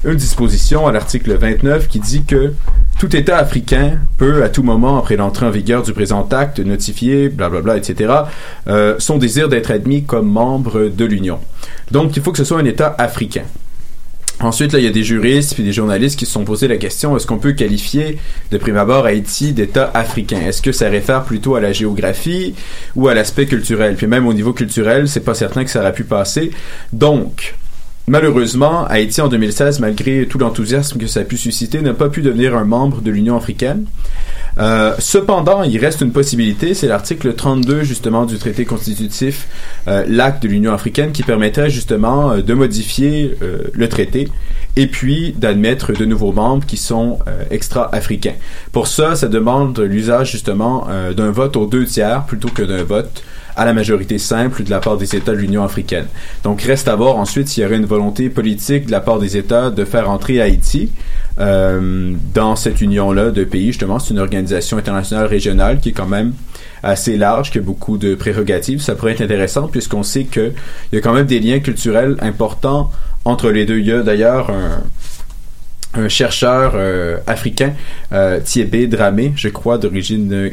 [0.04, 2.54] une disposition à l'article 29 qui dit que
[3.00, 7.30] tout État africain peut, à tout moment après l'entrée en vigueur du présent acte, notifier,
[7.30, 8.14] blablabla, etc.,
[8.68, 11.40] euh, son désir d'être admis comme membre de l'Union.
[11.92, 13.44] Donc, il faut que ce soit un État africain.
[14.40, 17.18] Ensuite, il y a des juristes puis des journalistes qui se sont posé la question
[17.18, 18.20] est-ce qu'on peut qualifier
[18.52, 20.40] de prime abord Haïti d'État africain?
[20.42, 22.54] Est-ce que ça réfère plutôt à la géographie
[22.96, 23.96] ou à l'aspect culturel?
[23.96, 26.52] Puis même au niveau culturel, c'est pas certain que ça aurait pu passer.
[26.94, 27.56] Donc,
[28.10, 32.22] Malheureusement, Haïti en 2016, malgré tout l'enthousiasme que ça a pu susciter, n'a pas pu
[32.22, 33.84] devenir un membre de l'Union africaine.
[34.60, 39.50] Euh, cependant, il reste une possibilité, c'est l'article 32 justement du traité constitutif,
[39.90, 43.38] euh, l'acte de l'Union africaine, qui permettrait justement euh, de modifier
[43.74, 44.30] le traité
[44.78, 47.20] et puis d'admettre de nouveaux membres qui sont
[47.52, 48.36] extra-africains.
[48.72, 53.24] Pour ça, ça demande l'usage justement d'un vote aux deux tiers plutôt que d'un vote
[53.58, 56.06] à la majorité simple de la part des États de l'Union africaine.
[56.44, 59.36] Donc reste à voir ensuite s'il y aurait une volonté politique de la part des
[59.36, 60.92] États de faire entrer Haïti
[61.40, 63.68] euh, dans cette union-là de pays.
[63.68, 66.34] Justement, c'est une organisation internationale régionale qui est quand même
[66.84, 68.80] assez large, qui a beaucoup de prérogatives.
[68.80, 70.54] Ça pourrait être intéressant puisqu'on sait qu'il
[70.94, 72.92] y a quand même des liens culturels importants
[73.26, 73.80] entre les deux.
[73.80, 77.74] Il y a d'ailleurs un, chercheur euh, africain,
[78.12, 80.52] euh, Thiébé Dramé, je crois, d'origine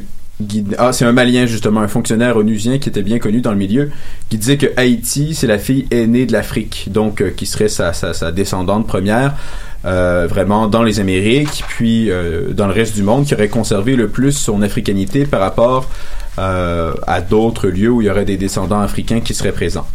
[0.79, 3.91] Ah, c'est un Malien, justement, un fonctionnaire onusien qui était bien connu dans le milieu,
[4.29, 7.93] qui disait que Haïti, c'est la fille aînée de l'Afrique, donc euh, qui serait sa,
[8.33, 9.35] descendante première,
[9.85, 13.95] euh, vraiment dans les Amériques, puis euh, dans le reste du monde, qui aurait conservé
[13.95, 15.89] le plus son africanité par rapport
[16.37, 19.87] à d'autres lieux où il y aurait des descendants africains qui seraient présents.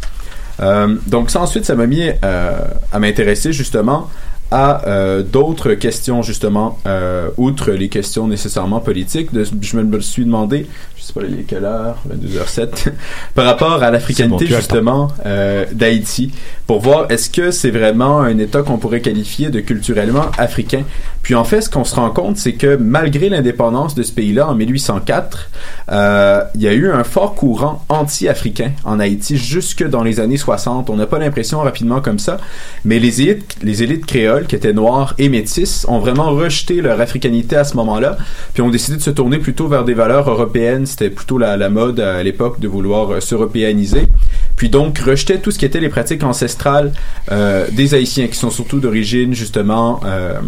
[1.06, 4.08] Donc ça ensuite, ça m'a mis à m'intéresser justement
[4.50, 9.32] à euh, d'autres questions justement, euh, outre les questions nécessairement politiques.
[9.32, 12.92] De- je me suis demandé, je sais pas il est quelle heure, 22h07,
[13.34, 16.32] par rapport à l'africanité bon, justement euh, d'Haïti,
[16.66, 20.82] pour voir est-ce que c'est vraiment un État qu'on pourrait qualifier de culturellement africain?
[21.30, 24.48] Puis en fait, ce qu'on se rend compte, c'est que malgré l'indépendance de ce pays-là
[24.48, 25.48] en 1804,
[25.92, 30.36] euh, il y a eu un fort courant anti-africain en Haïti jusque dans les années
[30.36, 30.90] 60.
[30.90, 32.38] On n'a pas l'impression rapidement comme ça,
[32.84, 37.00] mais les élites, les élites créoles qui étaient noires et métisses ont vraiment rejeté leur
[37.00, 38.18] africanité à ce moment-là,
[38.52, 40.84] puis ont décidé de se tourner plutôt vers des valeurs européennes.
[40.84, 44.08] C'était plutôt la, mode à l'époque de vouloir euh, s'européaniser.
[44.56, 46.92] Puis donc rejetaient tout ce qui était les pratiques ancestrales
[47.30, 50.40] euh, des Haïtiens, qui sont surtout d'origine justement, euh,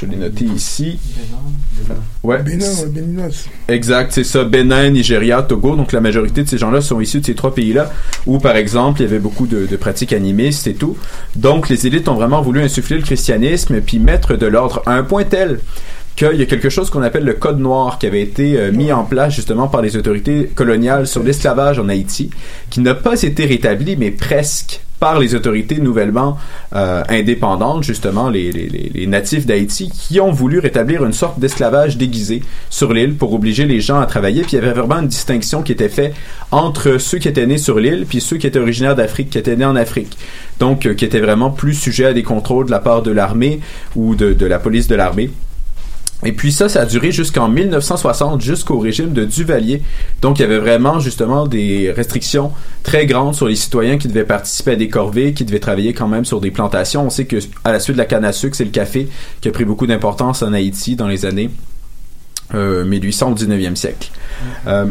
[0.00, 0.98] je l'ai noté ici.
[2.22, 2.42] Ouais.
[2.42, 3.28] Bénin, ouais.
[3.68, 4.44] Exact, c'est ça.
[4.44, 5.76] Bénin, Nigeria, Togo.
[5.76, 7.90] Donc la majorité de ces gens-là sont issus de ces trois pays-là,
[8.26, 10.96] où par exemple il y avait beaucoup de, de pratiques animistes et tout.
[11.34, 15.02] Donc les élites ont vraiment voulu insuffler le christianisme puis mettre de l'ordre à un
[15.02, 15.60] point tel
[16.16, 18.90] qu'il y a quelque chose qu'on appelle le Code noir qui avait été euh, mis
[18.90, 22.30] en place justement par les autorités coloniales sur l'esclavage en Haïti,
[22.70, 26.38] qui n'a pas été rétabli, mais presque par les autorités nouvellement
[26.74, 32.92] euh, indépendantes, justement les, natifs d'Haïti, qui ont voulu rétablir une sorte d'esclavage déguisé sur
[32.92, 34.42] l'île pour obliger les gens à travailler.
[34.42, 36.14] Puis il y avait vraiment une distinction qui était faite
[36.50, 39.56] entre ceux qui étaient nés sur l'île puis ceux qui étaient originaires d'Afrique, qui étaient
[39.56, 40.16] nés en Afrique.
[40.58, 43.60] Donc euh, qui étaient vraiment plus sujets à des contrôles de la part de l'armée
[43.94, 45.30] ou de la police de l'armée.
[46.24, 49.82] Et puis ça, ça a duré jusqu'en 1960, jusqu'au régime de Duvalier.
[50.22, 52.52] Donc il y avait vraiment justement des restrictions
[52.82, 56.08] très grandes sur les citoyens qui devaient participer à des corvées, qui devaient travailler quand
[56.08, 57.04] même sur des plantations.
[57.04, 59.08] On sait que à la suite de la canne à sucre, c'est le café
[59.40, 61.50] qui a pris beaucoup d'importance en Haïti dans les années
[62.54, 64.10] euh, 1800 au 19e siècle.
[64.66, 64.86] Euh,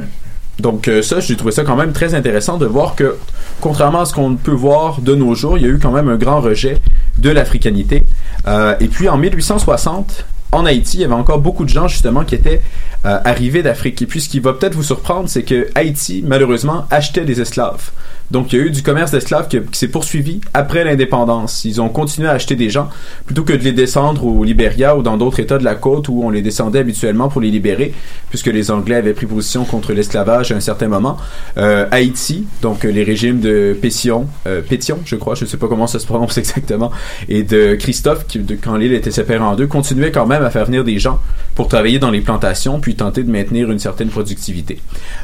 [0.59, 3.17] donc euh, ça, j'ai trouvé ça quand même très intéressant de voir que,
[3.59, 6.07] contrairement à ce qu'on peut voir de nos jours, il y a eu quand même
[6.07, 6.77] un grand rejet
[7.17, 8.03] de l'africanité.
[8.47, 12.23] Euh, et puis en 1860, en Haïti, il y avait encore beaucoup de gens justement
[12.23, 12.61] qui étaient
[13.05, 14.01] euh, arrivés d'Afrique.
[14.01, 17.91] Et puis ce qui va peut-être vous surprendre, c'est que Haïti, malheureusement, achetait des esclaves.
[18.31, 21.65] Donc il y a eu du commerce d'esclaves qui, qui s'est poursuivi après l'indépendance.
[21.65, 22.89] Ils ont continué à acheter des gens
[23.25, 26.23] plutôt que de les descendre au Liberia ou dans d'autres États de la côte où
[26.23, 27.93] on les descendait habituellement pour les libérer,
[28.29, 31.17] puisque les Anglais avaient pris position contre l'esclavage à un certain moment.
[31.57, 35.67] Euh, Haïti, donc euh, les régimes de Pétion, euh, Pétion, je crois, je sais pas
[35.67, 36.91] comment ça se prononce exactement,
[37.29, 40.49] et de Christophe, qui, de, quand l'île était séparée en deux, continuaient quand même à
[40.49, 41.19] faire venir des gens
[41.55, 44.79] pour travailler dans les plantations, puis tenter de maintenir une certaine productivité.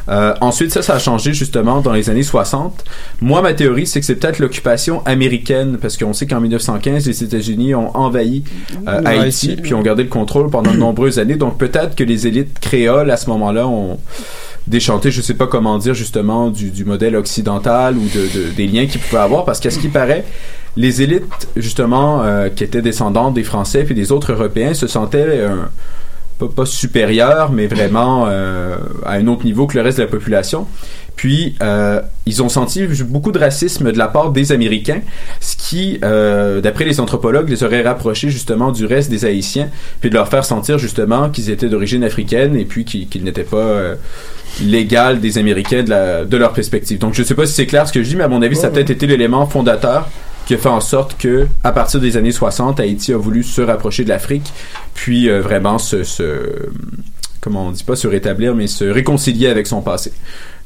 [0.09, 2.83] Euh, ensuite, ça, ça a changé justement dans les années 60.
[3.19, 7.23] Moi, ma théorie, c'est que c'est peut-être l'occupation américaine, parce qu'on sait qu'en 1915, les
[7.25, 8.43] États-Unis ont envahi
[8.87, 11.35] euh, Haïti, puis ont gardé le contrôle pendant de nombreuses années.
[11.35, 13.99] Donc peut-être que les élites créoles à ce moment-là ont
[14.67, 18.67] déchanté, je sais pas comment dire justement, du, du modèle occidental ou de, de- des
[18.67, 20.23] liens qu'ils pouvaient avoir, parce qu'à ce qui paraît,
[20.77, 25.25] les élites justement euh, qui étaient descendantes des Français puis des autres Européens se sentaient
[25.27, 25.55] euh,
[26.47, 30.09] pas, pas supérieurs, mais vraiment euh, à un autre niveau que le reste de la
[30.09, 30.67] population.
[31.15, 35.01] Puis, euh, ils ont senti beaucoup de racisme de la part des Américains,
[35.39, 39.69] ce qui, euh, d'après les anthropologues, les aurait rapprochés justement du reste des Haïtiens,
[39.99, 43.57] puis de leur faire sentir justement qu'ils étaient d'origine africaine et puis qu'ils n'étaient pas
[43.57, 43.95] euh,
[44.61, 46.97] l'égal des Américains de, la, de leur perspective.
[46.97, 48.55] Donc, je sais pas si c'est clair ce que je dis, mais à mon avis,
[48.55, 50.09] ça a peut-être été l'élément fondateur
[50.51, 53.61] qui a fait en sorte que, à partir des années 60, Haïti a voulu se
[53.61, 54.51] rapprocher de l'Afrique,
[54.93, 56.23] puis euh, vraiment se, se,
[57.39, 60.11] comment on dit pas se rétablir, mais se réconcilier avec son passé.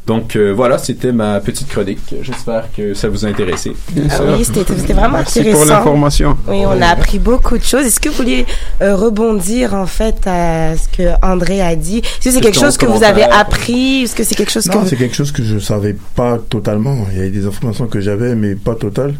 [0.08, 2.14] Donc euh, voilà, c'était ma petite chronique.
[2.22, 3.72] J'espère que ça vous a intéressé.
[4.12, 4.62] Ah oui, c'était
[4.94, 5.60] vraiment Merci intéressant.
[5.62, 6.38] pour l'information.
[6.48, 7.88] Oui, on a appris beaucoup de choses.
[7.88, 8.46] Est-ce que vous vouliez
[8.84, 11.98] euh, rebondir en fait à ce que André a dit?
[12.00, 14.04] Est-ce que c'est quelque chose que vous avez appris?
[14.04, 14.88] Est-ce que c'est quelque chose que Non, vous...
[14.90, 17.08] c'est quelque chose que je savais pas totalement.
[17.12, 19.16] Il y avait des informations que j'avais, mais pas totales.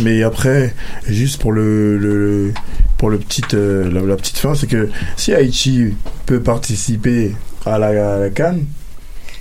[0.00, 0.74] Mais après,
[1.06, 2.52] juste pour le, le
[2.96, 5.92] pour le petit, euh, la, la petite fin, c'est que si Haïti
[6.24, 7.34] peut participer
[7.66, 8.64] à la, à la Cannes,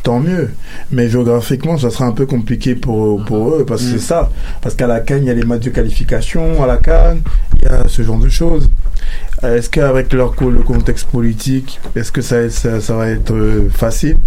[0.03, 0.49] tant mieux.
[0.91, 3.91] Mais géographiquement, ça sera un peu compliqué pour, pour eux, parce que Mm.
[3.93, 4.29] c'est ça.
[4.61, 7.21] Parce qu'à la Cannes, il y a les matchs de qualification, à la Cannes,
[7.57, 8.69] il y a ce genre de choses.
[9.43, 13.69] Euh, Est-ce qu'avec leur le contexte politique, est-ce que ça, ça, ça va être euh,
[13.69, 14.17] facile?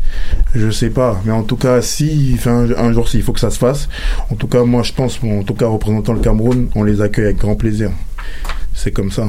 [0.55, 1.21] Je sais pas.
[1.25, 3.89] Mais en tout cas, si, enfin, un, un jour, s'il faut que ça se fasse.
[4.31, 7.27] En tout cas, moi, je pense, en tout cas, représentant le Cameroun, on les accueille
[7.27, 7.91] avec grand plaisir.
[8.75, 9.27] C'est comme ça.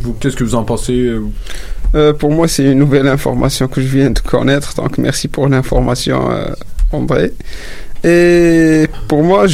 [0.00, 1.10] Vous, qu'est-ce que vous en pensez
[1.94, 5.48] euh, pour moi, c'est une nouvelle information que je viens de connaître, donc merci pour
[5.48, 6.52] l'information, euh,
[6.92, 7.32] André.
[8.04, 9.46] Et pour moi,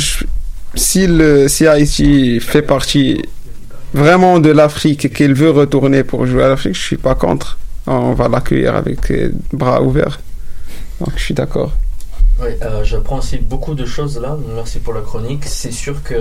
[0.75, 3.23] si, le, si Haïti fait partie
[3.95, 7.59] vraiment de l'Afrique et qu'elle veut retourner pour jouer à l'Afrique, je suis pas contre.
[7.87, 10.21] On va l'accueillir avec euh, bras ouverts.
[11.01, 11.73] Donc, je suis d'accord.
[12.41, 14.37] Oui, euh, j'apprends aussi beaucoup de choses là.
[14.55, 15.45] Merci pour la chronique.
[15.45, 16.15] C'est sûr que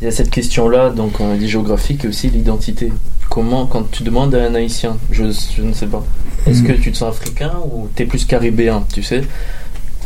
[0.00, 2.92] il y a cette question-là, donc on a dit géographique et aussi l'identité.
[3.28, 5.24] Comment, quand tu demandes à un Haïtien, je,
[5.56, 6.04] je ne sais pas,
[6.46, 6.66] est-ce Mhm.
[6.68, 9.22] que tu te sens africain ou t'es plus caribéen, tu sais,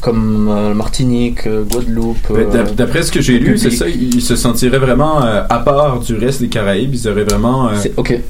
[0.01, 2.19] comme euh, Martinique, euh, Guadeloupe.
[2.29, 5.43] Ben, euh, d'ap- D'après ce que j'ai lu, c'est ça, ils se sentiraient vraiment euh,
[5.49, 6.93] à part du reste des Caraïbes.
[6.95, 7.73] Ils auraient vraiment euh,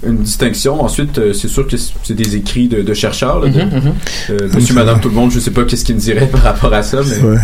[0.07, 0.81] une distinction.
[0.81, 3.41] Ensuite, euh, c'est sûr que c'est des écrits de, de chercheurs.
[3.41, 3.93] Là, de- Mhm, mhm.
[4.31, 6.73] euh, monsieur, madame, tout le monde, je sais pas qu'est-ce qu'ils me diraient par rapport
[6.73, 6.99] à ça.
[7.03, 7.39] Mais...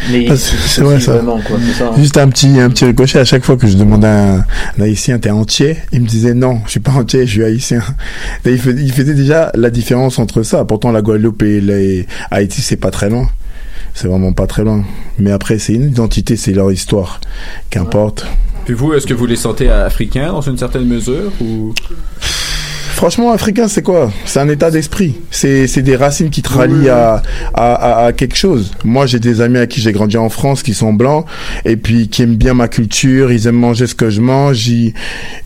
[0.00, 1.12] c'est- c'est vrai ça.
[1.14, 1.92] vraiment, quoi, c'est ça, hein.
[1.96, 4.38] Juste un petit, un petit ricochet à chaque fois que je demandais à un,
[4.78, 5.76] un haïtien, t'es entier?
[5.92, 7.82] Il me disait non, je suis pas entier, je suis haïtien.
[8.44, 10.64] Et il, faisait, il faisait déjà la différence entre ça.
[10.64, 13.28] Pourtant, la Guadeloupe et les Haïti, c'est pas très loin.
[13.94, 14.84] C'est vraiment pas très loin.
[15.18, 17.20] Mais après, c'est une identité, c'est leur histoire.
[17.70, 18.26] Qu'importe.
[18.64, 21.74] Puis vous, est-ce que vous les sentez africains dans une certaine mesure ou?
[23.02, 24.12] Franchement, africain, c'est quoi?
[24.26, 25.16] C'est un état d'esprit.
[25.32, 27.20] C'est c'est des racines qui te rallient à,
[27.52, 28.70] à, à, à quelque chose.
[28.84, 31.26] Moi, j'ai des amis à qui j'ai grandi en France qui sont blancs
[31.64, 33.32] et puis qui aiment bien ma culture.
[33.32, 34.68] Ils aiment manger ce que je mange.
[34.68, 34.94] Ils,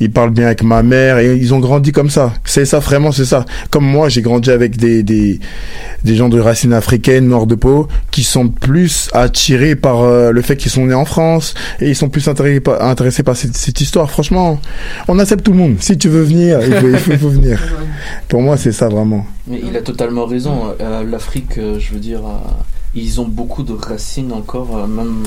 [0.00, 2.34] ils parlent bien avec ma mère et ils ont grandi comme ça.
[2.44, 3.46] C'est ça, vraiment, c'est ça.
[3.70, 5.40] Comme moi, j'ai grandi avec des, des,
[6.04, 10.42] des gens de racines africaines, nord de peau, qui sont plus attirés par euh, le
[10.42, 13.56] fait qu'ils sont nés en France et ils sont plus intéressés par, intéressés par cette,
[13.56, 14.10] cette histoire.
[14.10, 14.60] Franchement,
[15.08, 15.76] on accepte tout le monde.
[15.80, 17.45] Si tu veux venir, il faut, il faut, il faut venir.
[18.28, 19.27] Pour moi, c'est ça vraiment.
[19.47, 20.74] Mais il a totalement raison.
[20.81, 22.39] Euh, L'Afrique, euh, je veux dire, euh,
[22.94, 25.23] ils ont beaucoup de racines encore, euh, même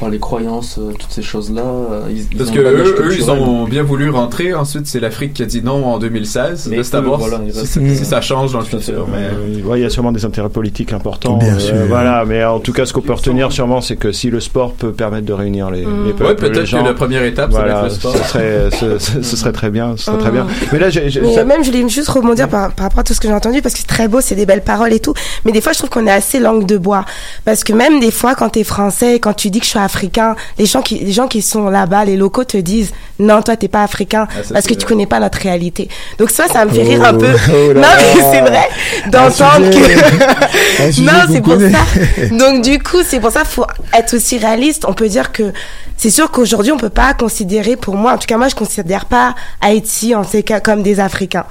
[0.00, 1.62] par les croyances, euh, toutes ces choses-là.
[1.62, 2.00] euh,
[2.38, 4.54] Parce que eux, eux, ils ont bien voulu rentrer.
[4.54, 6.68] Ensuite, c'est l'Afrique qui a dit non en 2016.
[6.70, 9.06] Mais Reste à eux, voir voilà, si, ça change dans le futur.
[9.12, 9.62] Mais...
[9.62, 11.36] Ouais, il y a sûrement des intérêts politiques importants.
[11.36, 11.74] Bien euh, sûr.
[11.88, 14.72] Voilà, mais en tout cas, ce qu'on peut retenir sûrement, c'est que si le sport
[14.72, 16.06] peut permettre de réunir les, Mm.
[16.06, 18.16] les peuples, Ouais, peut-être les que gens, la première étape, voilà, être le sport.
[18.16, 19.96] Ce serait, ce, ce- ce serait très bien.
[19.96, 20.34] Ce serait très Mm.
[20.34, 20.46] bien.
[20.72, 23.20] Mais là, j'ai, ça- même, je voulais juste rebondir par, par rapport à tout ce
[23.20, 25.14] que j'ai entendu, parce que c'est très beau, c'est des belles paroles et tout.
[25.44, 27.04] Mais des fois, je trouve qu'on est assez langue de bois.
[27.44, 30.36] Parce que même des fois, quand t'es français, quand tu dis que je suis africain,
[30.58, 33.68] les gens qui, les gens qui sont là-bas, les locaux te disent, non, toi, t'es
[33.68, 35.88] pas africain, Ah, parce que tu connais pas notre réalité.
[36.18, 37.26] Donc ça, ça me fait rire un Oh, peu.
[37.50, 38.68] oh là non, mais c'est vrai,
[39.10, 42.26] d'entendre que, non, c'est pour ça.
[42.36, 44.84] Donc du coup, c'est pour ça faut être aussi réaliste.
[44.88, 45.52] On peut dire que
[45.96, 49.04] c'est sûr qu'aujourd'hui, on peut pas considérer, pour moi, en tout cas moi, je considère
[49.06, 51.44] pas Haïti en ces cas comme des Africains.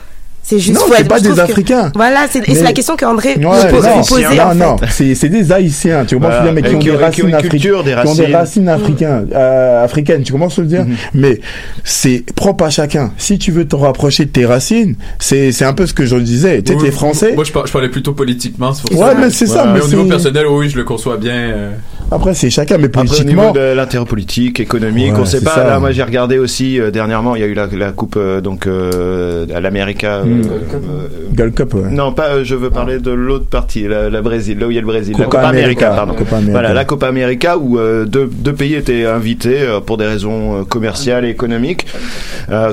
[0.46, 0.74] C'est juste.
[0.78, 1.92] Non, c'est pas des que- Africains.
[1.96, 4.56] Voilà, c'est Mais- la question qu'André Ouais, vous pose- non, vous posez non, en fait.
[4.56, 6.80] non, c'est c'est des Haïtiens, tu comprends ce que je veux dire, mais qui ont
[6.80, 8.68] qui des ont- qui ont culture, africaines, des qui ont des racines.
[8.70, 10.96] africaines, euh, africaines, tu que je veux dire Mhm.
[11.14, 11.40] Mais
[11.86, 13.12] c'est propre à chacun.
[13.18, 16.16] Si tu veux te rapprocher de tes racines, c'est c'est un peu ce que je
[16.18, 16.62] disais.
[16.62, 17.34] Tu Oui, français.
[17.36, 18.74] Moi, je, par- je parlais plutôt politiquement.
[18.74, 19.16] Pour Ouais, ça.
[19.18, 21.34] mais c'est ça, mais au niveau personnel, oui, je le conçois bien.
[21.34, 21.72] euh,
[22.12, 23.44] Après, c'est chacun, mais Après, au politiquement.
[23.44, 25.64] niveau de l'intérêt politique, économique, Ouais, on sait pas.
[25.64, 27.36] Là, moi, j'ai regardé aussi euh, dernièrement.
[27.36, 30.22] Il y a eu la, coupe donc à l'América.
[30.34, 31.36] Mm.
[31.36, 31.90] Gold Cup, ouais.
[31.90, 32.30] Non, pas.
[32.30, 34.82] euh, je veux parler de l'autre partie, la, la Brésil, là où il y a
[34.82, 36.14] le Brésil, la Copa América, América, pardon.
[36.14, 36.52] Copa América.
[36.52, 40.64] Voilà, la Copa América où euh, deux, deux pays étaient invités euh, pour des raisons
[40.66, 41.86] commerciales et économiques,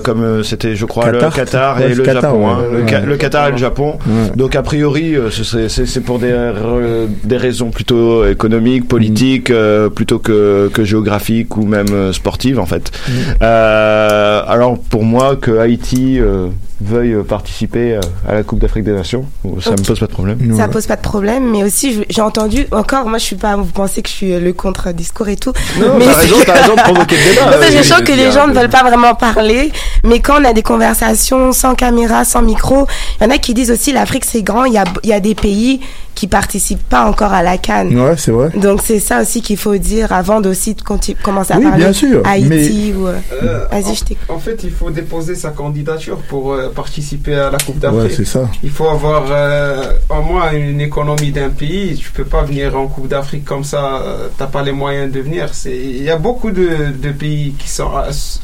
[0.04, 1.30] comme c'était, je crois, Qatar.
[1.30, 2.46] le Qatar et le le Qatar, Japon.
[2.46, 2.52] ouais.
[2.52, 2.58] hein.
[2.72, 3.06] le, Ca- Ouais.
[3.06, 3.98] le Qatar et le Japon.
[4.36, 11.56] Donc a priori, c'est pour des, raisons plutôt économiques, politiques, euh, plutôt que, que géographiques
[11.56, 12.90] ou même sportives en fait.
[13.42, 16.48] Euh, alors pour moi, que Haïti euh,
[16.80, 19.26] veuille euh, participer euh, à la Coupe d'Afrique des Nations,
[19.60, 20.56] ça me pose pas de problème.
[20.56, 23.64] Ça pose pas de problème, mais aussi j'ai entendu encore, moi je suis pas, vous
[23.64, 25.52] pensez que je suis le contre-discours et tout.
[25.78, 27.50] Non, mais t'as raison, t'as raison de provoquer le débat.
[27.60, 29.72] Non, je sens que les gens ne veulent pas vraiment parler,
[30.04, 32.86] mais quand on a des conversations sans caméra, sans micro,
[33.20, 35.12] il y en a qui disent aussi l'Afrique c'est grand, il y a, il y
[35.12, 35.80] a des pays
[36.20, 37.98] qui participent pas encore à la Cannes.
[37.98, 38.50] Ouais, c'est vrai.
[38.54, 42.20] Donc c'est ça aussi qu'il faut dire avant d'aussi commencer à Oui, parler bien sûr,
[42.26, 43.06] Haïti ou...
[43.06, 44.28] euh, Euh, Vas-y, en, je t'écoute.
[44.28, 48.02] en fait, il faut déposer sa candidature pour euh, participer à la Coupe d'Afrique.
[48.02, 48.42] Ouais, c'est ça.
[48.62, 51.96] Il faut avoir euh, au moins une économie d'un pays.
[51.96, 54.02] Tu peux pas venir en Coupe d'Afrique comme ça.
[54.36, 55.48] T'as pas les moyens de venir.
[55.52, 56.68] C'est il y a beaucoup de,
[57.04, 57.90] de pays qui sont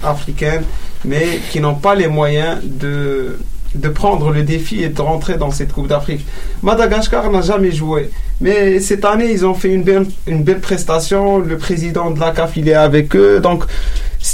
[0.02, 0.62] africains,
[1.04, 3.36] mais qui n'ont pas les moyens de
[3.80, 6.26] de prendre le défi et de rentrer dans cette Coupe d'Afrique.
[6.62, 8.10] Madagascar n'a jamais joué.
[8.40, 11.38] Mais cette année, ils ont fait une belle, prestation.
[11.38, 13.40] Le président de la CAF, il est avec eux.
[13.40, 13.64] Donc,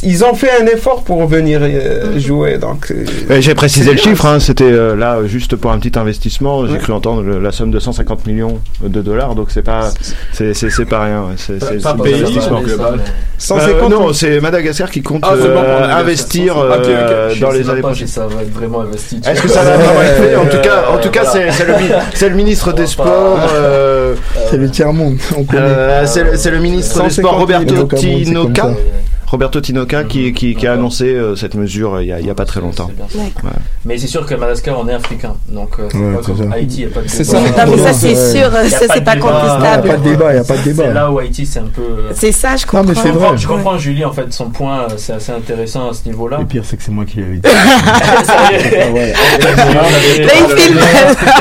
[0.02, 2.58] ils ont fait un effort pour venir euh, jouer.
[2.58, 4.02] Donc, euh, J'ai précisé le bien.
[4.04, 6.66] chiffre, hein, c'était euh, là juste pour un petit investissement.
[6.66, 9.90] J'ai cru entendre le- la somme de 150 millions de dollars, donc c'est pas,
[10.32, 11.24] c'est c'est c'est pas rien.
[11.36, 12.60] C'est un investissement.
[12.66, 12.96] Euh,
[13.38, 16.54] 150 non, c'est Madagascar qui compte Ah, bon euh, investir
[17.40, 18.06] dans les années prochaines.
[18.06, 19.20] ça va être vraiment investi.
[19.26, 21.50] Est-ce que ça va vraiment être fait En tout cas, en tout cas, voilà.
[21.52, 21.74] c'est c'est le,
[22.14, 23.38] c'est le ministre des Sports.
[23.54, 24.14] euh,
[24.50, 25.60] C'est le connaît.
[25.60, 28.70] euh, c'est le- c'est le ministre des 150 Sports 000 Roberto Tinoca.
[29.32, 32.26] Roberto Tinoca qui, qui, qui a annoncé euh, cette mesure euh, il y a, il
[32.26, 32.90] y a pas très longtemps.
[33.08, 33.16] C'est.
[33.18, 33.50] Ouais.
[33.86, 35.34] Mais c'est sûr que Madagascar, on est africain.
[35.48, 36.54] Donc, euh, c'est Ouais, pas c'est comme ça.
[36.56, 37.38] Haïti, il n'y a pas de C'est débat.
[37.56, 37.64] ça.
[37.66, 39.26] Non, mais ça, c'est sûr, Y a ça, c'est de pas débat.
[39.26, 39.82] contestable.
[39.84, 40.82] Il y a pas de débat, il y a pas de débat.
[40.86, 41.80] C'est là où Haïti, c'est un peu.
[41.82, 42.84] euh, C'est ça, je Non, comprends.
[42.88, 43.18] mais c'est Je vrai.
[43.20, 46.36] comprends, je comprends, Julie, en fait, son point, euh, c'est assez intéressant à ce niveau-là.
[46.40, 47.48] Le pire, c'est que c'est moi qui l'avais dit.
[48.92, 49.12] Ouais.
[49.12, 50.78] Là, il filme.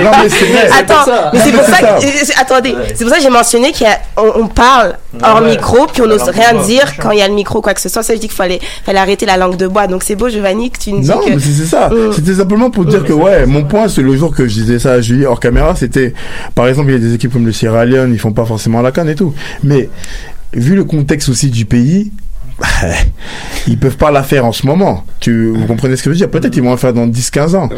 [0.02, 0.70] Non, mais c'est vrai.
[0.80, 4.44] Attends, mais c'est pour ça C'est que, attendez, c'est pour ça que j'ai mentionné qu'on
[4.44, 5.50] on parle hors Ouais.
[5.50, 7.90] micro, puis on n'ose rien dire quand il y a le micro, quoi que ce
[7.90, 8.03] soit.
[8.03, 9.88] Ça, je dis qu'il fallait, fallait arrêter la langue de bois.
[9.88, 11.30] Donc c'est beau, Giovanni, que tu nous dis Non, que.
[11.30, 11.90] mais c'est c'est ça.
[11.90, 12.14] Mm.
[12.14, 14.94] C'était simplement pour dire que, ouais, mon point, c'est le jour que je disais ça
[14.94, 16.14] à Julie hors caméra, c'était,
[16.56, 18.82] par exemple, il y a des équipes comme le Sierra Leone, ils font pas forcément
[18.82, 19.34] la canne et tout.
[19.64, 19.90] Mais,
[20.53, 22.12] vu le contexte aussi du pays,
[23.68, 25.06] ils peuvent pas la faire en ce moment.
[25.20, 26.30] Tu, vous comprenez ce que je veux dire?
[26.30, 27.70] Peut-être ils vont la faire dans 10, 15 ans.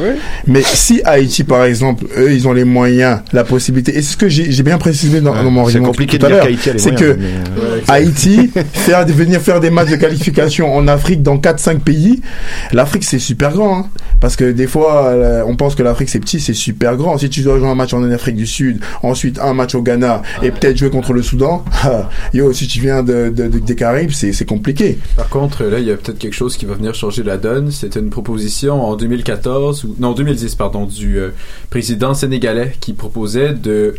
[0.47, 4.17] Mais si Haïti, par exemple, eux, ils ont les moyens, la possibilité, et c'est ce
[4.17, 6.45] que j'ai bien précisé dans, dans mon C'est argument compliqué tout de à l'heure,
[6.79, 11.79] c'est que euh, Haïti, faire, venir faire des matchs de qualification en Afrique dans 4-5
[11.79, 12.21] pays,
[12.71, 13.77] l'Afrique c'est super grand.
[13.79, 13.85] Hein,
[14.19, 17.17] parce que des fois, euh, on pense que l'Afrique c'est petit, c'est super grand.
[17.17, 20.21] Si tu dois jouer un match en Afrique du Sud, ensuite un match au Ghana
[20.41, 21.63] et peut-être jouer contre le Soudan,
[22.33, 24.45] yo, si tu viens de, de- de- des Caraïbes, c'est c'est
[25.15, 27.71] Par contre, là, il y a peut-être quelque chose qui va venir changer la donne.
[27.71, 31.29] C'était une proposition en 2014, ou non 2010, pardon, du euh,
[31.69, 33.95] président sénégalais qui proposait de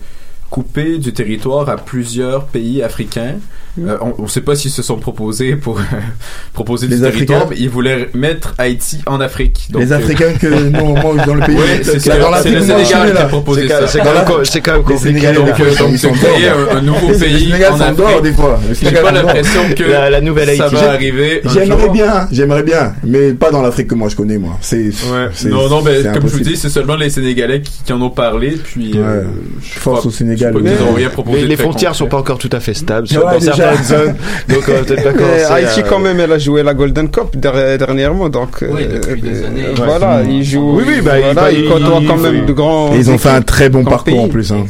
[0.59, 3.35] couper du territoire à plusieurs pays africains.
[3.77, 3.89] Mm.
[3.89, 5.81] Euh, on ne sait pas s'ils se sont proposés pour
[6.53, 7.57] proposer Les du territoire, Africains.
[7.59, 9.67] mais ils voulaient mettre Haïti en Afrique.
[9.71, 11.57] Donc, les euh, Africains que nous, moi, dans le pays.
[11.57, 12.15] Ouais, c'est ça.
[12.17, 14.05] le Sénégal qui a proposé C'est ça.
[14.25, 15.03] quand- C'est quand même les compliqué.
[15.09, 18.23] Sénégalais, Donc, des ils sont créer un- un nouveau Les pays en dehors, Afrique.
[18.23, 18.61] des fois.
[18.81, 20.75] J'ai pas l'impression que La- la nouvelle ça Haïti.
[20.77, 21.41] va arriver.
[21.53, 24.57] J'aimerais bien, j'aimerais bien, mais pas dans l'Afrique que moi je connais, moi.
[24.61, 24.93] C'est,
[25.33, 28.11] c'est- Non, non, mais comme je vous dis, c'est seulement les Sénégalais qui, en ont
[28.11, 29.25] parlé, puis euh,
[29.61, 30.44] Force au Sénégal.
[30.53, 33.55] Les, les frontières sont pas encore tout à fait stables Ouais, dans déjà.
[33.55, 34.15] certaines zones,
[34.49, 35.45] donc on va peut-être pas Mais commencer.
[35.51, 39.75] Haïti, à- quand même, elle a joué la Golden Cup der- dernièrement, donc euh, euh,
[39.77, 40.77] voilà, ils jouent.
[40.79, 42.93] Oui, oui, bah, voilà, ils côtoient quand même de grands.
[42.95, 44.53] Et ils ont fait un très bon parcours en plus.
[44.53, 44.65] Hein.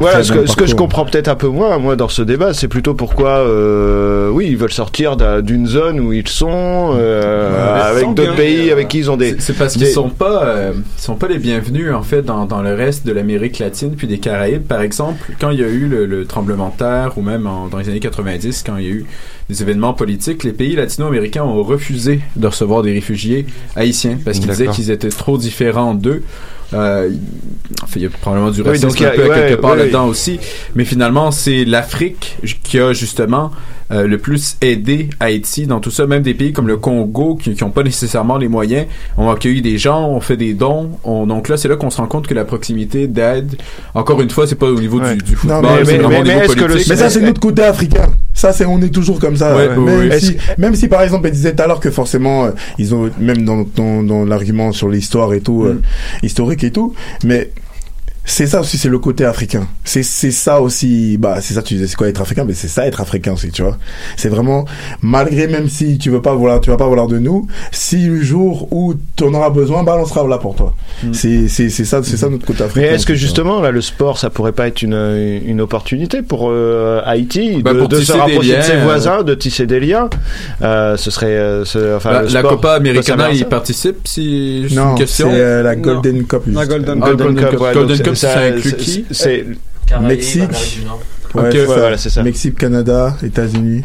[0.00, 2.54] Voilà, ce que, ce que je comprends peut-être un peu moins, moi, dans ce débat,
[2.54, 7.90] c'est plutôt pourquoi, euh, oui, ils veulent sortir d'un- d'une zone où ils sont, euh,
[7.90, 9.36] avec d'autres pays euh, avec qui ils ont des.
[9.38, 12.62] C'est parce qu'ils sont pas, euh, ils sont pas les bienvenus en fait dans, dans
[12.62, 14.62] le reste de l'Amérique latine puis des Caraïbes.
[14.62, 15.07] Par exemple,
[15.40, 17.88] quand il y a eu le, le tremblement de terre ou même en- dans les
[17.88, 19.06] années 90, quand il y a eu
[19.48, 24.48] des événements politiques, les pays latino-américains ont refusé de recevoir des réfugiés haïtiens parce qu'ils
[24.50, 26.22] disaient qu'ils étaient trop différents d'eux.
[26.74, 27.10] Euh,
[27.82, 29.78] enfin, il y a probablement du Oui, racisme donc un peu ouais, quelque part ouais,
[29.78, 30.38] là-dedans aussi,
[30.74, 33.50] mais finalement c'est l'Afrique qui a justement
[33.90, 37.54] euh, le plus aidé Haïti dans tout ça, même des pays comme le Congo qui
[37.60, 38.86] n'ont pas nécessairement les moyens,
[39.16, 41.96] ont accueilli des gens, ont fait des dons, on, donc là c'est là qu'on se
[41.98, 43.56] rend compte que la proximité d'aide,
[43.94, 46.22] encore une fois c'est pas au niveau du, du football, Non, mais- c'est mais- vraiment
[46.24, 48.06] mais- au niveau le- ça, c'est notre côté africain.
[48.34, 49.56] Ça, c'est, on est toujours comme ça.
[49.56, 50.20] Ouais, même, oui.
[50.20, 53.10] si, même si, par exemple, elle disait tout à l'heure que forcément, euh, ils ont,
[53.18, 55.80] même dans, dans, dans l'argument sur l'histoire et tout, euh,
[56.22, 56.24] Mm.
[56.26, 56.94] historique et tout,
[57.24, 57.50] mais
[58.30, 59.66] c'est ça aussi, c'est le côté africain.
[59.84, 62.68] C'est, c'est ça aussi, bah, c'est ça, tu disais, c'est quoi être africain, mais c'est
[62.68, 63.76] ça être africain aussi, tu vois.
[64.16, 64.64] C'est vraiment,
[65.02, 68.20] malgré même si tu veux pas vouloir, tu vas pas vouloir de nous, si le
[68.22, 70.74] jour où tu en auras besoin, bah, on sera là pour toi.
[71.12, 72.88] C'est, c'est, c'est ça, c'est ça notre côté africain.
[72.88, 76.48] Mais est-ce que justement là le sport ça pourrait pas être une, une opportunité pour
[76.50, 79.80] euh, Haïti Bah, de, pour de se rapprocher de ses euh, voisins, de tisser des
[79.80, 80.08] liens
[80.62, 83.02] euh, Ce serait euh, ce- enfin la, le la Copa y
[83.38, 83.44] ça.
[83.46, 85.28] participe si Non, une question.
[85.30, 86.42] c'est euh, la Golden Cup.
[86.48, 86.66] La.
[86.66, 87.18] Golden Ah, Cup.
[87.18, 89.46] Golden Cup, ouais, Golden donc Cup, c'est- ça ça- inclut c'est- qui C'est
[90.02, 90.42] Mexique.
[91.34, 91.64] Ouais, Ok, c'est ça.
[91.66, 92.22] voilà, c'est ça.
[92.22, 93.82] Mexique, Canada, États-Unis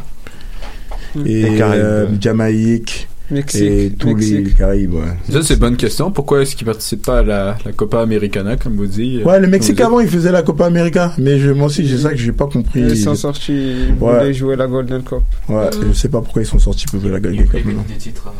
[1.26, 2.08] et Les Caraïbes, euh.
[2.20, 4.58] Jamaïque Mexique, et tous les Mexique.
[4.58, 4.94] Caraïbes.
[4.94, 6.12] Ouais, Ça c'est une bonne question.
[6.12, 9.48] Pourquoi est-ce qu'ils participent pas à la, la Copa Americana comme vous dites ouais le
[9.48, 12.32] Mexique avant il faisait la Copa América, mais je, moi aussi j'ai ça que j'ai
[12.32, 12.82] pas compris.
[12.82, 14.20] Ils sont sortis, ils Ouais.
[14.20, 15.20] voulaient jouer la Golden Cup.
[15.50, 17.66] Ouais, je sais pas pourquoi ils sont sortis pour la Golden Cup.
[17.66, 17.86] maintenant.
[17.88, 18.32] des titres.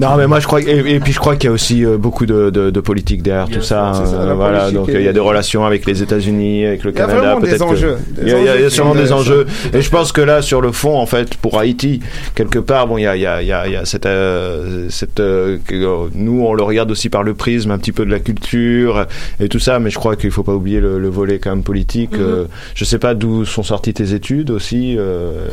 [0.00, 1.96] Non, mais moi je crois et, et puis je crois qu'il y a aussi euh,
[1.96, 3.92] beaucoup de, de, de politique derrière Bien tout ça.
[3.94, 7.00] euh, voilà, donc il y a des relations avec les États-Unis, avec le Il y
[7.00, 7.74] a Canada, des peut-être.
[7.74, 9.46] des Il y a, il y a sûrement des enjeux.
[9.74, 12.00] Et je pense que là, sur le fond, en fait, pour Haïti,
[12.34, 13.84] quelque part, bon, il y a, il y a, il y a, il y a
[13.84, 17.92] cette, euh, cette, euh, euh, nous on le regarde aussi par le prisme un petit
[17.92, 19.06] peu de la culture
[19.40, 21.62] et tout ça, mais je crois qu'il faut pas oublier le, le volet quand même
[21.64, 22.12] politique.
[22.12, 22.20] Mhm.
[22.20, 22.44] euh,
[22.74, 24.94] je sais pas d'où sont sorties tes études aussi.
[24.98, 25.48] euh,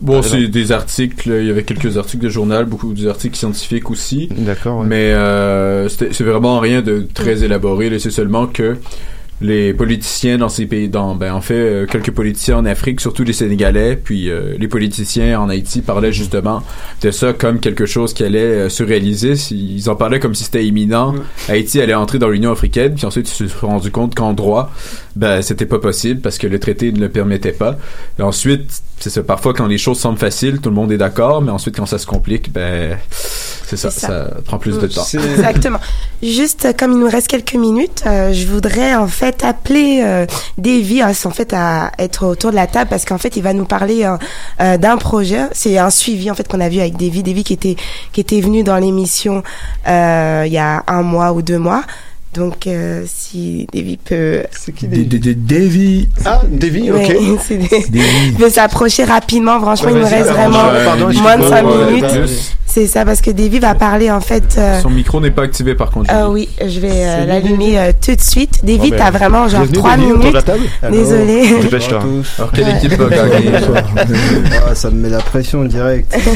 [0.00, 4.28] Bon, c'est des articles, il y avait quelques articles de journal, beaucoup d'articles scientifiques aussi.
[4.30, 4.80] D'accord.
[4.80, 4.86] ouais.
[4.86, 7.90] Mais euh, c'est vraiment rien de très élaboré.
[7.90, 7.98] là.
[7.98, 8.76] C'est seulement que
[9.42, 13.24] les politiciens dans ces pays, dans, ben, en fait, euh, quelques politiciens en Afrique, surtout
[13.24, 16.62] les Sénégalais, puis euh, les politiciens en Haïti parlaient justement
[17.02, 19.34] de ça comme quelque chose qui allait euh, se réaliser.
[19.50, 21.14] Ils en parlaient comme si c'était imminent.
[21.48, 24.70] Haïti allait entrer dans l'Union africaine, puis ensuite ils se sont rendus compte qu'en droit,
[25.16, 27.76] ben, c'était pas possible parce que le traité ne le permettait pas.
[28.18, 31.42] Et ensuite, c'est ça, parfois quand les choses semblent faciles, tout le monde est d'accord,
[31.42, 34.30] mais ensuite quand ça se complique, ben, c'est ça, ça, ça.
[34.44, 35.04] prend plus de temps.
[35.14, 35.80] Exactement.
[36.22, 40.26] Juste comme il nous reste quelques minutes, euh, je voudrais en fait appeler euh,
[40.58, 43.52] Davy à, en fait à être autour de la table parce qu'en fait il va
[43.52, 44.16] nous parler euh,
[44.60, 45.42] euh, d'un projet.
[45.52, 47.76] C'est un suivi en fait qu'on a vu avec Davy, Davy qui était
[48.12, 49.42] qui était venu dans l'émission
[49.88, 51.82] euh, il y a un mois ou deux mois.
[52.34, 54.42] Donc euh, si Davy peut.
[54.52, 56.08] C'est qui Davy.
[56.24, 56.96] Ah, Davy, ok.
[56.98, 57.58] Ouais,
[57.90, 58.32] Davy.
[58.38, 59.60] peut s'approcher rapidement.
[59.60, 62.54] Franchement, Ouais, il nous vas-y, reste vraiment pardon, moins de cinq minutes.
[62.74, 64.54] C'est ça parce que Davy va parler en fait.
[64.56, 66.06] euh, Son micro n'est pas activé par contre.
[66.10, 66.48] ah Julie.
[66.58, 68.60] oui, je vais euh, l'allumer euh, tout de suite.
[68.64, 70.90] David, Bon, ben, t'as vraiment genre bienvenue, trois Davy, autour de minutes.
[70.90, 71.60] Désolé.
[71.62, 72.02] Dépêche-toi.
[72.38, 72.76] Alors quelle Ouais.
[72.78, 73.50] équipe va gagner
[74.66, 76.16] Ah, ça me met la pression direct.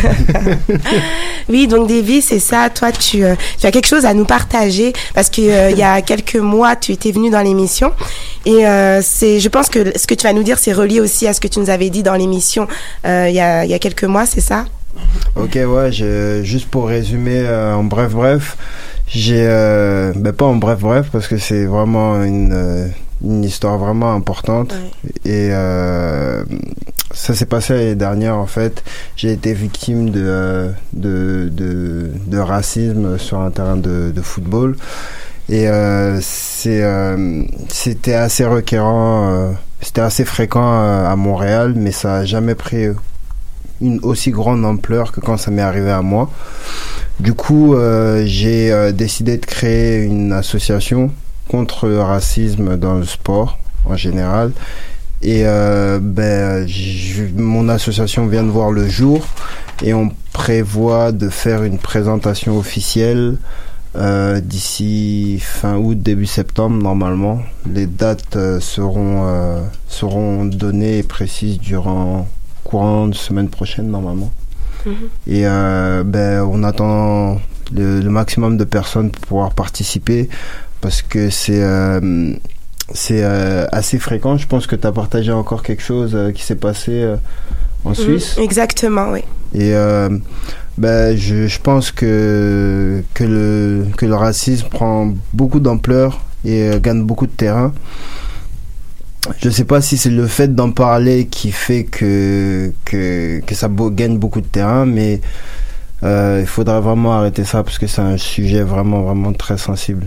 [1.49, 2.69] Oui, donc Davy, c'est ça.
[2.71, 5.83] Toi, tu, euh, tu as quelque chose à nous partager parce que euh, il y
[5.83, 7.93] a quelques mois, tu étais venu dans l'émission
[8.45, 11.27] et euh, c'est, je pense que ce que tu vas nous dire, c'est relié aussi
[11.29, 12.67] à ce que tu nous avais dit dans l'émission
[13.07, 14.65] euh, il y a il y a quelques mois, c'est ça?
[15.37, 18.57] Ok, ouais, je- juste pour résumer euh, en bref, bref,
[19.07, 22.89] j'ai, euh, ben pas en bref, bref, parce que c'est vraiment une, euh,
[23.25, 24.75] une histoire vraiment importante.
[25.25, 26.45] Et euh,
[27.13, 28.83] ça s'est passé l'année dernière, en fait.
[29.17, 34.77] J'ai été victime de, de, de, de racisme sur un terrain de, de football.
[35.49, 35.67] Et
[36.23, 36.83] c'est,
[37.69, 40.61] c'était assez requérant, c'était assez fréquent
[41.07, 42.89] à Montréal, mais ça a jamais pris
[43.81, 46.31] une aussi grande ampleur que quand ça m'est arrivé à moi.
[47.21, 51.11] Du coup, euh, j'ai euh, décidé de créer une association
[51.49, 54.53] contre le racisme dans le sport en général.
[55.23, 56.69] Et euh, ben,
[57.37, 59.27] mon association vient de voir le jour
[59.83, 63.39] et on prévoit de faire une présentation officielle
[64.43, 67.41] d'ici fin août, début septembre normalement.
[67.73, 72.29] Les dates seront, seront données et précises durant
[72.77, 74.31] courant de semaine prochaine normalement.
[75.27, 77.41] Et euh, ben, on attend
[77.75, 80.29] le, le maximum de personnes pour pouvoir participer
[80.81, 82.33] parce que c'est euh,
[82.95, 84.37] c'est euh, assez fréquent.
[84.37, 86.93] Je pense que tu as partagé encore quelque chose qui s'est passé
[87.85, 88.37] en Mhm, Suisse.
[88.39, 89.23] Exactement, oui.
[89.55, 89.73] Et
[90.79, 97.03] ben, je, je pense que, que, le, que le racisme prend beaucoup d'ampleur et gagne
[97.03, 97.73] beaucoup de terrain.
[99.39, 103.69] Je sais pas si c'est le fait d'en parler qui fait que, que, que ça
[103.69, 105.21] beau- gagne beaucoup de terrain, mais
[106.03, 110.07] euh, il faudrait vraiment arrêter ça parce que c'est un sujet vraiment, vraiment très sensible.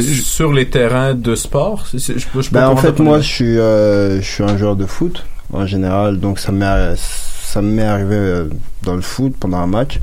[0.00, 4.26] Sur les terrains de sport, je, je Ben, en fait, moi, je suis, euh, je
[4.26, 8.44] suis un joueur de foot en général, donc ça m'est, ça m'est arrivé euh,
[8.82, 9.98] dans le foot pendant un match.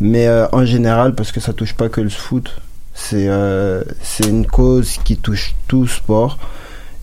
[0.00, 2.50] Mais euh, en général, parce que ça touche pas que le foot,
[2.94, 6.38] c'est, euh, c'est une cause qui touche tout sport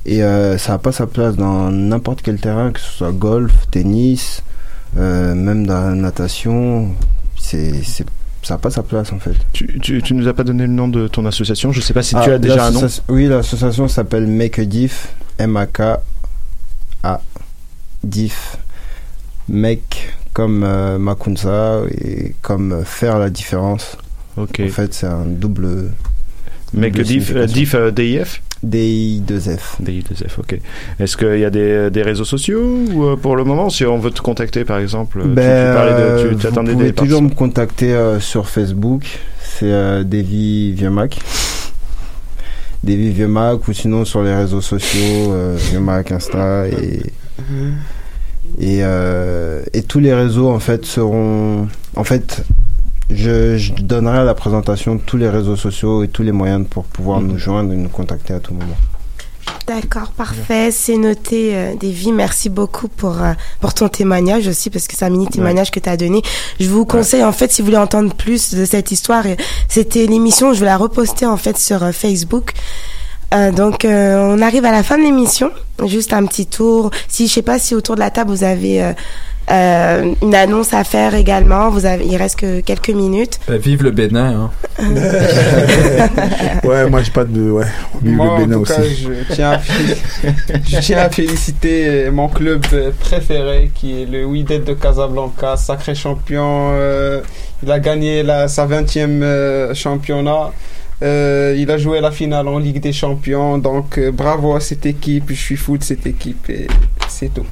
[0.06, 3.54] et euh, ça n'a pas sa place dans n'importe quel terrain, que ce soit golf,
[3.72, 4.44] tennis,
[4.98, 6.90] euh, même dans la natation.
[7.38, 8.06] C'est, c'est,
[8.42, 9.36] ça n'a pas sa place en fait.
[9.54, 11.72] Tu, tu, tu nous as pas donné le nom de ton association.
[11.72, 12.88] Je sais pas si tu Ah, as déjà un nom.
[13.10, 15.14] Oui, l'association s'appelle Make a Diff.
[15.40, 17.22] M-A-K-A.
[18.04, 18.58] Diff.
[19.48, 23.98] Make comme euh, Makunza et comme euh, faire la différence.
[24.38, 24.62] Ok.
[24.64, 25.92] En fait, c'est un double.
[26.74, 29.81] Make a double diff, diff euh, DIF DI2F.
[29.84, 30.60] DI2F, ok.
[30.99, 32.61] Est-ce qu'il y a des, des réseaux sociaux
[32.94, 35.73] ou euh, pour le moment, si on veut te contacter par exemple, tu- tu, Ben,
[35.76, 39.03] parlais de, tu, euh, tu vous pouvez des toujours me contacter euh, sur Facebook.
[39.41, 41.19] C'est euh, Davy Vieux-Mac.
[42.84, 47.02] Davy Vieux-Mac ou sinon sur les réseaux sociaux, euh, Vieux-Mac, Insta et
[48.60, 52.44] et, euh, et tous les réseaux en fait seront en fait
[53.10, 56.86] je, je donnerai à la présentation tous les réseaux sociaux et tous les moyens pour
[56.86, 58.76] pouvoir nous joindre et nous contacter à tout moment.
[59.66, 62.12] D'accord, parfait, c'est noté, euh, Davy.
[62.12, 63.32] Merci beaucoup pour euh,
[63.62, 66.22] pour ton témoignage aussi, parce que c'est un mini témoignage que tu as donné.
[66.60, 69.36] Je vous conseille, en fait, si vous voulez entendre plus de cette histoire, euh,
[69.70, 72.52] c'était l'émission, je vais la reposter en fait sur euh, Facebook.
[73.34, 75.50] Euh, donc, on arrive à la fin de l'émission.
[75.86, 76.92] Juste un petit tour.
[77.08, 78.94] Si je sais pas si autour de la table vous avez
[79.52, 81.70] euh, une annonce à faire également.
[81.70, 83.40] Vous avez, il reste que quelques minutes.
[83.48, 84.49] Ben, vive le Bénin.
[84.80, 84.84] Hein.
[86.64, 87.52] ouais, moi j'ai pas de.
[87.52, 87.65] Ouais,
[88.02, 88.74] vive Moi, le en Bénin tout aussi.
[88.74, 89.98] cas, je tiens, à, féli-
[90.70, 92.65] je tiens à féliciter mon club
[92.99, 96.72] préféré qui est le Wydad de Casablanca, sacré champion.
[96.74, 97.22] euh,
[97.64, 100.52] il a gagné la, sa 20e euh, championnat.
[101.02, 103.57] Euh, il a joué la finale en Ligue des Champions.
[103.57, 105.26] Donc, euh, bravo à cette équipe.
[105.30, 106.68] Je suis fou de cette équipe et
[107.10, 107.45] c'est tout.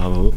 [0.00, 0.32] Bravo.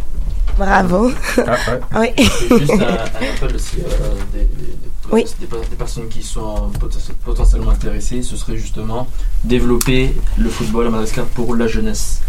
[0.57, 1.11] Bravo.
[1.47, 2.09] Ah, oui.
[2.17, 4.77] C'est juste un, un appel aussi euh, des, des- des-
[5.11, 5.25] Oui.
[5.39, 8.21] des per- des personnes qui sont poten- potentiellement intéressées.
[8.21, 9.07] Ce serait justement
[9.43, 12.21] développer le football à Madagascar pour la jeunesse.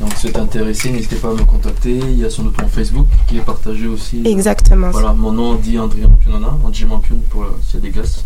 [0.00, 1.90] Donc, si vous êtes intéressé, n'hésitez pas à me contacter.
[1.98, 4.22] Il y a son autre mon Facebook qui est partagé aussi.
[4.24, 4.90] Exactement.
[4.90, 8.24] Voilà, mon nom dit André Mampionana, André Mampion pour euh, s'il y a des glaces.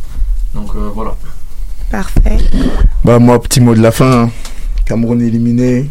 [0.55, 1.15] Donc euh, voilà.
[1.91, 2.39] Parfait.
[3.05, 4.25] Bah, moi, petit mot de la fin.
[4.25, 4.31] hein.
[4.87, 5.89] Cameroun éliminé.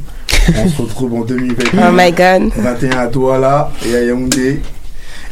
[0.58, 1.90] On se retrouve en 2021.
[1.90, 2.52] Oh my God.
[2.56, 4.62] 21 à Douala et à Yaoundé.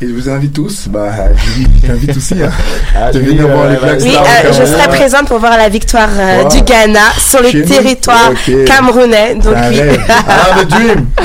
[0.01, 1.09] Et je vous invite tous, bah,
[1.85, 2.49] t'invite aussi, hein,
[2.95, 5.67] Ah, de venir voir euh, les Black Oui, euh, je serai présente pour voir la
[5.67, 6.49] victoire euh, Wow.
[6.49, 8.31] du Ghana sur le Chez territoire
[8.65, 9.35] camerounais.
[9.35, 9.77] Donc oui.
[10.07, 11.05] Ah, dream.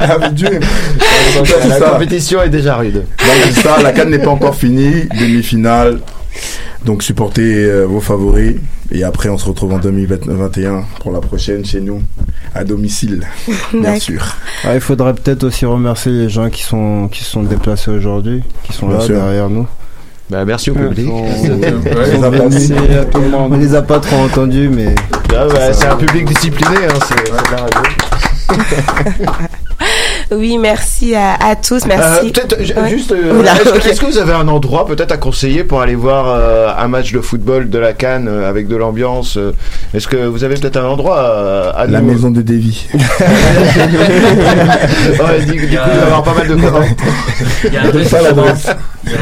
[0.00, 0.60] Ah, the dream.
[0.60, 1.84] Donc, c'est La ça.
[1.90, 2.94] compétition est déjà rude.
[3.18, 5.98] Donc ça, la canne n'est pas encore finie, demi-finale.
[6.84, 8.56] Donc supportez euh, vos favoris
[8.90, 12.02] et après on se retrouve en 2021 pour la prochaine chez nous
[12.54, 13.26] à domicile,
[13.72, 14.24] bien sûr.
[14.64, 18.42] Ah, il faudrait peut-être aussi remercier les gens qui sont qui se sont déplacés aujourd'hui,
[18.64, 19.14] qui sont Bien là sûr.
[19.16, 19.66] derrière nous.
[20.30, 21.08] Bah, merci au public.
[21.10, 21.74] On, Ouais,
[22.16, 22.40] on ça passe.
[22.52, 23.52] merci à tout le monde.
[23.52, 24.94] On les a pas trop entendus, mais
[25.36, 27.80] Ah, bah, c'est un public discipliné, hein, c'est c'est de la radio.
[30.32, 32.30] Oui, merci à, à tous, Euh, merci.
[32.32, 32.88] peut-être ju- Ouais.
[32.88, 33.86] juste, euh, est-ce, que- ok.
[33.86, 37.12] est-ce que vous avez un endroit peut-être à conseiller pour aller voir euh, un match
[37.12, 39.38] de football de la Cannes euh, avec de l'ambiance
[39.92, 42.86] Est-ce que vous avez peut-être un endroit à, à La nous- maison de Davy.
[42.94, 43.00] ouais,
[45.44, 46.56] du, du coup, il va y avoir pas mal de.
[47.64, 47.90] Il y a un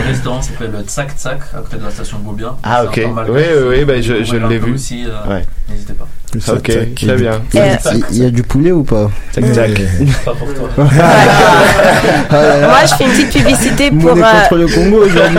[0.06, 2.56] restaurant, qui s'appelle le Tsak Tsak à côté de la station Beaubien.
[2.62, 3.01] Ah, ok.
[3.28, 4.74] Oui, oui, oui, bah, je- je l'ai vu.
[4.74, 5.44] Aussi, euh, Ouais.
[5.68, 6.06] N'hésitez pas.
[6.48, 7.40] Ok, très bien.
[7.55, 7.78] Il y a-
[8.10, 9.70] il y a du poulet ou pas Tac, tac.
[10.24, 10.68] Pas pour toi.
[10.76, 10.88] Moi,
[12.86, 14.10] je fais une petite publicité pour.
[14.10, 15.38] Euh, contre le Congo aujourd'hui.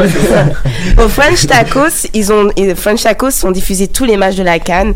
[0.98, 4.94] Au French Tacos, ils ont French Tacos sont diffusés tous les matchs de la Cannes.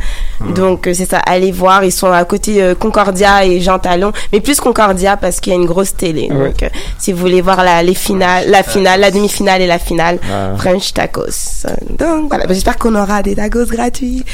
[0.55, 4.11] Donc euh, c'est ça, allez voir, ils sont à côté euh, Concordia et Jean Talon,
[4.31, 6.29] mais plus Concordia parce qu'il y a une grosse télé.
[6.31, 6.47] Ouais.
[6.49, 9.79] Donc euh, si vous voulez voir la les finales, la finale, la demi-finale et la
[9.79, 10.53] finale, Ah.
[10.57, 11.65] French Tacos.
[11.97, 14.23] Donc voilà, j'espère qu'on aura des tacos gratuits.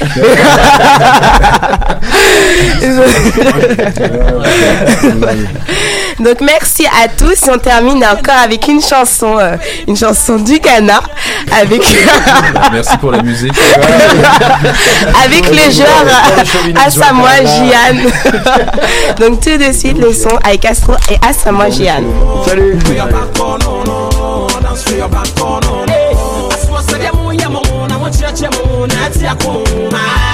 [6.20, 7.46] Donc merci à tous.
[7.46, 9.56] Et on termine encore avec une chanson, euh,
[9.88, 11.00] une chanson du Ghana,
[11.60, 11.82] avec
[12.72, 13.54] Merci pour la musique.
[15.24, 18.10] avec le joueur euh, Asamoah Gyan.
[19.18, 22.04] Donc tout de suite le son avec Astro et Asamoah Gyan.
[22.46, 22.78] Salut.
[29.30, 30.29] Africa